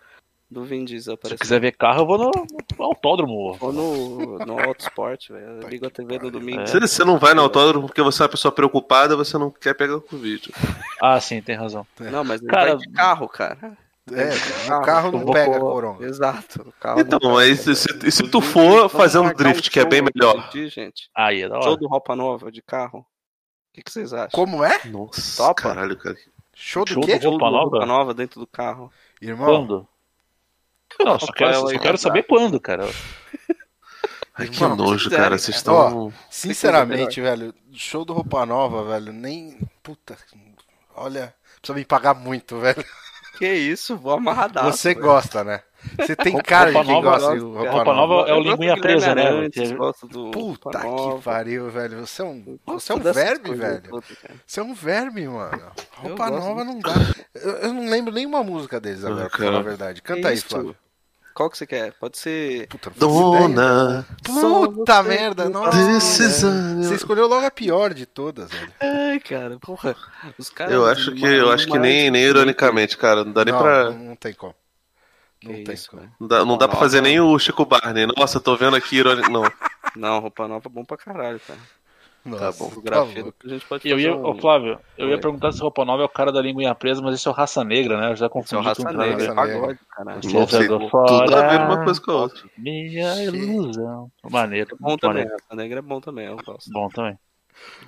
[0.54, 1.38] do Vin Diesel Se aparecendo.
[1.40, 2.30] quiser ver carro, eu vou no,
[2.78, 3.56] no autódromo.
[3.60, 5.60] Ou no, no Autosport, velho.
[5.62, 6.62] Eu ligo a TV no domingo.
[6.62, 6.66] É.
[6.66, 9.74] Você, você não vai no autódromo porque você é uma pessoa preocupada, você não quer
[9.74, 10.50] pegar o Covid.
[11.02, 11.86] Ah, sim, tem razão.
[12.00, 13.76] Não, mas Cara, vai de carro, cara.
[14.12, 16.06] É, o carro não pega coronga.
[16.06, 16.72] Exato.
[16.98, 19.84] Então, não mas pega, se, se, se tu for fazendo marcar drift, um que é
[19.86, 20.50] bem show melhor.
[20.68, 21.08] gente.
[21.16, 21.80] Aí, é da Show hora.
[21.80, 22.98] do Roupa Nova de carro.
[23.00, 23.04] O
[23.72, 24.28] que, que vocês acham?
[24.30, 24.78] Como é?
[24.84, 25.54] Nossa, Topa?
[25.62, 26.16] caralho, cara.
[26.54, 27.18] Show do Show quê?
[27.18, 27.70] do Roupa Nova?
[27.70, 28.92] Roupa nova dentro do carro.
[29.22, 29.88] Irmão, Quando?
[31.00, 32.88] Não, só quero, só quero saber quando, cara.
[34.36, 35.38] Ai, que Irmão, nojo, quiserem, cara.
[35.38, 36.12] Vocês estão.
[36.28, 39.58] sinceramente, velho, show do Roupa Nova, velho, nem.
[39.82, 40.16] Puta.
[40.96, 42.84] Olha, precisa me pagar muito, velho.
[43.38, 44.70] Que isso, vou amarradaço.
[44.76, 45.06] Você velho.
[45.06, 45.60] gosta, né?
[45.98, 48.14] Você tem Roupa cara de quem Nova, gosta de gosto, roupa, Roupa nova.
[48.16, 49.26] Nova é o linguinha presa, né?
[49.26, 49.70] Arantes,
[50.08, 51.22] do Puta Roupa que Nova.
[51.22, 52.06] pariu, velho.
[52.06, 54.02] Você é um, você é um verme, velho.
[54.46, 55.72] Você é um verme, mano.
[55.96, 56.94] Roupa nova não dá.
[57.34, 59.64] Eu, eu não lembro nenhuma música deles agora, Ah, pra falar a cara.
[59.64, 60.00] verdade.
[60.00, 60.48] Que Canta aí, isso?
[60.48, 60.76] Flávio.
[61.34, 61.92] Qual que você quer?
[61.94, 62.68] Pode ser.
[62.68, 62.90] Puta.
[62.96, 64.06] Dona.
[64.24, 65.76] Puta merda, nossa.
[66.00, 68.72] Você escolheu logo a pior de todas, velho.
[68.80, 69.96] Ai, cara, porra.
[70.38, 70.72] Os caras.
[70.72, 73.24] Eu acho que, eu acho que nem, nem ironicamente, cara.
[73.24, 73.90] Não dá nem Não, pra.
[73.90, 74.54] não, tem como.
[75.40, 76.08] Que Não tem isso, como.
[76.20, 78.06] Não dá, não dá pra fazer nem o Chico Barney.
[78.16, 79.28] Nossa, tô vendo aqui irônico.
[79.28, 79.42] Não.
[79.96, 81.58] Não, roupa nova é bom pra caralho, cara.
[82.24, 82.68] Nossa, bom.
[82.68, 83.38] tá Fotografia louco.
[83.44, 84.40] a gente pode Eu ia, fazer ô, um...
[84.40, 85.20] Flávio, eu ia Oi.
[85.20, 87.62] perguntar se roupa nova é o cara da linguinha presa, mas esse é o raça
[87.62, 88.10] negra, né?
[88.12, 89.44] Eu já confundi raça com o negra, Raça.
[89.44, 89.60] Negra.
[89.60, 90.20] pagode, caralho.
[90.20, 92.42] Tudo fora a ver uma coisa com a outra.
[92.56, 94.10] Minha ilusão.
[94.30, 95.36] Maneiro, Bom muito também, maneiro.
[95.42, 96.70] raça negra é bom também, eu gosto.
[96.72, 97.18] Bom também.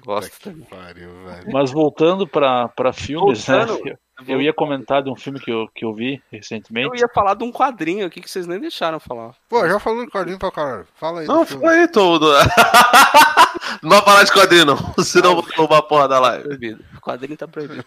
[0.05, 0.65] Gosto também.
[0.67, 1.53] pariu, velho.
[1.53, 3.65] Mas voltando pra, pra filmes, né?
[3.67, 3.99] Voltando, Eu,
[4.29, 6.87] eu ia comentar de um filme que eu, que eu vi recentemente.
[6.89, 9.35] Eu ia falar de um quadrinho aqui que vocês nem deixaram falar.
[9.49, 10.87] Pô, já falou de quadrinho pra caralho.
[10.95, 11.27] Fala aí.
[11.27, 12.27] Não, fala aí, todo.
[13.83, 14.95] Não vai falar de quadrinho, não.
[15.05, 16.45] Senão eu vou roubar a porra da live.
[16.45, 16.85] Proibido.
[16.97, 17.85] O quadrinho tá proibido.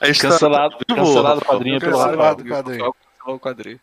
[0.00, 2.42] A gente tá Cancelado, vivo, cancelado o quadrinho pelo Cancelado.
[2.42, 2.84] Do quadrinho.
[2.84, 3.80] Só cancelar o quadrinho.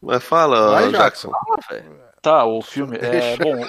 [0.00, 1.32] Mas fala, Vai, Jackson.
[1.34, 2.08] Ah, velho.
[2.22, 2.96] Tá, o filme.
[3.00, 3.64] É, bom,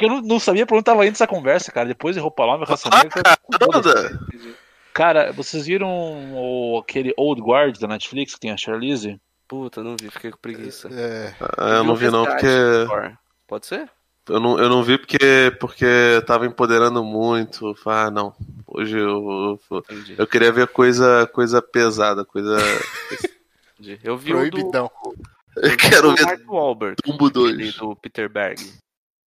[0.00, 1.88] eu não, não sabia pra onde tava indo essa conversa, cara.
[1.88, 3.22] Depois de roupa nova, raça negra.
[3.58, 4.18] Toda.
[4.92, 5.88] Cara, vocês viram
[6.34, 9.18] o, aquele Old Guard da Netflix que tem a Charlize?
[9.48, 10.88] Puta, não vi, fiquei com preguiça.
[10.92, 12.46] É, Ah, eu não vi não, porque.
[13.52, 13.90] Pode ser?
[14.30, 17.76] Eu não, eu não vi porque, porque tava empoderando muito.
[17.84, 18.34] Ah, não.
[18.66, 19.84] Hoje eu, eu,
[20.16, 22.56] eu queria ver coisa, coisa pesada, coisa.
[23.78, 24.00] entendi.
[24.02, 24.90] Eu vi o do, proibidão.
[25.54, 26.96] Eu quero ver Mark Wahlberg.
[27.02, 27.76] Tumbo aquele 2.
[27.76, 28.72] do Peter Berg.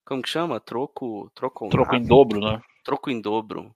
[0.04, 0.60] Como que chama?
[0.60, 1.30] Troco.
[1.36, 2.60] Troco, Troco em dobro, né?
[2.84, 3.76] Troco em dobro.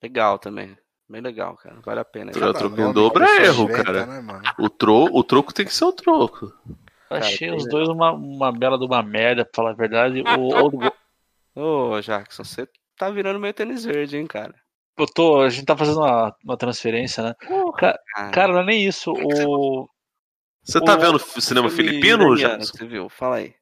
[0.00, 0.78] Legal também.
[1.08, 1.80] Bem legal, cara.
[1.84, 2.30] Vale a pena.
[2.30, 4.06] Troco em dobro é erro, cara.
[4.06, 4.42] né?
[4.60, 6.54] O, tro, o troco tem que ser o troco.
[7.10, 10.22] Achei os dois uma, uma bela de uma merda, pra falar a verdade.
[10.22, 10.76] O Old.
[11.54, 12.68] Ô, Jackson, você
[12.98, 14.54] tá virando meio tênis verde, hein, cara?
[14.98, 17.34] Eu tô, a gente tá fazendo uma, uma transferência, né?
[17.76, 17.98] Ca-
[18.32, 19.12] Cara, não é nem isso.
[19.12, 19.88] O.
[20.62, 22.76] Você tá O- vendo cinema Filme filipino, Jackson?
[22.76, 23.08] Você viu?
[23.08, 23.54] Fala aí.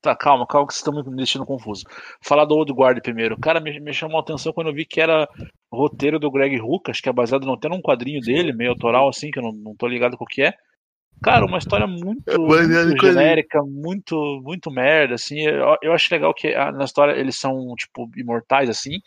[0.00, 1.82] Tá, calma, calma, que vocês estão me deixando confuso.
[2.22, 3.36] Falar do Old Guard primeiro.
[3.38, 5.28] Cara, me, me chamou a atenção quando eu vi que era
[5.72, 9.08] roteiro do Greg Hook, acho que é baseado não tendo um quadrinho dele, meio autoral,
[9.08, 10.54] assim, que eu não, não tô ligado com o que é.
[11.22, 15.40] Cara, uma história muito, É muito genérica, muito, muito merda, assim.
[15.40, 19.00] Eu, eu acho legal que ah, na história eles são, tipo, imortais, assim,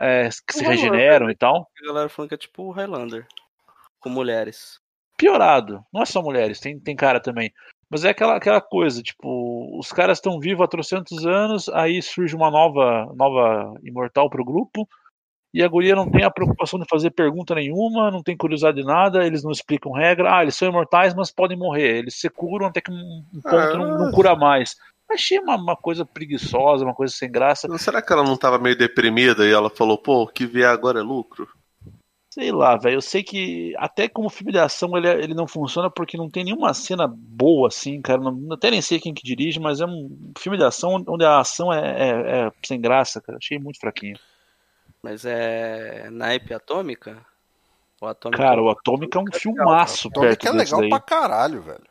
[0.00, 1.68] é, que se Uhum, regeneram e tal.
[1.82, 3.26] A galera falando que é tipo o Highlander.
[4.00, 4.80] Com mulheres.
[5.18, 5.84] piorado.
[5.92, 7.52] Não é só mulheres, tem, tem cara também.
[7.90, 12.34] Mas é aquela, aquela coisa, tipo, os caras estão vivos há trocentos anos, aí surge
[12.34, 14.88] uma nova, nova imortal pro grupo,
[15.52, 18.84] e a guria não tem a preocupação de fazer pergunta nenhuma, não tem curiosidade de
[18.86, 20.36] nada, eles não explicam regra.
[20.36, 21.98] Ah, eles são imortais, mas podem morrer.
[21.98, 24.76] Eles se curam até que um, um ponto não, não cura mais.
[25.10, 27.66] Achei uma, uma coisa preguiçosa, uma coisa sem graça.
[27.78, 31.00] Será que ela não tava meio deprimida e ela falou, pô, o que vier agora
[31.00, 31.48] é lucro?
[32.32, 32.98] Sei lá, velho.
[32.98, 36.44] Eu sei que até como filme de ação ele, ele não funciona porque não tem
[36.44, 38.20] nenhuma cena boa assim, cara.
[38.20, 41.40] Não, até nem sei quem que dirige, mas é um filme de ação onde a
[41.40, 43.36] ação é, é- é sem graça, cara.
[43.36, 44.16] Achei muito fraquinho.
[45.02, 47.24] Mas é naipe atômica?
[48.00, 50.88] O atômica Cara, o Atômica é um filmaço Tonic perto é legal daí.
[50.88, 51.84] pra caralho, velho.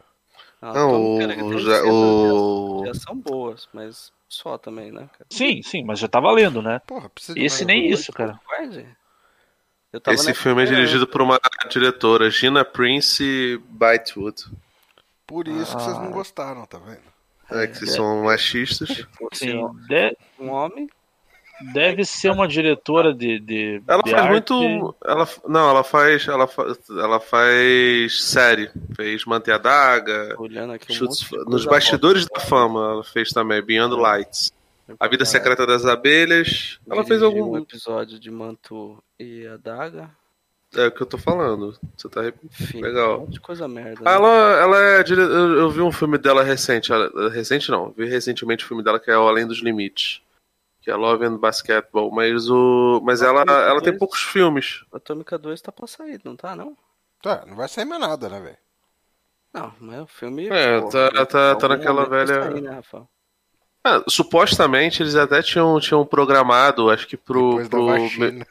[0.62, 4.92] Não, o- tem o cenas ja- de o- ação- de ação boas, mas só também,
[4.92, 5.26] né, cara?
[5.30, 6.82] Sim, sim, mas já tá valendo, né?
[6.86, 8.40] Porra, precisa de Esse nem isso, cara.
[8.46, 8.88] Guarde.
[9.94, 14.46] Eu tava Esse filme é dirigido por uma diretora, Gina Prince Bytewood.
[15.26, 16.02] Por isso que vocês Ah.
[16.02, 17.02] não gostaram, tá vendo?
[17.52, 18.90] É, que vocês são machistas.
[19.34, 20.90] Sim, de- um homem.
[21.74, 24.32] Deve ser uma diretora de, de, Ela de faz arte.
[24.54, 24.96] muito.
[25.06, 26.28] Ela, não, ela faz.
[26.28, 28.70] Ela, fa- ela faz série.
[28.96, 30.36] Fez Manter a Daga.
[30.38, 34.54] Olhando aqui um Chutes- nos bastidores da fama, ela fez também Beyond the Lights.
[35.00, 36.80] A Vida Secreta das Abelhas.
[36.90, 37.52] Ela fez algum.
[37.52, 40.10] um episódio de Manto e a Daga.
[40.76, 41.76] É o que eu tô falando.
[41.98, 43.18] Você tá Enfim, Legal.
[43.18, 44.02] um monte de coisa merda.
[44.04, 44.12] Né?
[44.14, 45.20] Ela, ela é dire...
[45.20, 46.92] eu, eu vi um filme dela recente.
[47.32, 50.22] Recente não, vi recentemente o filme dela que é O Além dos Limites.
[50.82, 52.12] Que é Love and Basketball.
[52.12, 53.02] Mas o.
[53.04, 54.84] Mas ela, ela tem poucos filmes.
[54.94, 56.78] Atômica 2 tá pra sair, não tá, não?
[57.22, 58.58] Tá, não vai sair mais nada, né, velho?
[59.54, 60.48] Não, mas o filme.
[60.48, 63.10] É, tá- tá- tá algum naquela velha- sair, né, Rafael?
[63.84, 67.64] Ah, supostamente eles até tinham, tinham programado, acho que pro.
[67.64, 68.46] Depois pro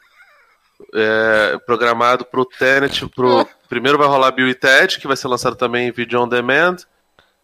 [0.93, 3.07] é, programado pro Tenet.
[3.09, 6.27] Pro, primeiro vai rolar Bill e Ted, que vai ser lançado também em vídeo on
[6.27, 6.77] demand.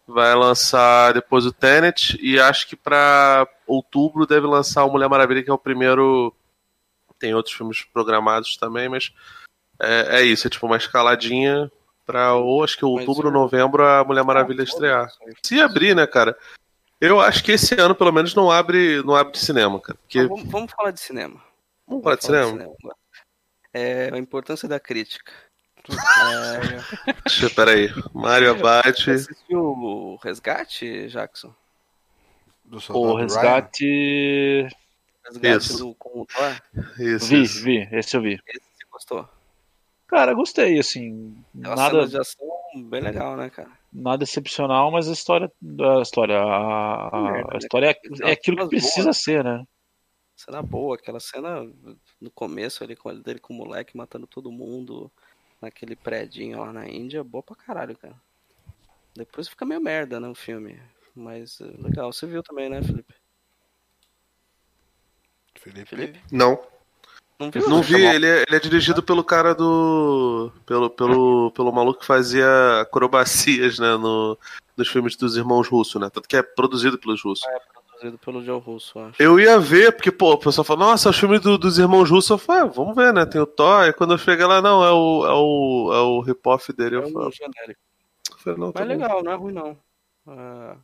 [0.06, 2.18] Vai lançar depois o Tenet.
[2.22, 6.34] E acho que pra outubro deve lançar o Mulher Maravilha, que é o primeiro.
[7.18, 9.12] Tem outros filmes programados também, mas
[9.80, 11.70] é, é isso, é tipo uma escaladinha
[12.04, 15.10] pra ou acho que outubro ou novembro a Mulher Maravilha estrear.
[15.42, 16.36] Se abrir, né, cara?
[17.00, 19.98] Eu acho que esse ano, pelo menos, não abre, não abre cinema, cara.
[19.98, 20.20] Porque...
[20.20, 21.42] Ah, vamos, vamos falar de cinema.
[21.86, 22.74] Vamos falar de cinema?
[23.72, 25.30] É, a importância da crítica.
[25.88, 27.90] É, Deixa, peraí.
[28.14, 29.04] Mário Abate.
[29.04, 31.54] você assistiu o Resgate, Jackson?
[32.66, 33.22] Do soldado O Ryan?
[33.26, 34.68] resgate.
[35.24, 35.78] Resgate Isso.
[35.78, 36.62] do com o Thor?
[36.98, 37.64] Isso, Vi, isso.
[37.64, 38.34] vi, esse eu vi.
[38.46, 39.28] Esse você gostou?
[40.06, 41.36] Cara, gostei, assim.
[41.62, 43.70] É uma Nada, de ação bem legal, né, cara?
[43.92, 45.50] nada excepcional, mas a história.
[45.98, 47.58] A história, a, a- Merda, a né?
[47.58, 49.16] história é, é aquilo que precisa boas.
[49.22, 49.64] ser, né?
[50.36, 51.66] Cena boa, aquela cena
[52.20, 55.10] no começo ali com ele dele com o moleque matando todo mundo
[55.62, 58.14] naquele predinho lá na Índia, boa pra caralho, cara.
[59.14, 60.78] Depois fica meio merda, né, o filme.
[61.16, 63.14] Mas é legal, você viu também, né, Felipe?
[65.58, 65.86] Felipe.
[65.88, 66.20] Felipe?
[66.30, 66.58] Não,
[67.40, 67.68] Não viu?
[67.68, 68.04] não vi.
[68.04, 70.52] Ele é, ele é dirigido pelo cara do.
[70.66, 72.46] Pelo, pelo, pelo maluco que fazia
[72.82, 73.96] acrobacias, né?
[73.96, 74.38] No,
[74.76, 76.10] nos filmes dos irmãos russos, né?
[76.10, 77.46] Tanto que é produzido pelos russos.
[77.88, 79.22] Produzido pelo Joe Russo, acho.
[79.22, 82.10] Eu ia ver, porque, pô, o pessoal fala, nossa, é o filme do- dos irmãos
[82.10, 82.28] russos.
[82.30, 83.24] Eu falei, ah, vamos ver, né?
[83.24, 83.80] Tem o Thor.
[83.84, 86.96] Aí quando eu cheguei lá, não, é o, é o, é o rip-off dele.
[86.96, 87.80] É Eu um falei, genérico.
[88.30, 88.94] eu falei, não, tá Mas bom.
[88.94, 89.78] legal, não é ruim não.
[90.28, 90.76] Ah,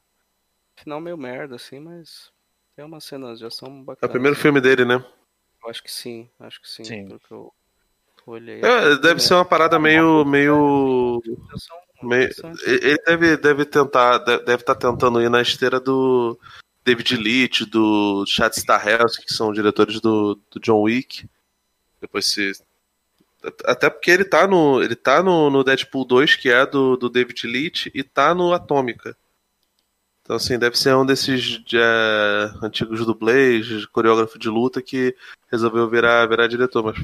[0.82, 2.30] final meio merda, assim, mas
[2.76, 4.10] tem umas cenas de ação É bacanas.
[4.10, 5.04] o primeiro filme dele, né?
[5.62, 6.84] Eu acho que sim, acho que sim.
[6.84, 7.06] Sim.
[7.06, 7.52] Pelo que eu
[8.26, 8.60] olhei.
[8.62, 10.24] É, deve ser uma parada meio.
[10.24, 11.22] meio.
[12.02, 12.30] Meio
[12.66, 14.18] ele deve, deve tentar.
[14.18, 16.36] Deve deve estar tentando ir na esteira do
[16.84, 21.28] David Leitch, do Chad Stahelski, que são diretores do, do John Wick.
[22.00, 22.52] Depois se.
[23.64, 24.82] Até porque ele tá no.
[24.82, 28.52] Ele tá no, no Deadpool 2, que é do, do David Leitch, e tá no
[28.52, 29.16] Atômica.
[30.22, 35.14] Então, assim, deve ser um desses é, antigos dublês, coreógrafo de luta, que
[35.50, 36.84] resolveu virar, virar diretor.
[36.84, 36.96] Mas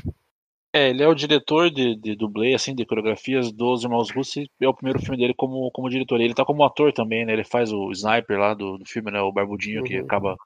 [0.73, 4.65] É, ele é o diretor de, de dublê, assim, de coreografias dos Irmãos Russos e
[4.65, 6.21] é o primeiro filme dele como, como diretor.
[6.21, 7.33] Ele tá como ator também, né?
[7.33, 9.21] Ele faz o sniper lá do, do filme, né?
[9.21, 10.05] O Barbudinho, que Uhum.
[10.05, 10.37] acaba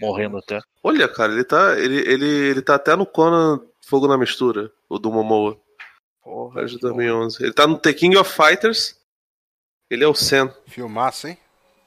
[0.00, 0.60] morrendo até.
[0.82, 4.98] Olha, cara, ele tá, ele, ele, ele tá até no Conan Fogo na Mistura, o
[4.98, 5.58] do Momoa,
[6.22, 6.88] Porra, de que bom.
[6.88, 7.42] 2011.
[7.42, 8.96] Ele tá no The King of Fighters,
[9.88, 10.50] ele é o Sen.
[10.66, 11.38] Filmaço, hein?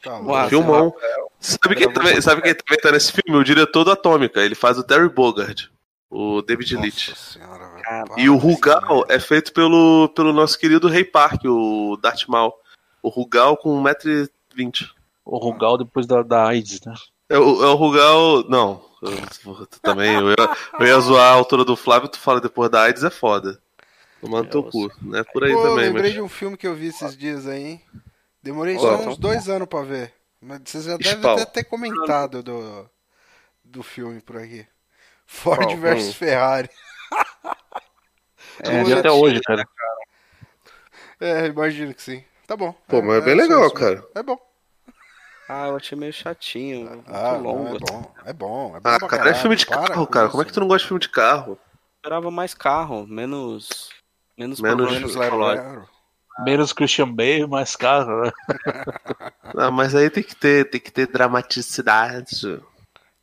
[0.03, 0.49] Tá.
[0.49, 0.93] Filmão.
[1.39, 3.39] Sabe quem, também, sabe quem também tá nesse filme?
[3.39, 5.71] O diretor do Atômica, ele faz o Terry Bogard,
[6.09, 7.09] o David Leitch.
[7.09, 11.97] Nossa senhora, Para E o Rugal é feito pelo, pelo nosso querido Ray Park, o
[12.01, 12.53] Darth Maul.
[13.01, 14.89] O Rugal com 1,20m.
[15.25, 16.93] O Rugal depois da, da AIDS, né?
[17.29, 18.43] É o, é o Rugal.
[18.49, 18.83] Não.
[19.01, 20.35] eu- também, eu ia,
[20.79, 23.59] eu ia zoar a altura do Flávio, tu fala depois da AIDS é foda.
[24.21, 24.89] Tomando teu cu.
[25.01, 26.13] Não é por aí Pô, eu também, lembrei mas.
[26.13, 27.81] de um filme que eu vi esses dias aí, hein?
[28.43, 30.13] Demorei só uns dois anos pra ver.
[30.41, 32.89] Mas vocês já devem até ter comentado do,
[33.63, 34.67] do filme por aqui.
[35.25, 35.77] Ford Qual?
[35.77, 36.13] versus Hum.
[36.13, 36.69] Ferrari.
[38.63, 39.65] Eu mundo até hoje, cara.
[41.19, 42.23] É, imagino que sim.
[42.45, 42.73] Tá bom.
[42.87, 44.05] Pô, mas é bem legal, só isso cara.
[44.13, 44.37] É bom.
[45.47, 47.75] Ah, eu achei meio chatinho, muito Ah, não, longo.
[47.75, 48.13] é bom.
[48.25, 48.75] É bom.
[48.77, 49.35] É bom Ah, cara, é caralho.
[49.35, 50.29] filme de Para carro, com cara.
[50.29, 51.57] Como é que tu não gosta de filme de carro?
[51.97, 53.89] esperava mais carro, menos.
[54.37, 55.15] Menos, Menos- Menos.
[56.39, 58.31] Menos Christian Bale, mais carro, né?
[59.55, 62.59] Ah, mas aí tem que ter, tem que ter dramaticidade.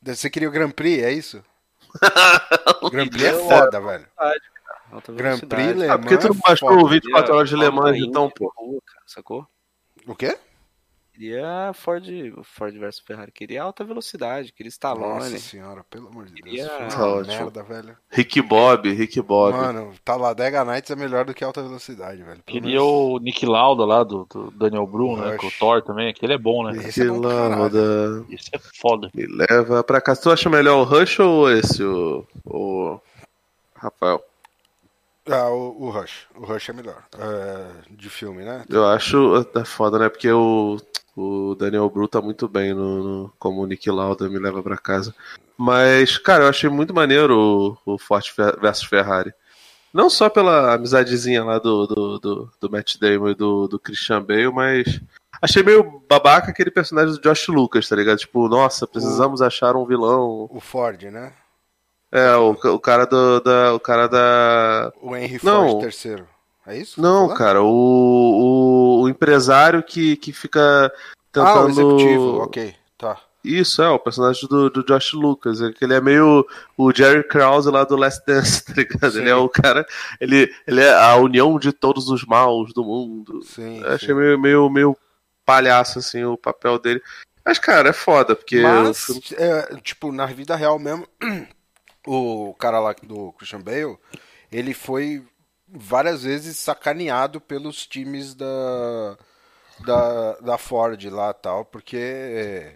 [0.01, 1.43] Você queria o Grand Prix, é isso?
[2.89, 4.07] Grand Prix é foda, velho.
[4.91, 5.39] Alta Grand.
[5.39, 7.97] Prix, Le Ah, porque tu não Mans é baixou o 24 horas de Le Mans,
[7.97, 8.49] então, pô.
[8.85, 9.45] cara, sacou?
[10.07, 10.37] O quê?
[11.21, 12.03] Queria Ford,
[12.43, 15.19] Ford versus Ferrari, queria alta velocidade, queria Stallone.
[15.19, 16.45] Nossa senhora, pelo amor de Deus.
[16.45, 17.35] Queria- Tá uma ótimo.
[17.35, 17.97] merda, velho.
[18.09, 19.53] Rick Bob, Rick Bob.
[19.55, 22.41] Mano, Talladega Nights é melhor do que alta velocidade, velho.
[22.41, 25.37] Pelo Queria menos- o Nick Lauda lá, do, do Daniel Bru, né?
[25.37, 26.09] Com o Thor também.
[26.09, 26.75] Aquele é bom, né?
[26.87, 27.49] Esse é pra caralho.
[27.51, 28.25] lâmpada.
[28.27, 29.11] Isso é foda.
[29.13, 30.21] Me leva pra casa.
[30.23, 32.25] Tu acha melhor o Rush ou esse, o.
[32.45, 32.99] o...
[33.75, 34.23] Rafael?
[35.29, 36.25] Ah, o, o Rush.
[36.35, 37.03] O Rush é melhor.
[37.15, 38.65] É, de filme, né?
[38.67, 40.09] Eu acho é foda, né?
[40.09, 40.77] Porque o,
[41.15, 44.77] o Daniel Bru tá muito bem no, no- como o Nick Lauda me leva pra
[44.77, 45.13] casa.
[45.57, 48.23] Mas, cara, eu achei muito maneiro o, o Ford
[48.59, 49.33] versus Ferrari.
[49.93, 54.23] Não só pela amizadezinha lá do, do, do, do Matt Damon e do, do Christian
[54.23, 55.01] Bale, mas
[55.41, 58.17] achei meio babaca aquele personagem do Josh Lucas, tá ligado?
[58.19, 60.47] Tipo, nossa, precisamos achar um vilão.
[60.49, 61.33] O Ford, né?
[62.09, 63.73] É, o, o cara do, da.
[63.73, 64.91] O cara da.
[65.01, 65.69] O Henry Não.
[65.71, 66.27] Ford terceiro.
[66.65, 67.01] É isso?
[67.01, 70.91] Não, tá cara, o, o, o empresário que, que fica Ah,
[71.31, 71.65] tentando.
[71.65, 72.75] o executivo, ok.
[72.97, 73.19] Tá.
[73.43, 75.61] Isso, é, o personagem do, do Josh Lucas.
[75.61, 76.45] é que Ele é meio
[76.77, 79.11] o Jerry Krause lá do Last Dance, tá ligado?
[79.11, 79.19] Sim.
[79.21, 79.83] Ele é o cara.
[80.19, 83.41] Ele, ele é a união de todos os maus do mundo.
[83.43, 84.13] Sim, Eu achei sim.
[84.13, 84.97] meio, meio, meio
[85.43, 87.01] palhaço, assim, o papel dele.
[87.43, 91.07] Mas, cara, é foda, porque Mas, é, tipo, na vida real mesmo,
[92.05, 93.97] o cara lá do Christian Bale,
[94.51, 95.23] ele foi
[95.71, 99.17] várias vezes sacaneado pelos times da,
[99.85, 102.75] da, da Ford lá tal, porque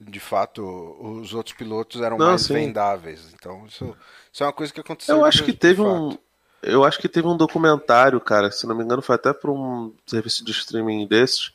[0.00, 0.62] de fato
[1.00, 2.54] os outros pilotos eram Não, mais sim.
[2.54, 3.32] vendáveis.
[3.34, 3.96] Então, isso,
[4.32, 5.16] isso é uma coisa que aconteceu.
[5.16, 6.16] Eu acho que teve um.
[6.62, 9.92] Eu acho que teve um documentário, cara, se não me engano, foi até por um
[10.06, 11.52] serviço de streaming desses,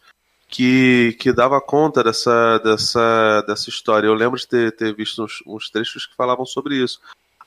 [0.50, 4.06] que, que dava conta dessa, dessa, dessa história.
[4.06, 7.00] Eu lembro de ter, ter visto uns, uns trechos que falavam sobre isso.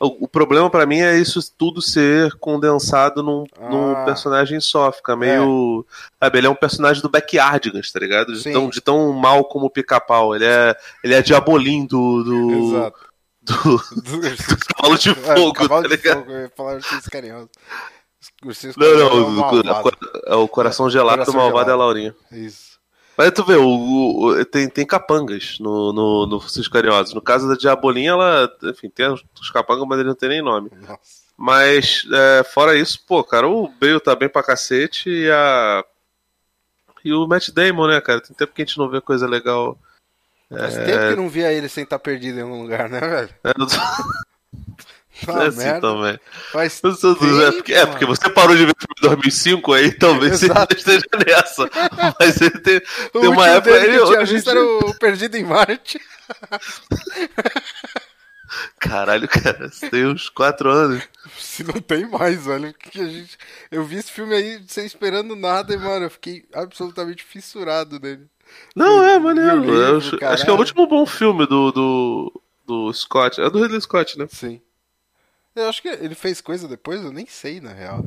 [0.02, 4.04] O, o problema pra mim é isso tudo ser condensado num, num Ah.
[4.06, 5.84] personagem só, fica meio.
[6.18, 8.32] Sabe, ele é um personagem do Backyardigans, tá ligado?
[8.32, 8.52] De Sim.
[8.52, 10.34] tão, de tão mal como o pica-pau.
[10.34, 10.74] Ele é,
[11.04, 12.24] ele é diabolim do.
[12.24, 12.98] do, Exato.
[13.42, 14.20] do, Do-
[14.56, 16.24] do cavalo de É, fogo, cavalo tá de fogo,
[16.56, 16.80] falar.
[18.44, 19.90] Ursinhos Não, é não, uma o, o,
[20.26, 21.70] é o coração gelado Coração do malvado gelado.
[21.70, 22.16] é a Laurinha.
[22.32, 22.69] Isso.
[23.20, 27.12] Mas tu vê, o, o- tem, tem capangas no, no, no Ursinhos Carinhosos.
[27.12, 29.22] No caso da Diabolinha, ela, enfim, tem os,
[29.52, 30.70] capangas, mas ele não tem nem nome.
[30.74, 31.20] Nossa.
[31.36, 35.84] Mas, é, fora isso, pô, cara, o Bale tá bem pra cacete e a.
[37.04, 38.22] E o Matt Damon, né, cara?
[38.22, 39.78] Tem tempo que a gente não vê coisa legal.
[40.48, 43.34] Faz tempo que eu não via ele sem estar perdido em algum lugar, né, velho?
[43.44, 43.66] É, não-
[45.28, 45.80] É assim merda.
[45.80, 46.20] também.
[46.52, 46.96] Faz tempo,
[47.42, 50.76] é, porque, é porque você parou de ver filme em 2005, aí talvez ele Exato.
[50.76, 51.70] esteja nessa.
[52.18, 52.80] Mas ele tem,
[53.12, 53.72] tem uma época.
[53.72, 56.00] dele que Ele, tinha em visto dia- era o Perdido em Marte.
[58.80, 61.02] Caralho, cara, você tem uns 4 anos.
[61.38, 62.74] Se não tem mais, velho.
[62.74, 63.38] Que a gente...
[63.70, 68.26] Eu vi esse filme aí sem esperando nada e, mano, eu fiquei absolutamente fissurado nele.
[68.74, 69.60] Não, é maneiro.
[69.60, 73.40] livro, acho, acho que é o último bom filme do, do, do Scott.
[73.40, 74.26] É do Ridley Scott, né?
[74.28, 74.60] Sim.
[75.54, 78.04] Eu acho que ele fez coisa depois, eu nem sei, na real.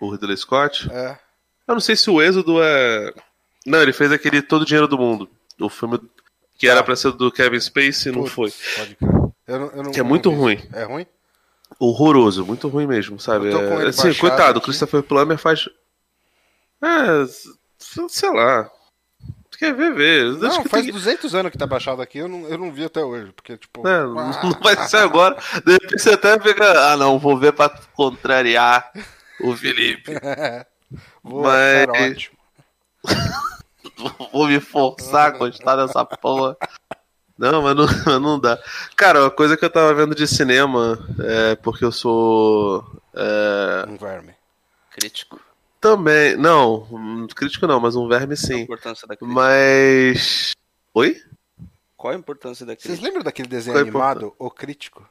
[0.00, 0.90] O Ridley Scott.
[0.92, 1.18] É.
[1.66, 3.12] Eu não sei se o Êxodo é.
[3.66, 5.28] Não, ele fez aquele Todo o Dinheiro do Mundo.
[5.60, 5.98] O filme
[6.58, 6.84] que era Tá.
[6.84, 8.52] pra ser do Kevin Spacey e não foi.
[8.76, 8.96] Pode.
[9.46, 10.62] Eu não, eu não- Que é muito ruim.
[10.72, 11.06] É ruim?
[11.78, 13.48] Horroroso, muito ruim mesmo, sabe?
[13.52, 14.66] É, assim, coitado, o aqui.
[14.66, 15.68] Christopher Plummer faz.
[16.82, 17.26] É.
[18.08, 18.70] Sei lá.
[19.56, 20.26] Tu quer ver, ver.
[20.32, 22.70] Acho Não, que faz tem- 200 anos que tá baixado aqui, eu não, eu não
[22.70, 23.32] vi até hoje.
[23.32, 23.86] Porque, tipo.
[23.88, 25.34] É, não não vai ser agora.
[25.64, 26.92] De repente você até pega.
[26.92, 28.90] Ah, não, vou ver pra contrariar
[29.40, 30.12] o Felipe.
[31.22, 32.36] Vou Mas- achar ótimo.
[34.32, 36.56] Vou me forçar a gostar dessa porra.
[37.38, 38.58] Não, mas não, mas não dá.
[38.94, 42.84] Cara, uma coisa que eu tava vendo de cinema, é porque eu sou.
[43.14, 44.34] é, Um verme.
[44.92, 45.40] Crítico.
[45.86, 46.36] Também.
[46.36, 48.60] Não, um crítico não, mas um verme Qual a sim.
[48.62, 49.40] importância da crítica?
[49.40, 50.52] Mas.
[50.92, 51.22] Oi?
[51.96, 53.06] Qual a importância da Vocês crítica?
[53.06, 55.08] lembram daquele desenho é animado, O Crítico?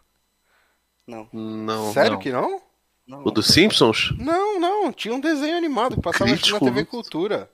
[1.08, 1.28] Não.
[1.32, 1.94] Não.
[1.94, 2.20] Sério não.
[2.20, 2.62] que não?
[3.08, 3.22] não.
[3.26, 4.14] O dos Simpsons?
[4.20, 4.92] Não, não.
[4.92, 6.60] Tinha um desenho animado que passava na?
[6.60, 7.50] TV Cultura.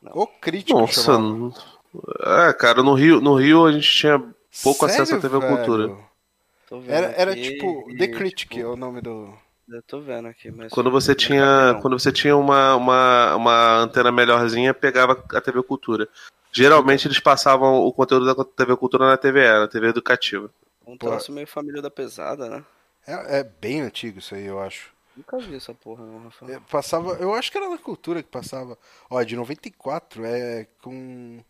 [0.00, 0.12] Não.
[0.14, 1.02] O Crítico Nossa.
[1.02, 1.54] chamava.
[2.48, 4.22] É, cara, no Rio, no Rio a gente tinha
[4.62, 5.56] pouco acesso à Sério, TV velho?
[5.56, 5.96] Cultura.
[6.68, 9.32] Tô vendo Era, era tipo The Critic, tipo, o nome do.
[9.68, 10.72] Eu tô vendo aqui, mas.
[10.72, 11.80] Quando você tinha, não.
[11.80, 16.08] quando você tinha uma, uma, uma antena melhorzinha, pegava a TV Cultura.
[16.52, 20.50] Geralmente eles passavam o conteúdo da TV Cultura na TVE, na TV educativa.
[20.86, 22.64] Um troço meio família da pesada, né?
[23.06, 24.94] É, é bem antigo isso aí, eu acho.
[25.16, 26.54] Nunca vi essa porra, não, Rafael.
[26.54, 28.78] É, passava, eu acho que era na cultura que passava.
[29.08, 31.42] Ó, de 94, é com.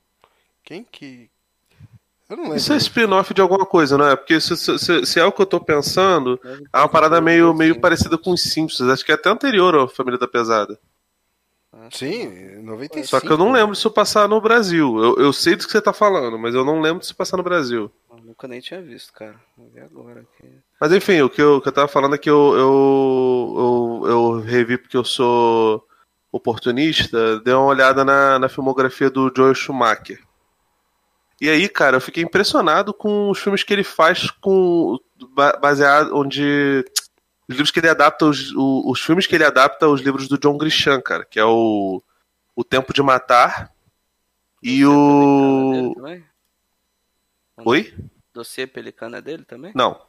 [0.62, 1.28] Quem que.
[2.28, 2.56] Eu não lembro.
[2.58, 4.16] Isso é spin-off de alguma coisa, não é?
[4.16, 6.40] Porque se, se- se- é o que eu tô pensando,
[6.72, 8.88] é uma parada meio, meio parecida com os Simpsons.
[8.88, 10.78] Acho que é até anterior à Família da Pesada.
[11.92, 13.06] Sim, 95.
[13.06, 14.98] Só que eu não lembro se eu passar no Brasil.
[14.98, 17.42] Eu, eu sei do que você tá falando, mas eu não lembro se passar no
[17.44, 17.90] Brasil.
[18.10, 19.36] Eu nunca nem tinha visto, cara.
[19.56, 20.48] Vou ver agora aqui.
[20.80, 24.10] Mas enfim, o que eu, o que eu tava falando é que eu, eu, eu,
[24.10, 25.86] eu revi porque eu sou
[26.32, 30.18] oportunista, dei uma olhada na, na filmografia do Joel Schumacher.
[31.40, 34.98] E aí, cara, eu fiquei impressionado com os filmes que ele faz com
[35.34, 36.84] ba- baseado onde
[37.48, 40.56] os livros que ele adapta os, os filmes que ele adapta aos livros do John
[40.56, 42.02] Grisham, cara, que é o
[42.54, 43.70] O Tempo de Matar
[44.62, 46.22] e o é?
[47.64, 47.94] Oi?
[48.32, 49.72] Dossiê Pelicano é dele também?
[49.74, 50.00] Não,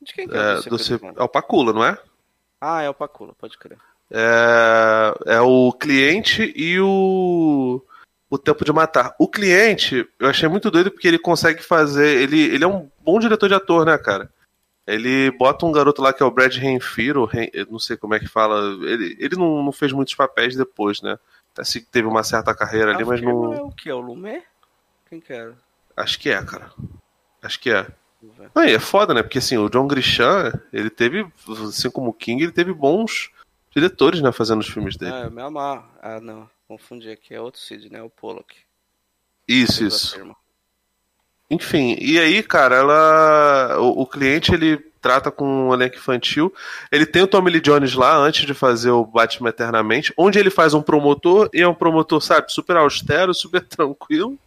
[0.00, 1.98] De quem que é, é, o Dossiê do, é o Pacula, não é?
[2.60, 3.78] Ah, é o Pacula, pode crer.
[4.10, 7.82] É, é o cliente e o,
[8.30, 9.14] o tempo de matar.
[9.18, 12.06] O cliente, eu achei muito doido porque ele consegue fazer.
[12.22, 14.32] Ele, ele é um bom diretor de ator, né, cara?
[14.86, 17.96] Ele bota um garoto lá que é o Brad Renfir, ou Ren- eu não sei
[17.96, 18.60] como é que fala.
[18.88, 21.18] Ele, ele não, não fez muitos papéis depois, né?
[21.62, 23.52] Se teve uma certa carreira ali, Ah, mas não.
[23.54, 23.90] É o que?
[23.90, 24.44] É o Lumé?
[25.08, 25.54] Quem que era?
[25.96, 26.70] Acho que é, cara.
[27.42, 27.86] Acho que é.
[28.54, 29.22] Não, é foda, né?
[29.22, 31.26] Porque assim, o John Grisham, ele teve,
[31.68, 33.30] assim como o King, ele teve bons
[33.74, 35.12] diretores, né, fazendo os filmes dele.
[35.12, 35.84] Ah, eu me amarro.
[36.02, 36.48] Ah, não.
[36.70, 37.34] Confundi aqui.
[37.34, 38.00] É outro Sid, né?
[38.00, 38.54] O Pollock.
[39.48, 40.16] Isso, isso.
[41.50, 43.76] Enfim, e aí, cara, ela.
[43.80, 46.54] O, o cliente ele trata com um elenco infantil.
[46.92, 50.48] Ele tem o Tommy Lee Jones lá antes de fazer o Batman Eternamente, onde ele
[50.48, 54.38] faz um promotor e é um promotor, sabe, super austero, super tranquilo.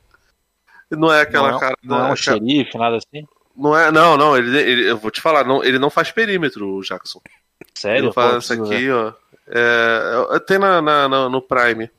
[0.89, 1.77] Não é aquela não, é- cara.
[1.83, 3.27] não é um aquela- xerife, nada assim.
[3.53, 6.69] Não é, não, não, ele, ele- eu vou te falar, não, ele não faz perímetro,
[6.75, 7.19] o Jackson.
[7.75, 8.05] Sério?
[8.05, 9.11] ele faz isso aqui, ó.
[9.45, 11.89] É, é, tem na, na- na- no Prime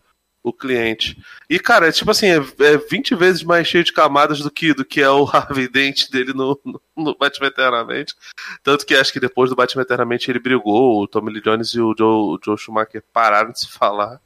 [0.44, 1.18] o cliente.
[1.48, 4.74] E, cara, é tipo assim, é, é 20 vezes mais cheio de camadas do que,
[4.74, 8.14] do que é o Harvey Dent dele no, no, no Batman Eternamente.
[8.62, 11.80] Tanto que acho que depois do Batman Eternamente ele brigou, o Tommy Lee Jones e
[11.80, 14.20] o Joe, o Joe Schumacher pararam de se falar.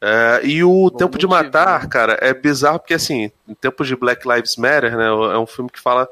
[0.00, 1.88] É, e o Tempo de Matar, né?
[1.88, 5.70] cara, é bizarro porque, assim, em tempos de Black Lives Matter, né, é um filme
[5.70, 6.08] que fala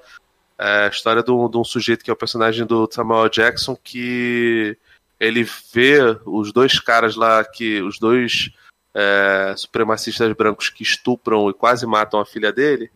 [0.58, 3.76] é, a história de um, de um sujeito que é o personagem do Samuel Jackson,
[3.76, 4.76] que
[5.20, 8.50] ele vê os dois caras lá, que os dois
[8.94, 12.90] é, supremacistas brancos que estupram e quase matam a filha dele,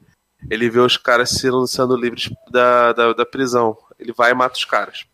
[0.48, 3.76] ele vê os caras sendo, sendo livres da, da, da prisão.
[3.98, 5.04] Ele vai e mata os caras.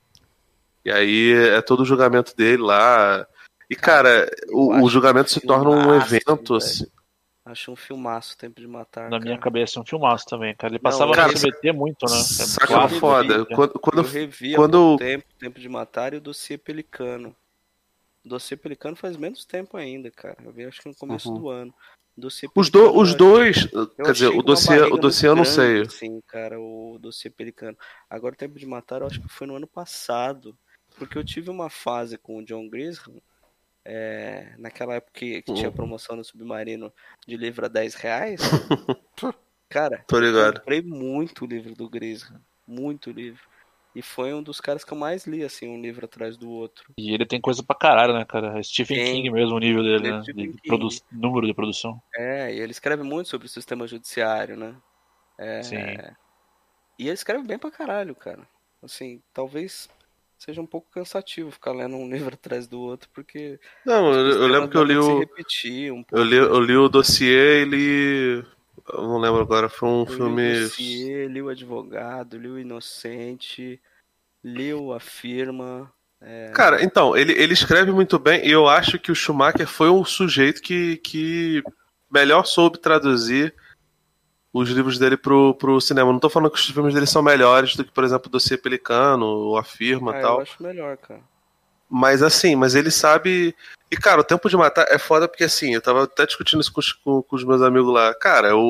[0.85, 3.27] E aí é todo o julgamento dele lá.
[3.71, 6.87] E, cara, o, o julgamento se torna um evento, assim.
[7.47, 9.11] Acho um filmaço Tempo de Matar.
[9.11, 9.43] Na minha cara.
[9.45, 10.73] cabeça é um filmaço também, cara.
[10.73, 12.17] Ele Não, passava cara, no SBT muito, né?
[12.17, 13.45] Saca Claro, foda.
[13.47, 17.35] Quando, quando, eu revi quando- tempo, Tempo de Matar e o Dossiê Pelicano.
[18.25, 20.37] O Dossiê Pelicano faz menos tempo ainda, cara.
[20.43, 21.41] Eu vi acho que no começo Uhum.
[21.41, 21.75] do ano.
[22.17, 25.45] Dossiê os, do, os eu dois, Eu quer dizer, o dossiê, o dossiê eu não
[25.45, 25.75] sei.
[25.75, 27.77] grande, Assim, cara, o dossiê pelicano.
[28.09, 30.57] Agora, o Tempo de Matar, eu acho que foi no ano passado.
[30.97, 33.21] Porque eu tive uma fase com o John Grisham,
[33.85, 35.73] é, naquela época que, que tinha Hum.
[35.73, 36.93] promoção no Submarino
[37.27, 38.41] de livro a 10 reais.
[39.69, 40.61] cara, Tô ligado.
[40.61, 42.41] comprei muito livro do Grisham.
[42.65, 43.43] Muito livro.
[43.95, 46.93] E foi um dos caras que eu mais li, assim, um livro atrás do outro.
[46.99, 48.59] E ele tem coisa pra caralho, né, cara?
[48.59, 49.15] É Stephen Tem.
[49.23, 50.21] King mesmo o nível dele, Ele né?
[50.23, 52.03] De produ- número de produção.
[52.17, 54.77] É, e ele escreve muito sobre o sistema judiciário, né?
[55.39, 55.77] É, Sim.
[56.99, 58.47] E ele escreve bem pra caralho, cara.
[58.83, 59.89] Assim, talvez
[60.39, 64.71] seja um pouco cansativo ficar lendo um livro atrás do outro, porque Não, eu, lembro
[64.71, 65.19] que eu li o.
[65.21, 66.17] repetir um pouco.
[66.17, 68.54] Eu li, eu li o dossiê e li.
[68.93, 70.61] Eu não lembro agora, foi um Eu li o filme.
[70.61, 73.81] Dossiê, li o Advogado, li o Inocente,
[74.43, 75.93] li o A Firma.
[76.21, 79.89] é, Cara, então, ele, ele escreve muito bem e eu acho que o Schumacher foi
[79.89, 81.63] o sujeito que, que
[82.11, 83.55] melhor soube traduzir
[84.53, 86.13] os livros dele pro, pro cinema.
[86.13, 88.57] Não tô falando que os filmes dele são melhores do que, por exemplo, o Dossiê
[88.57, 90.41] Pelicano, o A Firma ah, e eu tal.
[90.41, 91.34] acho melhor, cara.
[91.89, 93.55] Mas assim, mas ele sabe.
[93.91, 96.73] E, cara, o tempo de matar é foda porque assim, eu tava até discutindo isso
[96.73, 98.15] com os, com, os meus amigos lá.
[98.15, 98.61] Cara, o,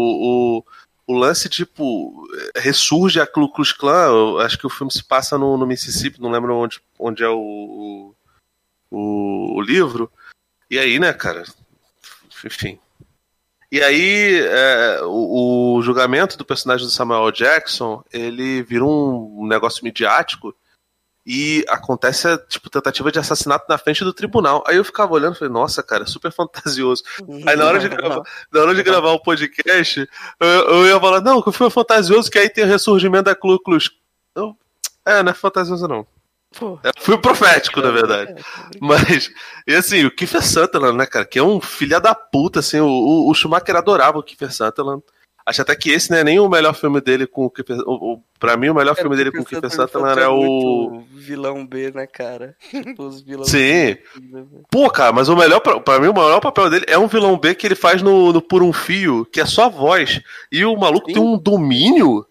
[0.58, 0.64] o,
[1.06, 2.26] o lance, tipo,
[2.56, 4.42] ressurge a Ku Klux Klan.
[4.42, 8.14] Acho que o filme se passa no, no Mississippi, não lembro onde, onde é o,
[8.90, 10.10] o, o livro.
[10.70, 11.44] E aí, né, cara?
[12.44, 12.78] Enfim.
[13.70, 19.84] E aí, é, o, o julgamento do personagem do Samuel Jackson, ele vira um negócio
[19.84, 20.54] midiático
[21.26, 24.62] e acontece a tipo, tentativa de assassinato na frente do tribunal.
[24.66, 27.02] Aí eu ficava olhando e falei, nossa, cara, é super fantasioso.
[27.46, 28.22] Aí na hora de gravar,
[28.52, 30.08] na hora de gravar o podcast,
[30.40, 33.24] eu, eu ia falar, não, que o filme é fantasioso, que aí tem o ressurgimento
[33.24, 33.90] da Klux.
[34.34, 34.56] Eu,
[35.06, 36.06] é, não é fantasioso não.
[36.58, 38.34] Pô, É filme profético, na verdade.
[38.80, 39.30] Mas,
[39.66, 42.86] e assim, o Kiefer Sutherland, né, cara, que é um filho da puta, assim, o,
[42.86, 45.02] o, o Schumacher adorava o Kiefer Sutherland.
[45.46, 47.76] Acho até que esse não é nem o melhor filme dele com o Kiefer...
[47.86, 51.02] O, o, pra mim, o melhor filme dele com o Kiefer Sutherland é o...
[51.12, 52.56] vilão B, né, cara?
[52.70, 53.58] Tipo, os vilões Sim.
[53.58, 54.02] B.
[54.70, 57.54] Pô, cara, mas o melhor, pra, mim, o maior papel dele é um vilão B
[57.54, 60.18] que ele faz no, no Por um Fio, que é só voz.
[60.50, 61.12] E o maluco Sim.
[61.14, 62.24] tem um domínio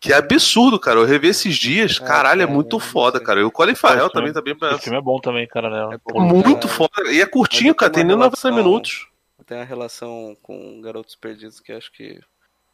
[0.00, 0.98] que é absurdo, cara.
[0.98, 3.26] Eu revi esses dias, Ah, caralho, é cara, muito não foda, sei.
[3.26, 3.40] cara.
[3.40, 5.70] E o Colin Farrell Esse também filme- tá bem Esse filme é bom também, cara,
[5.70, 5.94] né?
[5.94, 6.20] É bom.
[6.20, 6.68] Muito Caralho.
[6.68, 7.12] foda.
[7.12, 7.92] E é curtinho, cara.
[7.92, 9.06] Tem nem uma 90 relação- minutos.
[9.46, 12.20] Tem a relação com Garotos Perdidos, que acho que,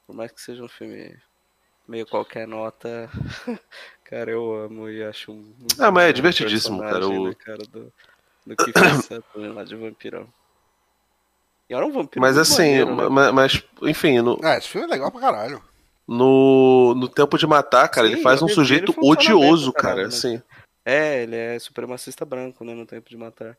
[0.07, 1.17] por mais que seja um filme
[1.89, 3.11] meio qualquer nota,
[4.05, 7.93] cara, eu amo e acho muito Ah, mas é divertidíssimo, cara, o- né, cara, do,
[8.47, 8.63] do
[9.03, 10.29] Sutherland lá de vampirão.
[11.69, 13.09] E era um vampiro Mas assim, maneiro, né?
[13.09, 15.63] ma- mas, enfim, no, Ah, esse filme é legal pra caralho.
[16.07, 20.09] no, no Tempo de Matar, cara, Sim, ele faz um sujeito odioso, caralho, cara.
[20.09, 20.15] né?
[20.15, 20.43] Assim.
[20.85, 23.59] É, ele é supremacista branco, né, no Tempo de Matar.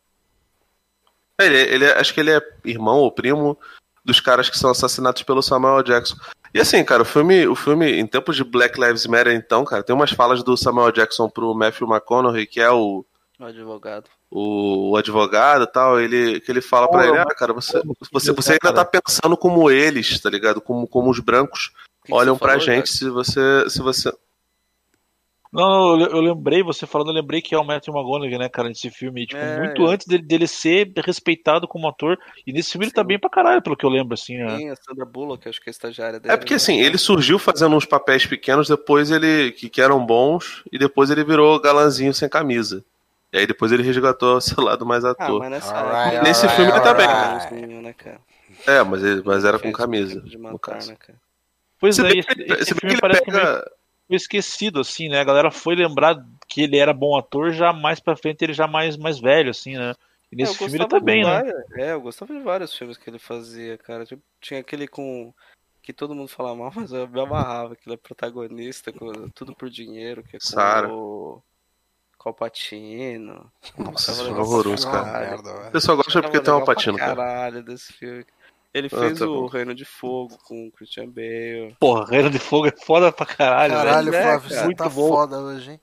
[1.40, 3.57] Ele, ele é- acho que ele é irmão ou primo
[4.03, 6.15] dos caras que são assassinados pelo Samuel Jackson.
[6.53, 9.84] E assim, cara, o filme, o filme, em tempos de Black Lives Matter, então, cara,
[9.84, 13.06] tem umas falas do Samuel Jackson pro Matthew McConaughey, que é o
[13.40, 14.06] O advogado.
[14.32, 17.82] o, o advogado e tal, ele, que ele fala pra Pô, ele, ah, cara, você,
[18.11, 18.76] você, que você ainda cara.
[18.76, 20.60] tá pensando como eles, tá ligado?
[20.61, 21.72] Como, como os brancos
[22.03, 22.90] que que olham pra falou, gente Jack?
[22.90, 24.11] se você, se você...
[25.57, 28.69] Não, eu, eu lembrei, você falando, eu lembrei que é o Matthew McConaughey, né, cara,
[28.69, 29.25] nesse filme.
[29.25, 29.91] Tipo, É, muito é.
[29.93, 32.15] antes dele, dele ser respeitado como ator.
[32.45, 33.07] E nesse filme ele tá Sim.
[33.07, 34.38] bem pra caralho, pelo que eu lembro, assim.
[34.38, 34.55] né?
[34.57, 36.31] Sim, a Sandra Bullock, acho que é a estagiária dele.
[36.34, 36.57] É porque né?
[36.57, 41.09] assim, ele surgiu fazendo uns papéis pequenos, depois ele, que, que eram bons, e depois
[41.09, 42.85] ele virou galanzinho sem camisa.
[43.34, 45.39] E aí depois ele resgatou seu lado mais Ah, ator.
[45.39, 47.07] mas nessa época- Nesse filme ele tá bem.
[47.81, 48.19] Né, cara?
[48.67, 51.17] É, mas, ele, mas era com camisa, de matar, né, cara?
[51.79, 53.31] Pois Se é, bem esse, que ele- esse se bem que filme ele parece que
[53.31, 53.71] meio pega...
[54.07, 55.19] foi esquecido, assim, né?
[55.19, 56.15] A galera foi lembrar
[56.47, 59.75] que ele era bom ator já mais pra frente, ele já mais, mais velho, assim,
[59.75, 59.93] né?
[60.31, 61.31] E É, nesse eu filme ele tá bem, né?
[61.31, 64.05] várias- É, eu gostava de vários filmes que ele fazia, cara.
[64.05, 65.34] Tipo, tinha aquele com.
[65.81, 69.55] Que todo mundo fala mal, mas eu me amarrava, que ele é protagonista, com Tudo
[69.55, 70.89] por Dinheiro, que é com Sara.
[70.89, 71.41] o
[72.17, 73.49] Colpatino.
[73.77, 75.38] Nossa, isso é legal horroroso, cara.
[75.67, 77.15] O pessoal gosta porque Tava tem pra patina, cara.
[77.15, 78.25] Caralho, desse filme.
[78.78, 79.48] Ele Ah, fez tá o bom.
[79.48, 81.76] Reino de Fogo com o Christian Bale.
[81.80, 84.22] Porra, Reino de Fogo é foda pra caralho, Caralho, velho.
[84.22, 84.60] é, Flávio, cara.
[84.60, 85.08] você Muito tá bom.
[85.08, 85.80] foda hoje, hein?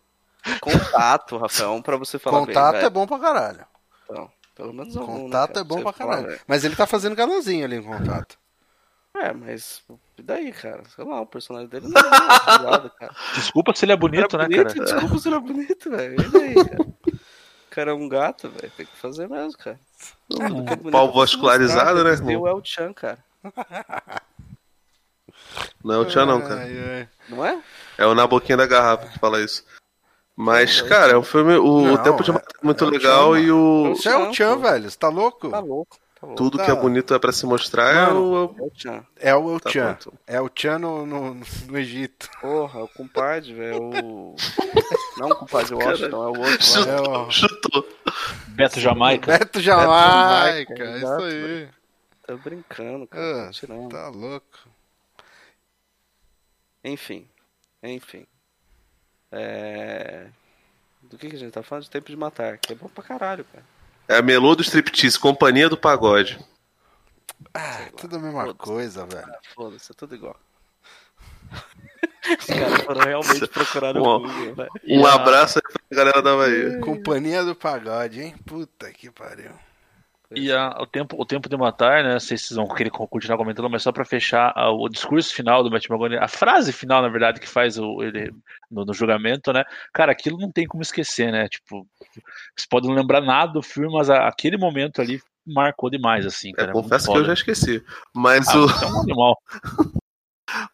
[0.61, 2.91] Contato, Rafael, um pra você falar Contato bem, é velho.
[2.93, 3.67] bom pra caralho.
[4.05, 6.27] Então, pelo menos algum, né, Contato cara, é bom pra caralho.
[6.29, 6.41] velho.
[6.47, 8.39] Mas ele tá fazendo galãzinho ali no contato.
[9.17, 9.83] É, mas
[10.19, 10.83] e daí, cara?
[10.95, 13.15] Sei lá, o personagem dele não é utilizado, cara.
[13.35, 14.85] Desculpa se ele é bonito, Era né, bonito, cara?
[14.93, 16.21] Desculpa se ele é bonito, velho.
[16.21, 16.87] E daí, cara?
[17.75, 18.73] O cara é um gato, velho.
[18.77, 19.81] Tem que fazer mesmo, cara.
[20.29, 22.43] Porque é pau é vascularizado, né, irmão?
[22.43, 23.19] o El Chan, cara.
[25.83, 26.61] Não é o Tia não, cara.
[26.61, 27.09] Ai, ai.
[27.29, 27.61] Não é?
[27.99, 29.65] É o Na Boquinha da Garrafa que fala isso.
[30.37, 31.57] Mas, cara, é um filme.
[31.57, 33.89] O, Não, o Tempo de é- Matar é muito é o legal Chan, e o.
[33.97, 34.61] Você é o Não, Chan, pô.
[34.61, 34.91] velho.
[34.91, 35.51] Você tá louco?
[35.51, 35.99] Tá louco.
[36.37, 36.65] Tudo Tá.
[36.65, 38.55] que é bonito é pra se mostrar é o.
[38.59, 39.07] É o Chan.
[39.17, 39.71] É o Tá.
[40.27, 42.29] É o Chan no, no, no Egito.
[42.41, 43.83] Porra, o compadre, velho.
[43.83, 44.37] O...
[45.19, 46.93] Não o compadre Washington, é o outro lá.
[46.93, 47.87] É o Chutou.
[48.49, 49.39] Beto Jamaica.
[49.39, 50.75] Beto Jamaica.
[50.77, 51.69] Jamaica, É isso aí.
[52.27, 53.43] Tá brincando, cara.
[53.43, 53.89] Ah, Tá tirando.
[53.91, 54.69] Tá louco.
[56.83, 57.29] Enfim.
[57.83, 58.27] Enfim.
[59.31, 60.27] É...
[61.03, 61.85] Do que, que a gente tá falando?
[61.85, 63.65] De Tempo de Matar, que é bom pra caralho, cara.
[64.09, 66.39] É a Melô do Striptease, Companhia do Pagode.
[67.53, 68.59] Ah, tudo a mesma Foda-se.
[68.59, 69.27] coisa, velho.
[69.29, 70.37] Ah, Foda-se, é tudo igual.
[72.39, 74.21] Os caras foram realmente procurar no Bom.
[74.23, 74.69] Google, né?
[74.89, 76.81] Um abraço aí pra galera da Bahia.
[76.81, 78.35] Companhia do Pagode, hein?
[78.47, 79.53] Puta que pariu.
[80.37, 82.13] E a- o, tempo, o Tempo de Matar, né?
[82.15, 84.89] Não sei se vocês vão querer co- continuar comentando, mas só pra fechar a- o
[84.89, 88.33] discurso final do Matt McConaughey, a frase final, na verdade, que faz o, ele
[88.71, 89.65] no, no julgamento, né?
[89.93, 91.49] Cara, aquilo não tem como esquecer, né?
[91.49, 91.87] Tipo,
[92.57, 96.51] vocês podem não lembrar nada do filme, mas a- aquele momento ali marcou demais, assim,
[96.51, 96.73] É, cara.
[96.73, 97.83] confesso que eu já esqueci.
[98.15, 98.67] Mas Ah, o.
[98.69, 99.37] é um animal.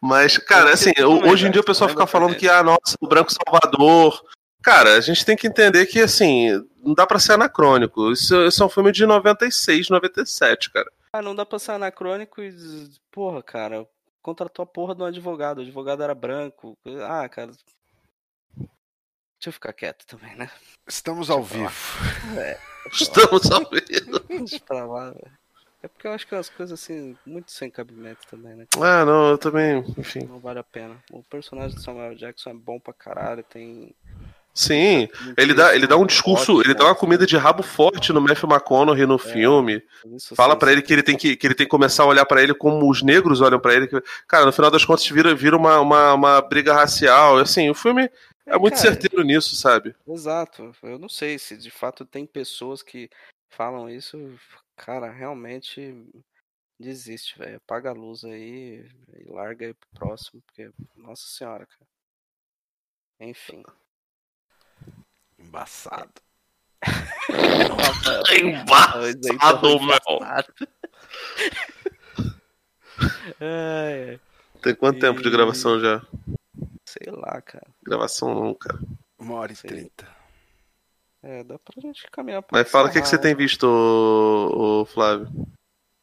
[0.01, 0.91] Mas, cara, assim,
[1.25, 4.21] hoje em dia o pessoal fica falando que, ah, nossa, o Branco Salvador.
[4.61, 6.49] Cara, a gente tem que entender que, assim,
[6.83, 8.11] não dá pra ser anacrônico.
[8.11, 10.91] Isso, isso é um filme de 96, 97, cara.
[11.13, 12.89] Ah, não dá pra ser anacrônico e.
[13.11, 13.87] Porra, cara,
[14.21, 15.59] contratou a porra de um advogado.
[15.59, 16.77] O advogado era branco.
[17.07, 17.51] Ah, cara.
[19.41, 20.51] Deixa eu ficar quieto também, né?
[20.87, 21.73] Estamos ao vivo.
[22.91, 24.19] Estamos ao vivo.
[24.27, 25.41] Deixa pra lá, velho.
[25.83, 28.67] É porque eu acho que é umas coisas assim, muito sem cabimento também, né?
[28.75, 30.19] Ah, não, eu também, enfim.
[30.25, 31.03] Não vale a pena.
[31.11, 33.95] O personagem do Samuel Jackson é bom pra caralho, tem.
[34.53, 35.07] Sim,
[35.37, 38.49] ele dá, ele dá um discurso, ele dá uma comida de rabo forte no Matthew
[38.49, 39.81] McConaughey no filme.
[40.13, 42.25] Isso, Fala pra ele que ele tem que, que ele tem que começar a olhar
[42.25, 43.87] pra ele como os negros olham pra ele.
[44.27, 47.37] cara, no final das contas vira, vira uma, uma, uma briga racial.
[47.37, 48.09] Assim, o filme
[48.45, 49.95] é muito cara, certeiro nisso, sabe?
[50.05, 50.75] Exato.
[50.83, 53.09] Eu não sei se de fato tem pessoas que
[53.49, 54.17] falam isso.
[54.75, 55.95] Cara, realmente
[56.77, 57.57] desiste, velho.
[57.57, 58.85] Apaga a luz aí
[59.17, 61.87] e larga aí pro próximo, porque, nossa senhora, cara.
[63.19, 63.63] Enfim.
[65.45, 66.11] Embaçado.
[68.41, 69.97] Embaçado, meu.
[73.39, 74.19] É,
[74.61, 76.01] Tem quanto tempo de E- gravação já?
[76.85, 77.67] sei lá, cara.
[77.83, 78.79] Gravação não, cara.
[79.17, 80.07] Uma hora e trinta.
[81.23, 84.81] É, dá pra gente caminhar pra Mas fala o que, que você tem visto, ô,
[84.81, 85.29] ô, Flávio.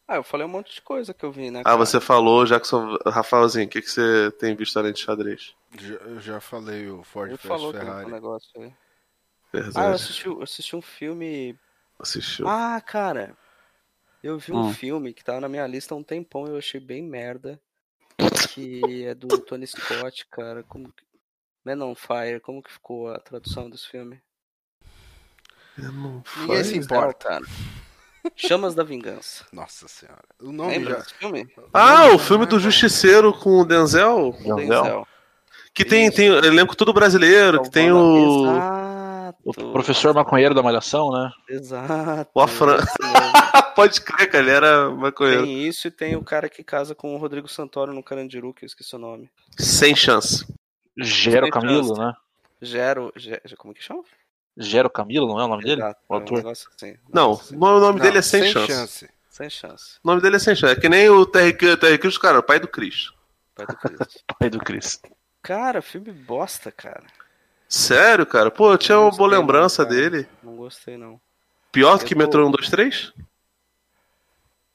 [0.06, 1.60] Ah, eu falei um monte de coisa que eu vi, né?
[1.60, 1.76] Ah, cara?
[1.76, 2.96] você falou, Jackson.
[3.06, 5.54] Rafaelzinho, o que, que você tem visto além de xadrez?
[5.78, 8.06] Já, eu já falei o Ford Ele falou que Ferrari.
[8.06, 8.72] um negócio aí.
[9.52, 9.78] Verdade.
[9.78, 11.58] Ah, eu assisti, eu assisti um filme.
[11.98, 12.46] Assistiu.
[12.48, 13.36] Ah, cara.
[14.22, 14.72] Eu vi um Hum.
[14.74, 17.60] filme que tava na minha lista há um tempão e eu achei bem merda.
[18.54, 20.62] Que é do Tony Scott, cara.
[20.64, 21.06] Como que...
[21.64, 24.20] Man on Fire, como que ficou a tradução desse filme?
[26.36, 27.40] Ninguém se importa.
[28.34, 29.44] Chamas da Vingança.
[29.52, 30.24] Nossa senhora.
[30.40, 30.98] O nome Lembra já.
[31.00, 31.48] desse filme?
[31.72, 34.32] Ah, o filme do Justiceiro com o Denzel?
[34.56, 35.06] Denzel?
[35.72, 38.60] Que tem, tem elenco todo brasileiro, que tem o.
[39.56, 41.30] O professor maconheiro da Malhação, né?
[41.48, 42.30] Exato.
[42.34, 42.76] O Afran-.
[43.74, 45.44] Pode crer, cara, ele era maconheiro.
[45.44, 48.64] Tem isso e tem o cara que casa com o Rodrigo Santoro no Carandiru, que
[48.64, 49.30] eu esqueci o nome.
[49.58, 50.44] Sem chance.
[50.98, 52.00] Gero Sem Camilo, chance.
[52.00, 52.12] né?
[52.60, 53.12] Gero.
[53.16, 54.02] Ge- Como que chama?
[54.56, 55.80] Gero Camilo, não é o nome dele?
[55.80, 56.90] Exato, O é um assim.
[56.92, 57.54] um Não, assim.
[57.54, 59.08] o nome Não, dele é sem, chance.
[59.30, 59.98] Sem chance.
[60.02, 60.72] O nome dele é sem chance.
[60.74, 61.56] É que nem o Terry
[61.98, 63.12] Crews, cara, o pai do Chris.
[63.54, 64.24] Pai do Cristo.
[64.38, 65.00] Pai do Chris.
[65.40, 67.04] Cara, filme bosta, cara.
[67.68, 68.50] Sério, cara?
[68.50, 69.94] Pô, eu tinha uma boa lembrança cara.
[69.94, 70.28] dele.
[70.42, 71.20] Não gostei, não.
[71.70, 73.12] Pior do que Eu tô- Metrô 1, 2, 3?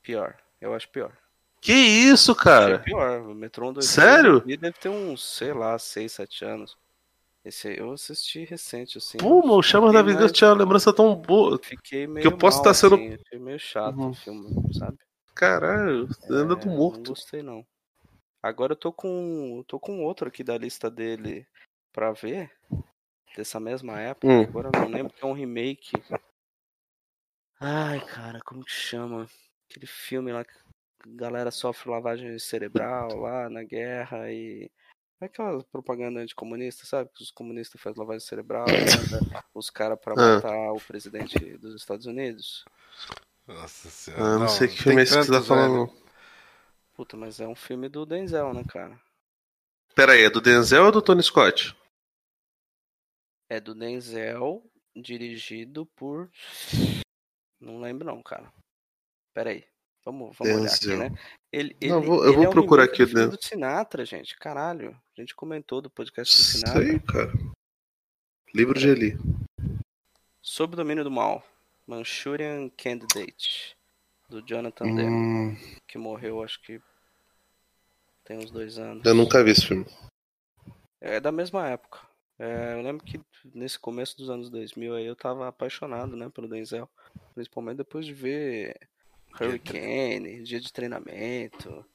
[0.02, 0.36] Pior.
[0.62, 1.12] Eu acho pior.
[1.60, 2.80] Que isso, cara?
[2.80, 3.22] pior.
[3.22, 4.42] O Metron 2 Sério?
[4.42, 6.78] deve ter uns, sei lá, 6, 7 anos.
[7.44, 9.18] Esse aí eu assisti recente, assim.
[9.18, 11.60] Pô, o Chamas da Vida mais- tinha uma lembrança tão boa.
[11.62, 14.10] Fiquei meio que eu posso mal, tá sendo- assim, achei meio chato Uhum.
[14.10, 14.98] o filme, sabe?
[15.34, 17.10] Caralho, anda do É, Não morto.
[17.10, 17.66] gostei, não.
[18.42, 19.56] Agora eu tô com.
[19.60, 21.46] eu tô com outro aqui da lista dele
[21.92, 22.52] pra ver.
[23.36, 24.28] Dessa mesma época.
[24.28, 24.42] Hum.
[24.44, 25.92] Agora eu não lembro que é um remake.
[27.60, 29.28] Ai, cara, como que chama?
[29.70, 34.70] Aquele filme lá que a galera sofre lavagem cerebral lá na guerra e.
[35.22, 37.10] É aquela propaganda anticomunista, sabe?
[37.16, 38.72] Que os comunistas fazem lavagem cerebral, e
[39.24, 40.36] manda os caras pra Ah.
[40.36, 42.66] matar o presidente dos Estados Unidos.
[43.48, 44.24] Nossa senhora.
[44.24, 45.90] Ah, não, sei que filme é esse que você tá falando.
[46.94, 49.00] Puta, mas é um filme do Denzel, né, cara?
[49.96, 51.74] Pera aí, é do Denzel ou do Tony Scott?
[53.50, 54.64] É do Denzel,
[54.96, 56.30] dirigido por.
[57.60, 58.52] Não lembro não, cara.
[59.34, 59.64] Pera aí.
[60.06, 61.18] Vamos, vamos olhar aqui, né?
[61.52, 64.36] Ele, Não, ele- vou- eu ele vou é um procurar aqui do do Sinatra, gente.
[64.38, 65.00] Caralho.
[65.18, 66.84] A gente comentou do podcast do Sinatra.
[66.86, 67.32] Sei, cara.
[68.54, 69.18] Livro de Eli.
[70.42, 71.46] Sob o domínio do mal.
[71.88, 73.78] Manchurian Candidate.
[74.30, 75.10] Do Jonathan Demme.
[75.10, 75.58] Hum,
[75.88, 76.82] Que morreu, acho que.
[78.26, 79.06] Tem uns dois anos.
[79.06, 79.86] eu nunca vi esse filme.
[81.00, 82.00] É da mesma época.
[82.40, 83.20] É, eu lembro que
[83.54, 86.90] nesse começo dos anos 2000 aí eu tava apaixonado, né, pelo Denzel.
[87.36, 88.76] Principalmente depois de ver
[89.40, 91.86] Hurricane, Dia de Treinamento.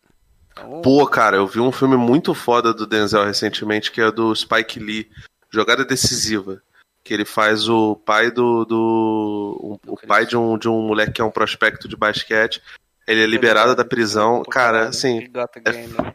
[0.53, 4.35] Então, Pô, cara, eu vi um filme muito foda do Denzel recentemente, que é do
[4.35, 5.11] Spike Lee,
[5.51, 6.63] Jogada Decisiva.
[7.05, 8.65] Que ele faz o pai do.
[8.65, 12.61] do um- o pai de um, de um moleque que é um prospecto de basquete.
[13.07, 14.43] Ele é liberado da prisão.
[14.43, 15.19] Cara, caralho, assim.
[15.21, 16.13] He Got the Game, né?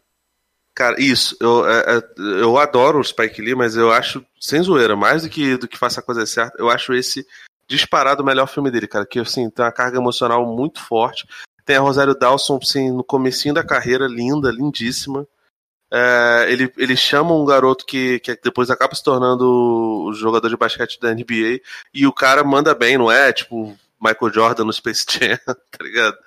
[0.76, 4.96] Cara, isso, eu, é, é, eu adoro o Spike Lee, mas eu acho, sem zoeira,
[4.96, 7.26] mais do que, do que faça a coisa certa, eu acho esse
[7.68, 11.28] disparado o melhor filme dele, cara, que assim, tem uma carga emocional muito forte.
[11.66, 15.28] Tem a Rosário Dawson, assim, no comecinho da carreira, linda, lindíssima.
[15.92, 19.46] É, ele, ele chama um garoto que, que depois acaba se tornando
[20.08, 21.62] o jogador de basquete da NBA,
[21.94, 23.32] e o cara manda bem, não é?
[23.32, 26.18] Tipo, Michael Jordan no Space Jam, tá ligado?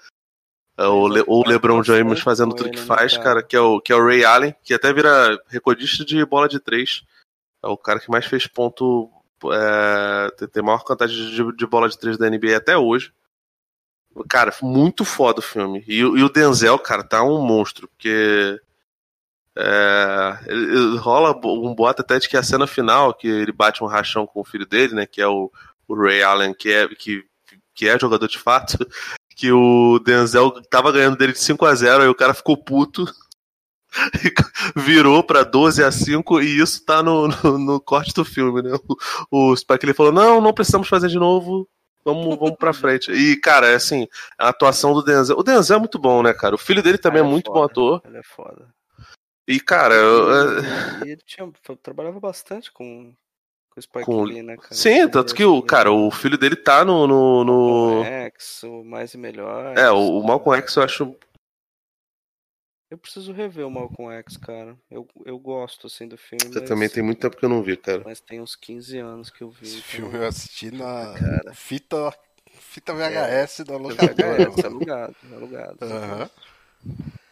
[0.78, 3.80] É, o, Le, ou o LeBron James fazendo tudo que faz, cara, que é, o,
[3.80, 7.02] que é o Ray Allen, que até vira recordista de bola de três.
[7.62, 9.10] É o cara que mais fez ponto,
[9.52, 13.10] é, tem- maior quantidade de, de bola de três da NBA até hoje.
[14.28, 15.82] Cara, muito foda o filme.
[15.86, 18.58] E, o- e o Denzel, cara, tá um monstro, porque.
[19.58, 23.86] É, ele- rola um boato até de que a cena final, que ele bate um
[23.86, 25.06] rachão com o filho dele, né?
[25.06, 25.50] Que é o,
[25.88, 27.24] o Ray Allen, que é, que,
[27.74, 28.76] que é jogador de fato,
[29.36, 33.04] que o Denzel tava ganhando dele de 5 a 0 aí o cara ficou puto.
[34.74, 38.76] Virou pra 12 a 5 e isso tá no, no, no corte do filme, né?
[39.30, 41.68] O, o Spike ele falou: não, não precisamos fazer de novo.
[42.04, 43.10] Vamos, vamos pra frente.
[43.12, 44.06] E, cara, é assim,
[44.38, 45.36] a atuação do Denzel.
[45.38, 46.54] O Denzel é muito bom, né, cara?
[46.54, 47.58] O filho dele também é é muito foda.
[47.58, 48.02] bom ator.
[48.06, 48.68] Ele é foda.
[49.48, 51.50] E, cara, eu- é- ele tinha,
[51.82, 53.12] trabalhava bastante com,
[53.76, 54.74] com o Spike Com- Lee, né, cara?
[54.74, 57.06] Sim, tanto que o, cara, o filho dele tá no.
[57.06, 59.76] no, no- X, o Mais e Melhor.
[59.76, 61.14] É, o, o Malcolm X eu acho.
[62.88, 64.76] Eu preciso rever o Malcolm X, cara.
[64.90, 66.44] Eu, eu gosto, assim, do filme.
[66.52, 68.02] Você mas, também tem muito tempo que eu não vi, cara.
[68.04, 69.66] Mas tem uns 15 anos que eu vi.
[69.66, 71.52] Esse então- filme eu assisti na Cara.
[71.54, 72.14] fita,
[72.48, 74.36] fita VHS da É, locadora.
[74.50, 75.78] VHS, alugado, alugado.
[75.82, 76.30] Aham.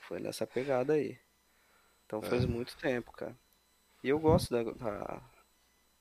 [0.03, 1.17] Foi nessa pegada aí.
[2.05, 2.27] Então É.
[2.29, 3.35] faz muito tempo, cara.
[4.03, 5.23] E eu gosto da, da,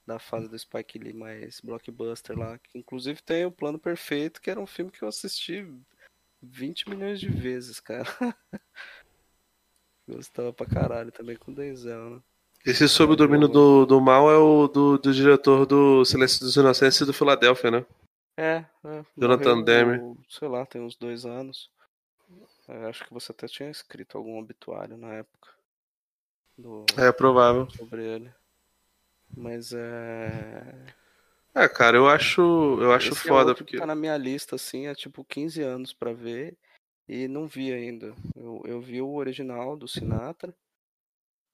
[0.06, 2.58] da fase do Spike Lee mais blockbuster lá.
[2.60, 5.66] Que inclusive tem o Plano Perfeito, que era um filme que eu assisti
[6.42, 8.06] 20 milhões de vezes, cara.
[10.08, 12.22] Gostava pra caralho também com o Denzel, né?
[12.66, 16.56] Esse Sob o Domínio do, do Mal é o do, do diretor do Silêncio dos
[16.56, 17.86] Inocentes e do Filadélfia, né?
[18.38, 19.06] É, é.
[19.18, 20.18] Jonathan Demme.
[20.30, 21.70] Sei lá, tem uns dois anos.
[22.68, 25.50] Eu acho que você até tinha escrito algum obituário na época.
[26.58, 27.70] Do, É provável.
[27.72, 28.34] sobre ele.
[29.36, 30.96] Mas é.
[31.56, 33.78] É, cara, eu acho, eu acho Esse é foda, que porque.
[33.78, 36.58] tá na minha lista, assim, é tipo 15 anos pra ver
[37.08, 38.16] e não vi ainda.
[38.36, 40.56] Eu, eu vi o original do Sinatra,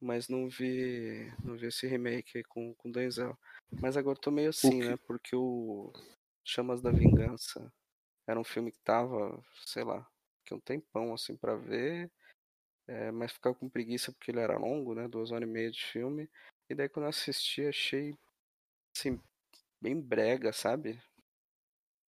[0.02, 3.38] mas não vi, não vi esse remake aí com com Denzel.
[3.82, 4.98] Mas agora tô meio assim, né?
[5.06, 5.92] Porque o
[6.44, 7.72] Chamas da Vingança
[8.26, 10.08] era um filme que tava, sei lá,
[10.46, 12.12] que um tempão assim pra ver,
[12.88, 15.08] é, mas ficava com preguiça porque ele era longo, né?
[15.08, 16.30] Duas horas e meia de filme.
[16.70, 18.16] E daí quando eu assisti, achei
[18.96, 19.20] assim
[19.82, 21.00] bem brega, sabe?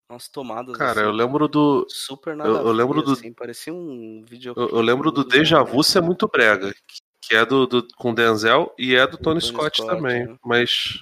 [0.09, 1.85] Umas tomadas Cara, assim, eu lembro do.
[1.89, 5.23] super nada eu- eu lembro ver, do- assim, parecia um vídeo Eu, eu lembro do
[5.23, 6.73] Deja Vu ser muito brega.
[7.21, 10.27] Que é do, do- com Denzel e é do Tony, Tony Scott, Scott, também.
[10.27, 10.37] né?
[10.43, 11.01] Mas.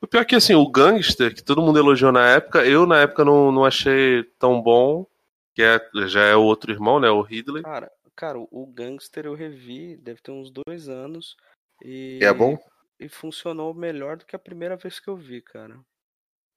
[0.00, 3.00] O pior é que assim, o Gangster, que todo mundo elogiou na época, eu na
[3.00, 5.06] época não, não achei tão bom.
[5.54, 7.08] Que é, já é o outro irmão, né?
[7.08, 7.62] O Ridley.
[7.62, 11.34] Cara, cara, o Gangster eu revi, deve ter uns dois anos.
[11.82, 12.58] E, E é bom?
[12.98, 15.78] E funcionou melhor do que a primeira vez que eu vi, cara.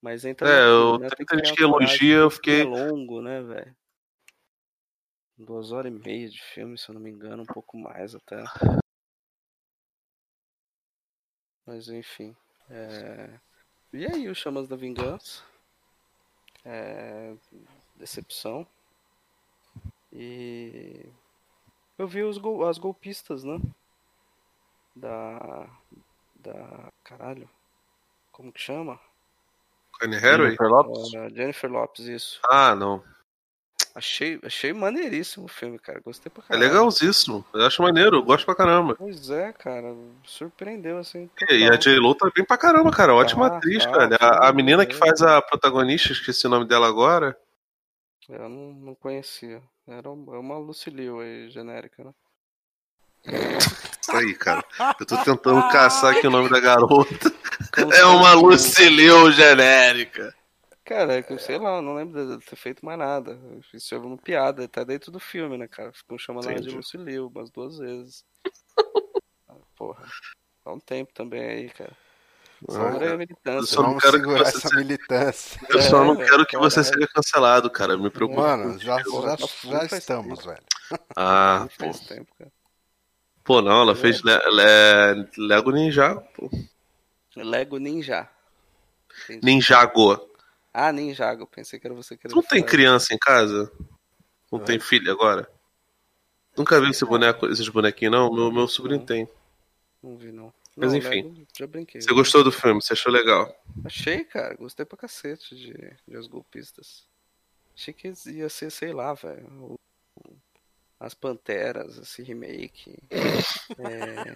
[0.01, 3.41] Mas entra É, eu- né, tem gente que elogia, eu porque fiquei- É longo, né,
[3.41, 3.75] velho?
[5.37, 8.43] Duas horas e meia de filme, se eu não me engano, um pouco mais até.
[11.65, 12.35] Mas enfim.
[12.69, 13.39] é,
[13.93, 15.43] E aí, o Chamas da Vingança?
[16.63, 17.35] É...
[17.95, 18.65] Decepção.
[20.11, 21.05] E
[21.97, 22.67] eu vi os gol...
[22.67, 23.59] as golpistas, né?
[24.99, 25.67] Da.
[26.35, 26.91] Da.
[27.03, 27.49] Caralho.
[28.31, 28.99] Como que chama?
[30.01, 31.13] Jennifer Lopes?
[31.15, 32.39] Ah, Jennifer Lopes, isso.
[32.49, 33.03] Ah, não.
[33.95, 35.99] Achei, achei maneiríssimo o filme, cara.
[35.99, 36.67] Gostei pra É caralho.
[36.67, 37.43] legalzíssimo.
[37.53, 38.95] Eu acho maneiro, eu gosto pra caramba.
[38.95, 39.93] Pois é, cara.
[40.23, 41.29] Surpreendeu, assim.
[41.49, 41.77] E a total.
[41.79, 43.13] J-Lo tá bem pra caramba, cara.
[43.15, 44.17] Ótima Tá, atriz, tá, cara.
[44.17, 44.99] foi A, a menina que bem.
[44.99, 47.37] faz a protagonista, esqueci o nome dela agora.
[48.29, 49.61] Eu não, não conhecia.
[49.87, 52.13] Era é uma Lucilio aí, genérica, né?
[54.01, 54.63] Isso aí, cara.
[54.99, 57.31] Eu tô tentando caçar aqui o nome da garota.
[57.75, 60.33] Como É uma Lucilio genérica.
[60.85, 63.37] Cara, é que eu sei lá, eu não lembro de ter feito mais nada.
[63.73, 65.91] Isso é uma piada, tá dentro do filme, né, cara?
[65.93, 66.69] Ficam chamando ela de.
[66.71, 68.23] Lucilio umas duas vezes.
[69.51, 70.05] Ah, Porra.
[70.63, 71.91] Dá um tempo também aí, cara.
[72.69, 75.61] Segura aí a eu só não Vamos quero que segurar você essa se- militância.
[75.69, 77.97] Eu só não É, quero que você seja cancelado, cara.
[77.97, 78.41] Me preocupa.
[78.41, 80.61] Mano, já, já, já estamos, velho.
[81.15, 81.85] Ah, pô.
[81.85, 82.51] faz tempo, cara.
[83.49, 86.15] Pô, não, ela fez Le- Le- Lego Ninja.
[86.35, 86.51] Pô.
[87.35, 88.29] Lego Ninja.
[89.23, 89.43] Entendi.
[89.43, 90.29] Ninjago.
[90.71, 91.47] Ah, Ninjago.
[91.47, 93.71] Pensei que era você que Tu não tem criança em casa?
[94.51, 94.63] Não É.
[94.63, 95.49] tem filho agora?
[96.55, 98.31] Nunca vi esse boneco, esses bonequinhos, não?
[98.31, 99.05] Meu, meu sobrinho Não.
[99.07, 99.27] tem.
[100.03, 100.53] Não vi, não.
[100.77, 101.23] Mas Não, enfim.
[101.23, 102.01] Lego, já brinquei.
[102.01, 102.79] Você gostou do filme?
[102.79, 103.51] Você achou legal?
[103.83, 104.53] Achei, cara.
[104.57, 105.73] Gostei pra cacete de,
[106.07, 107.03] de Os Golpistas.
[107.75, 109.73] Achei que ia ser, sei lá, velho.
[110.99, 112.97] As Panteras, esse remake.
[113.79, 114.33] É,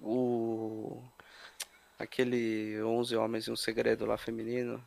[0.00, 1.02] o.
[1.98, 4.82] Aquele 11 Homens e um Segredo lá feminino.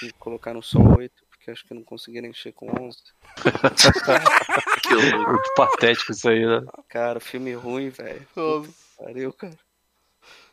[0.00, 2.98] Que colocaram só 8, porque acho que não conseguiram encher com 11.
[4.82, 5.42] Que louco.
[5.56, 6.64] Patético isso aí, né?
[6.88, 8.26] Cara, filme ruim, velho.
[8.96, 9.58] Pariu, cara.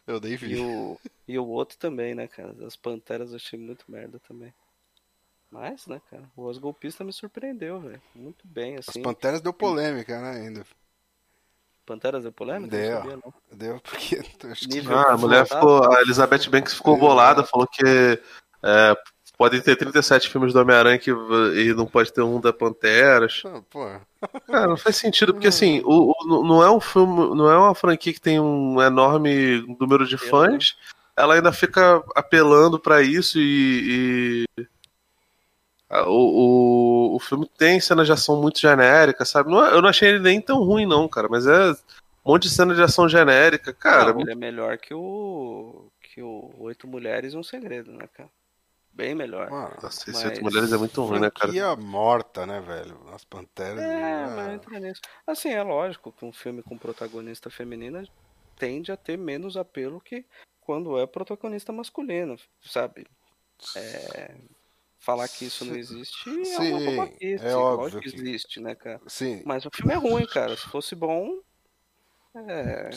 [0.05, 0.59] Eu nem E vi.
[0.59, 2.53] o, e o outro também, né, cara?
[2.65, 4.53] As Panteras eu achei muito merda também.
[5.53, 8.01] Mas, né, cara, o Os Golpistas me surpreendeu, velho.
[8.15, 9.03] Muito bem, As assim.
[9.03, 10.63] Panteras deu polêmica, né, ainda.
[11.85, 12.75] Panteras deu polêmica?
[12.75, 12.89] Deu.
[12.91, 13.33] Não sabia, não.
[13.51, 14.15] Deu porque...
[14.51, 15.91] acho que- Ah, a mulher ficou.
[15.93, 17.83] A Elizabeth Banks ficou bolada, falou que
[18.63, 18.95] é,
[19.37, 20.99] podem ter 37 filmes do Homem-Aranha
[21.55, 23.43] e não pode ter um da Panteras.
[23.45, 23.85] Ah, Pô,
[24.47, 27.75] Cara, não faz sentido, porque assim, o, o- não é um filme, não é uma
[27.75, 30.75] franquia que tem um enorme número de fãs,
[31.15, 34.47] ela ainda fica apelando pra isso e.
[34.57, 34.67] e-
[36.01, 39.49] o, o, o filme tem cenas de ação muito genéricas, sabe?
[39.51, 41.71] Não é- eu não achei ele nem tão ruim, não, cara, mas é
[42.25, 44.13] um monte de cena de ação genérica, cara.
[44.13, 45.89] Não, ele é melhor que o.
[46.01, 48.29] que o Oito Mulheres e um Segredo, né, cara?
[48.93, 49.49] Bem melhor.
[49.49, 51.51] mano, Nossa, esse mas- Oito Mulheres é muito ruim, né, cara?
[51.51, 52.95] franquia morta, né, velho?
[53.11, 53.79] As Panteras...
[53.79, 55.01] É, ah, mas entra nisso.
[55.25, 58.03] Assim, é lógico que um filme com protagonista feminina
[58.55, 60.23] tende a ter menos apelo que
[60.61, 63.07] quando é protagonista masculino, sabe?
[63.75, 64.35] É,
[65.03, 67.45] Falar que isso não existe é Sim, uma babaquice.
[67.45, 69.01] é Lógico óbvio que que- existe, né, cara?
[69.05, 69.43] Sim.
[69.45, 70.55] Mas o filme é ruim, cara.
[70.55, 71.39] Se fosse bom,
[72.33, 72.89] é,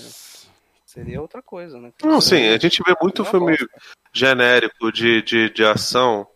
[0.87, 1.93] seria outra coisa, né?
[2.05, 3.69] Não, sim, a gente vê muito filme bosta.
[4.13, 6.29] genérico de, de, de ação,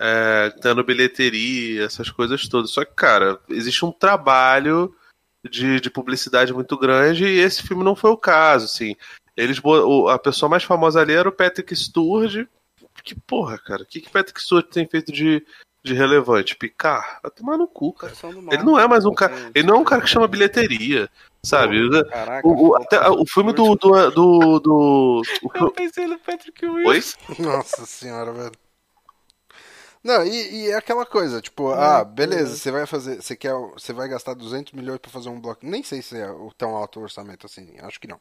[0.00, 2.70] é, dando bilheteria, essas coisas todas.
[2.72, 4.92] Só que, cara, existe um trabalho
[5.48, 8.96] de, de publicidade muito grande e esse filme não foi o caso, assim.
[9.36, 9.60] Eles,
[10.10, 12.48] a pessoa mais famosa ali era o Patrick Sturge.
[13.08, 15.42] Que porra, cara, o que, que Patrick Sturge tem feito de,
[15.82, 16.54] de relevante?
[16.54, 17.20] Picar?
[17.22, 18.12] Vai tomar no cu, cara.
[18.52, 19.34] Ele não é mais um cara.
[19.54, 21.08] Ele não é um cara que chama bilheteria,
[21.42, 21.78] sabe?
[22.04, 23.74] Caraca, O, o- até, o filme do.
[23.76, 27.16] do, do, do- o Eu pensei no Patrick Wilson.
[27.30, 27.36] Oi?
[27.38, 28.52] Nossa senhora, velho.
[30.04, 33.92] Não, e, e é aquela coisa, tipo, ah, beleza, você vai fazer, você quer, você
[33.94, 37.00] vai gastar 200 milhões pra fazer um bloco, nem sei se é o tão alto
[37.00, 38.20] o orçamento assim, acho que não.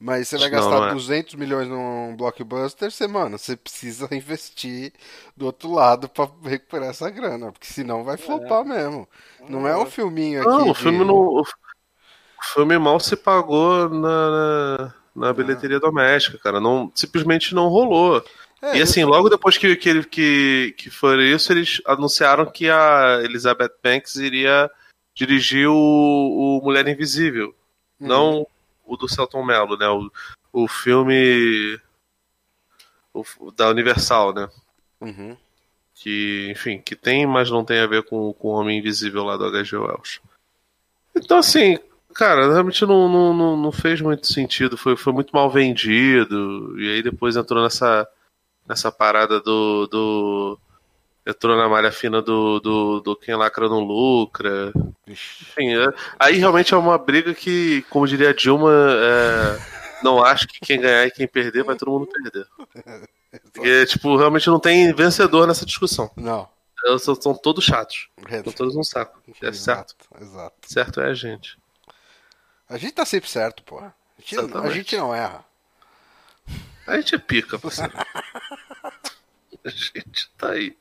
[0.00, 0.94] Mas você vai que não, gastar não é.
[0.94, 4.94] 200 milhões num blockbuster, você, mano, você precisa investir
[5.36, 9.06] do outro lado pra recuperar essa grana, porque senão vai flopar mesmo.
[9.46, 11.14] Não é um filminho aqui Não, o de- filme não.
[11.14, 11.44] O
[12.54, 16.58] filme mal se pagou na, na, na bilheteria doméstica, cara.
[16.58, 18.24] Não, simplesmente não rolou.
[18.62, 23.20] É, e assim, logo depois que, que, que, que foi isso, eles anunciaram que a
[23.22, 24.70] Elizabeth Banks iria
[25.14, 27.54] dirigir o, o Mulher Invisível.
[28.00, 28.08] Uhum.
[28.08, 28.46] Não
[28.92, 29.88] o do Celton Mello, né?
[29.88, 30.10] O,
[30.52, 31.78] o filme
[33.14, 34.48] o- da Universal, né?
[35.00, 35.36] Uhum.
[35.94, 39.36] que, enfim, que tem, mas não tem a ver com, com o Homem Invisível lá
[39.36, 39.76] do H.G.
[39.76, 40.20] Wells.
[41.14, 41.78] Então, assim,
[42.14, 46.88] cara, realmente não, não, não, não fez muito sentido, foi, foi muito mal vendido, e
[46.90, 48.08] aí depois entrou nessa,
[48.66, 50.58] nessa parada do, do.
[51.26, 54.72] Entrou na malha fina do, do, do quem lacra não lucra.
[55.06, 59.58] Enfim, é- aí realmente é uma briga que, como diria a Dilma, é,
[60.02, 62.46] não acho que quem ganhar e quem perder vai todo mundo perder.
[63.52, 66.10] Porque, tipo, realmente não tem vencedor nessa discussão.
[66.16, 66.48] Não.
[66.84, 68.08] Eles são, são todos chatos.
[68.30, 69.20] Estão todos um saco.
[69.42, 69.54] É certo.
[69.54, 70.56] Exato, exato.
[70.66, 71.58] Certo é a gente.
[72.68, 73.94] A gente tá sempre certo, porra.
[74.18, 75.44] A gente, a gente não erra.
[76.86, 77.92] A gente é pica, parceiro.
[79.64, 80.76] a gente tá aí.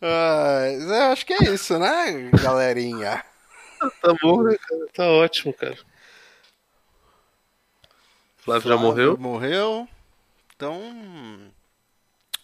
[0.00, 3.24] Ah, eu acho que é isso, né, galerinha?
[4.00, 4.86] Tá bom, né, cara?
[4.92, 5.78] Tá ótimo, cara.
[8.36, 9.16] Flávio já morreu?
[9.16, 9.88] Morreu.
[10.54, 11.52] Então.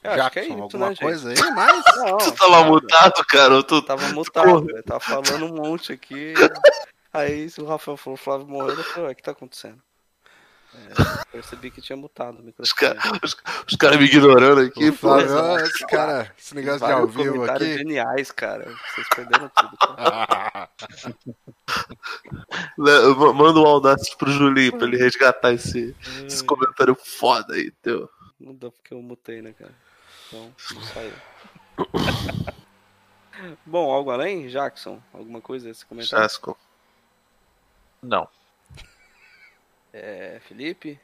[0.02, 1.00] Eu acho que é isso, alguma né, gente?
[1.00, 1.36] coisa aí?
[1.52, 1.84] Mais?
[1.96, 3.62] Não, Tu tava mutado, cara?
[3.62, 3.82] Tu...
[3.82, 4.82] Tava mutado, velho.
[4.82, 6.32] Tava falando um monte aqui.
[7.12, 9.82] Aí o Rafael falou, o Flávio morreu, eu falei, ué, o que tá acontecendo?
[10.72, 12.94] É, percebi que tinha mutado o Os microfone.
[12.94, 13.36] caras os,
[13.66, 14.98] os cara me ignorando aqui, O pô.
[14.98, 15.64] Flávio, exato.
[15.64, 17.78] esse cara, esse negócio de ao vivo comentários aqui.
[17.78, 18.64] geniais, cara.
[18.94, 19.76] Vocês perderam tudo.
[23.34, 25.94] Manda um Audacity pro Julinho pra ele resgatar esse,
[26.24, 28.08] esse comentário foda aí, teu.
[28.38, 29.74] Não dá porque eu mutei, né, cara?
[30.28, 31.12] Então, não saiu.
[33.66, 34.48] Bom, algo além?
[34.48, 35.00] Jackson?
[35.12, 36.22] Alguma coisa esse comentário?
[36.24, 36.56] Chasco.
[38.02, 38.28] Não.
[39.92, 40.98] É, Felipe?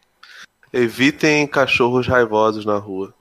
[0.72, 3.14] Evitem cachorros raivosos na rua.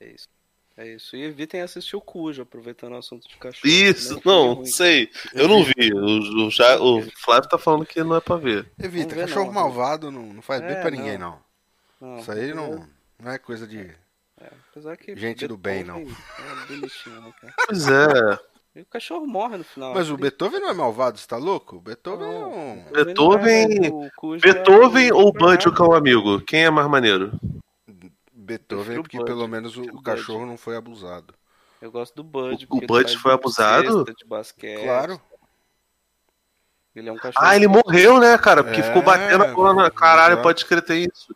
[0.00, 0.28] É isso.
[0.76, 1.14] É isso.
[1.14, 3.68] E evitem assistir o Cujo, aproveitando o assunto de cachorro.
[3.68, 4.66] Isso, não, Ruim.
[4.66, 5.10] sei.
[5.34, 5.92] Eu não vi.
[5.92, 8.70] O, o, o Flávio tá falando que não é pra ver.
[8.78, 11.38] Evita, ver cachorro não, malvado não, não faz bem É, pra ninguém, não.
[12.00, 12.14] não.
[12.14, 12.88] Não, Isso aí não,
[13.18, 13.94] não é coisa de.
[14.70, 15.98] Apesar que Gente do bem, não.
[16.00, 17.54] É bonitinho, né, cara?
[17.66, 18.38] Pois é.
[18.74, 19.92] E o cachorro morre no final.
[19.94, 21.76] Mas o Ele- Beethoven não é malvado, você tá louco?
[21.76, 22.52] O Beethoven é Não.
[22.52, 22.84] um.
[22.90, 26.40] Beethoven- não é, é Beethoven o- ou Bud, o cão amigo?
[26.40, 27.32] Quem é mais maneiro?
[28.32, 31.34] Beethoven, o porque Bud, pelo menos o, o cachorro não foi abusado.
[31.82, 32.66] Eu gosto do Bud.
[32.70, 34.04] O- o Bud foi abusado?
[34.04, 34.82] De basquete.
[34.84, 35.20] Claro.
[36.94, 37.46] Ele é um cachorro.
[37.46, 38.62] Ah, ele morreu, né, cara?
[38.64, 39.90] Porque É, ficou batendo a bola na.
[39.90, 40.42] Caralho, exato.
[40.42, 41.34] pode escrever isso.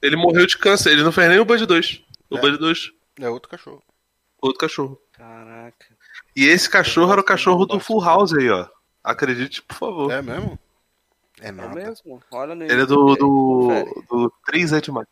[0.00, 0.90] Ele morreu de câncer.
[0.90, 2.04] Ele não fez nem o Bud 2.
[2.30, 2.40] O É.
[2.40, 3.82] Bud 2, É outro cachorro.
[4.40, 5.00] outro cachorro.
[5.12, 5.86] Caraca.
[6.34, 8.68] E esse cachorro era o cachorro do Full House aí, ó.
[9.04, 10.10] Acredite, por favor.
[10.10, 10.58] É mesmo?
[11.40, 12.22] É É mesmo?
[12.30, 15.08] Olha no Ele é do, do, do 3 é demais.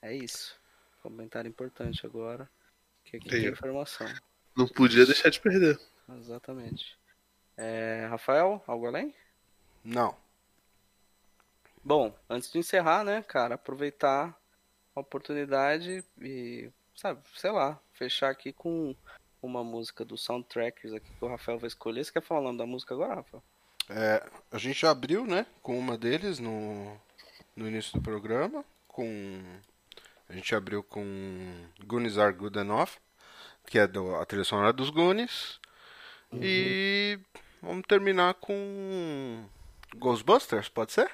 [0.00, 0.56] É isso.
[1.02, 2.48] Comentário importante agora.
[3.04, 4.06] Que aqui tem informação.
[4.56, 5.78] Não podia deixar de perder.
[6.18, 6.98] Exatamente.
[7.56, 9.14] É, Rafael, algo além?
[9.84, 10.16] Não.
[11.84, 14.36] Bom, antes de encerrar, né, cara, aproveitar
[14.94, 18.94] a oportunidade e, sabe, sei lá, fechar aqui com
[19.42, 22.04] uma música do Soundtrackers aqui que o Rafael vai escolher.
[22.04, 23.42] Você quer falar o nome da música agora, Rafael?
[23.88, 27.00] É, a gente já abriu, né, com uma deles no,
[27.54, 29.04] no início do programa, com
[30.28, 31.04] a gente abriu com
[31.84, 32.90] Goonies Are Good Enough,
[33.66, 35.60] que é do, a trilha sonora dos Goonies,
[36.32, 37.18] e
[37.62, 39.44] vamos terminar com
[39.96, 41.10] Ghostbusters, pode ser?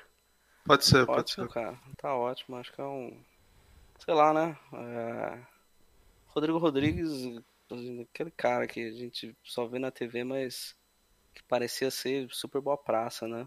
[0.64, 1.52] Pode ser, pode Ótimo, ser.
[1.52, 1.78] cara.
[1.98, 2.56] Tá ótimo.
[2.56, 3.20] Acho que é um.
[3.98, 4.56] Sei lá, né?
[4.72, 5.38] É,
[6.34, 7.10] Rodrigo Rodrigues,
[8.10, 10.74] aquele cara que a gente só vê na TV, mas
[11.34, 13.46] que parecia ser super boa praça, né?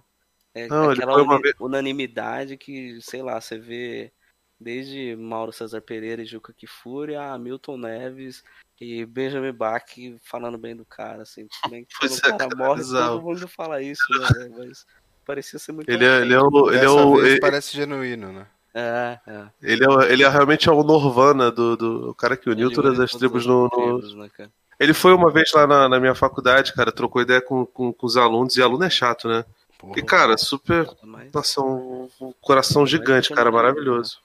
[0.54, 4.12] É Não, ele aquela uni- vez- unanimidade que, sei lá, você vê
[4.60, 8.44] desde Mauro César Pereira e Juca Kifuri a Milton Neves
[8.80, 9.84] e Benjamin Bach
[10.22, 11.48] falando bem do cara, assim.
[11.70, 14.50] Bem que quando é, o cara cara, morre, todo mundo fala isso, né?
[14.58, 14.86] Mas
[15.26, 16.72] parecia ser muito Ele é, ele é o.
[16.72, 18.48] Ele é, o vez ele, parece genuíno, né?
[18.78, 19.48] É, é.
[19.62, 22.76] ele é, ele é realmente é o Norvana do, do o cara que uniu Ele
[22.76, 24.30] todas as tribos no, no- tribos, né?
[24.78, 28.06] Ele foi uma vez lá na, na minha faculdade, cara, trocou ideia com, com, com
[28.06, 29.46] os alunos, e aluno é chato, né?
[29.78, 29.98] Porra.
[29.98, 30.86] E, cara, super.
[31.34, 34.20] Nossa, um, um coração gigante, cara, maravilhoso.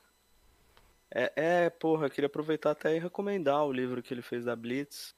[1.12, 4.56] É, é, porra, eu queria aproveitar até e recomendar o livro que ele fez da
[4.56, 5.14] Blitz.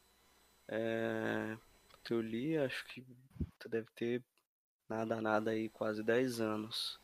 [0.69, 1.57] É,
[2.05, 3.03] que eu li, acho que
[3.69, 4.23] deve ter
[4.89, 6.99] nada, nada aí, quase 10 anos.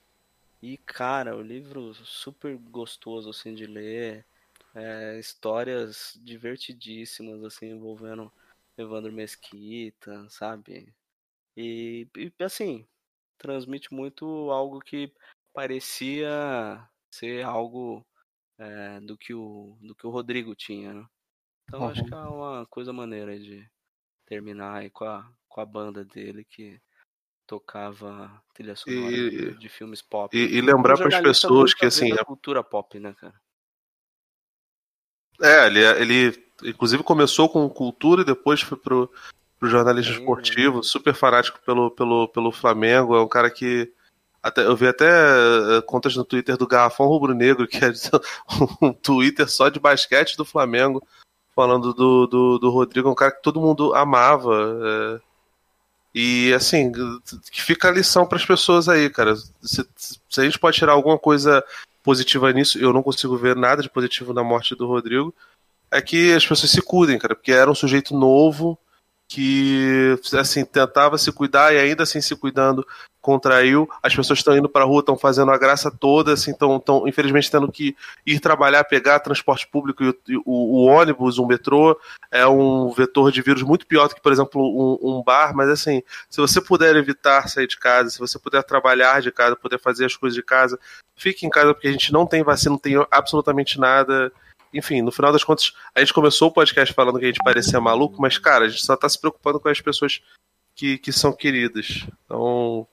[0.62, 4.26] E, cara, o livro super gostoso, assim, de ler.
[4.74, 8.32] É, histórias divertidíssimas, assim, envolvendo
[8.76, 10.94] Evandro Mesquita, sabe?
[11.56, 12.86] E, e, assim,
[13.39, 15.12] transmite muito algo que
[15.55, 18.06] parecia ser algo
[18.59, 21.06] é, do, que o, do que o Rodrigo tinha, né?
[21.66, 22.05] Então acho Uhum.
[22.05, 23.68] que é uma coisa maneira de
[24.26, 26.80] terminar aí com a, com a banda dele que
[27.48, 30.36] tocava trilha sonora E- de, filmes pop.
[30.36, 33.34] E, e lembrar para as pessoas que, a assim, da cultura pop, né, cara?
[35.40, 39.10] É, ele, ele inclusive começou com cultura e depois foi pro,
[39.58, 43.16] pro jornalismo Sim, esportivo, super fanático pelo, pelo, pelo Flamengo.
[43.16, 43.90] É um cara que.
[44.42, 47.90] Até, eu vi até eh, contas no Twitter do Garrafão Rubro Negro, que é
[48.82, 51.04] um Twitter só de basquete do Flamengo,
[51.56, 54.78] falando do, do, do Rodrigo, um cara que todo mundo amava.
[54.84, 55.27] eh,
[56.20, 56.90] e assim,
[57.52, 59.36] que fica a lição para as pessoas aí, cara.
[59.62, 59.86] Se,
[60.28, 61.62] se a gente pode tirar alguma coisa
[62.02, 65.32] positiva nisso, eu não consigo ver nada de positivo na morte do Rodrigo,
[65.92, 68.76] é que as pessoas se cuidem, cara, porque era um sujeito novo
[69.28, 72.86] que assim tentava se cuidar e ainda assim se cuidando
[73.20, 73.86] contraiu.
[74.02, 77.06] As pessoas estão indo para a rua, estão fazendo a graça toda, assim, estão tão,
[77.06, 77.94] infelizmente tendo que
[78.24, 80.14] ir trabalhar, pegar transporte público o,
[80.46, 81.98] o- o ônibus, o metrô
[82.30, 85.55] é um vetor de vírus muito pior do que, por exemplo, um, um bar.
[85.55, 89.55] Mas assim, se você puder evitar sair de casa, se você puder trabalhar de casa,
[89.55, 90.78] poder fazer as coisas de casa,
[91.14, 94.32] fique em casa porque a gente não tem vacina, não tem absolutamente nada.
[94.72, 97.80] Enfim, no final das contas, a gente começou o podcast falando que a gente parecia
[97.80, 100.20] maluco, mas, cara, a gente só tá se preocupando com as pessoas
[100.74, 102.06] que, que são queridas.
[102.24, 102.86] Então,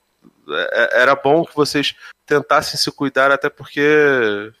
[0.48, 1.94] é- era bom que vocês
[2.24, 4.52] tentassem se cuidar, até porque,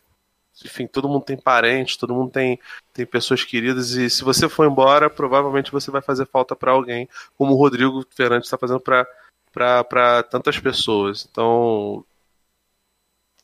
[0.64, 2.60] enfim, todo mundo tem parentes, todo mundo tem,
[2.92, 7.08] tem pessoas queridas, e se você for embora, provavelmente você vai fazer falta para alguém,
[7.36, 11.26] como o Rodrigo Fernandes está fazendo para tantas pessoas.
[11.30, 12.04] Então,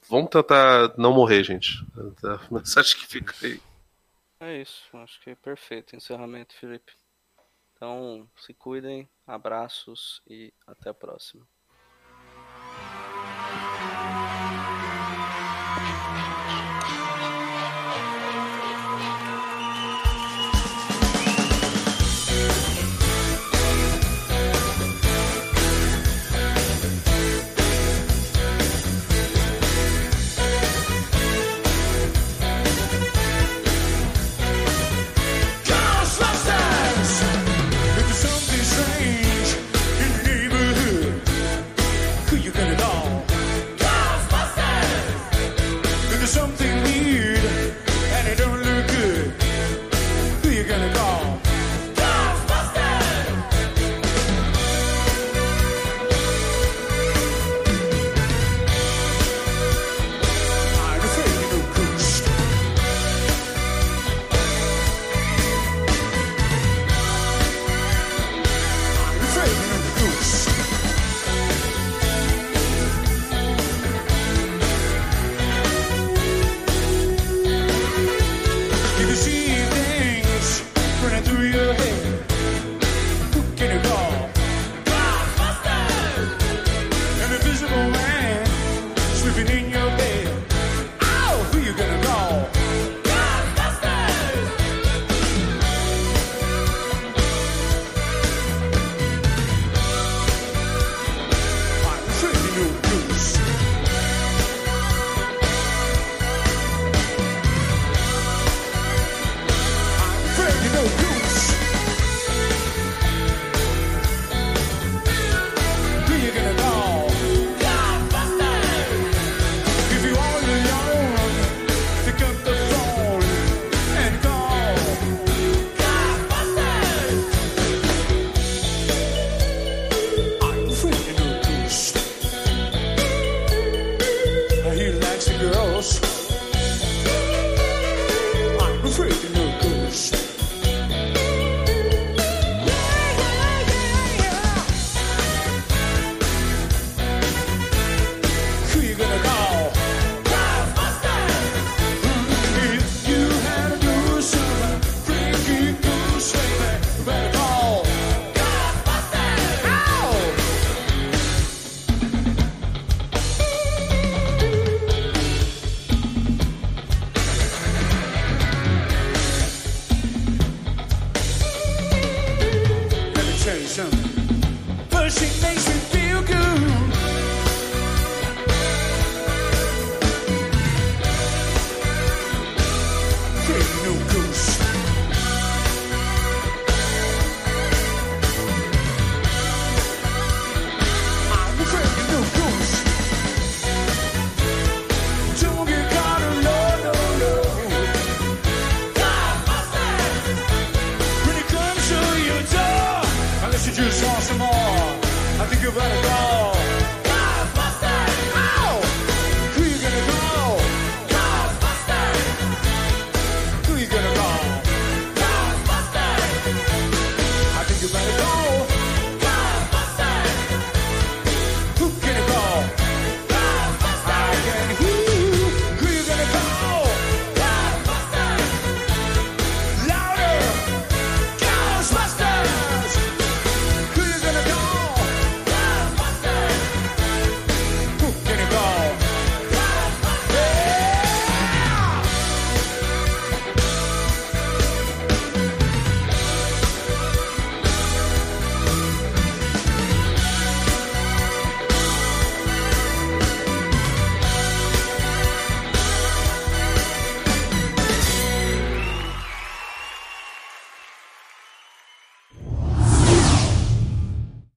[0.08, 1.84] vamos tentar não morrer, gente.
[2.24, 3.60] A mensagem que fica aí.
[4.40, 6.92] É isso, acho que é perfeito encerramento, Felipe.
[7.74, 11.46] Então, se cuidem, abraços e até a próxima.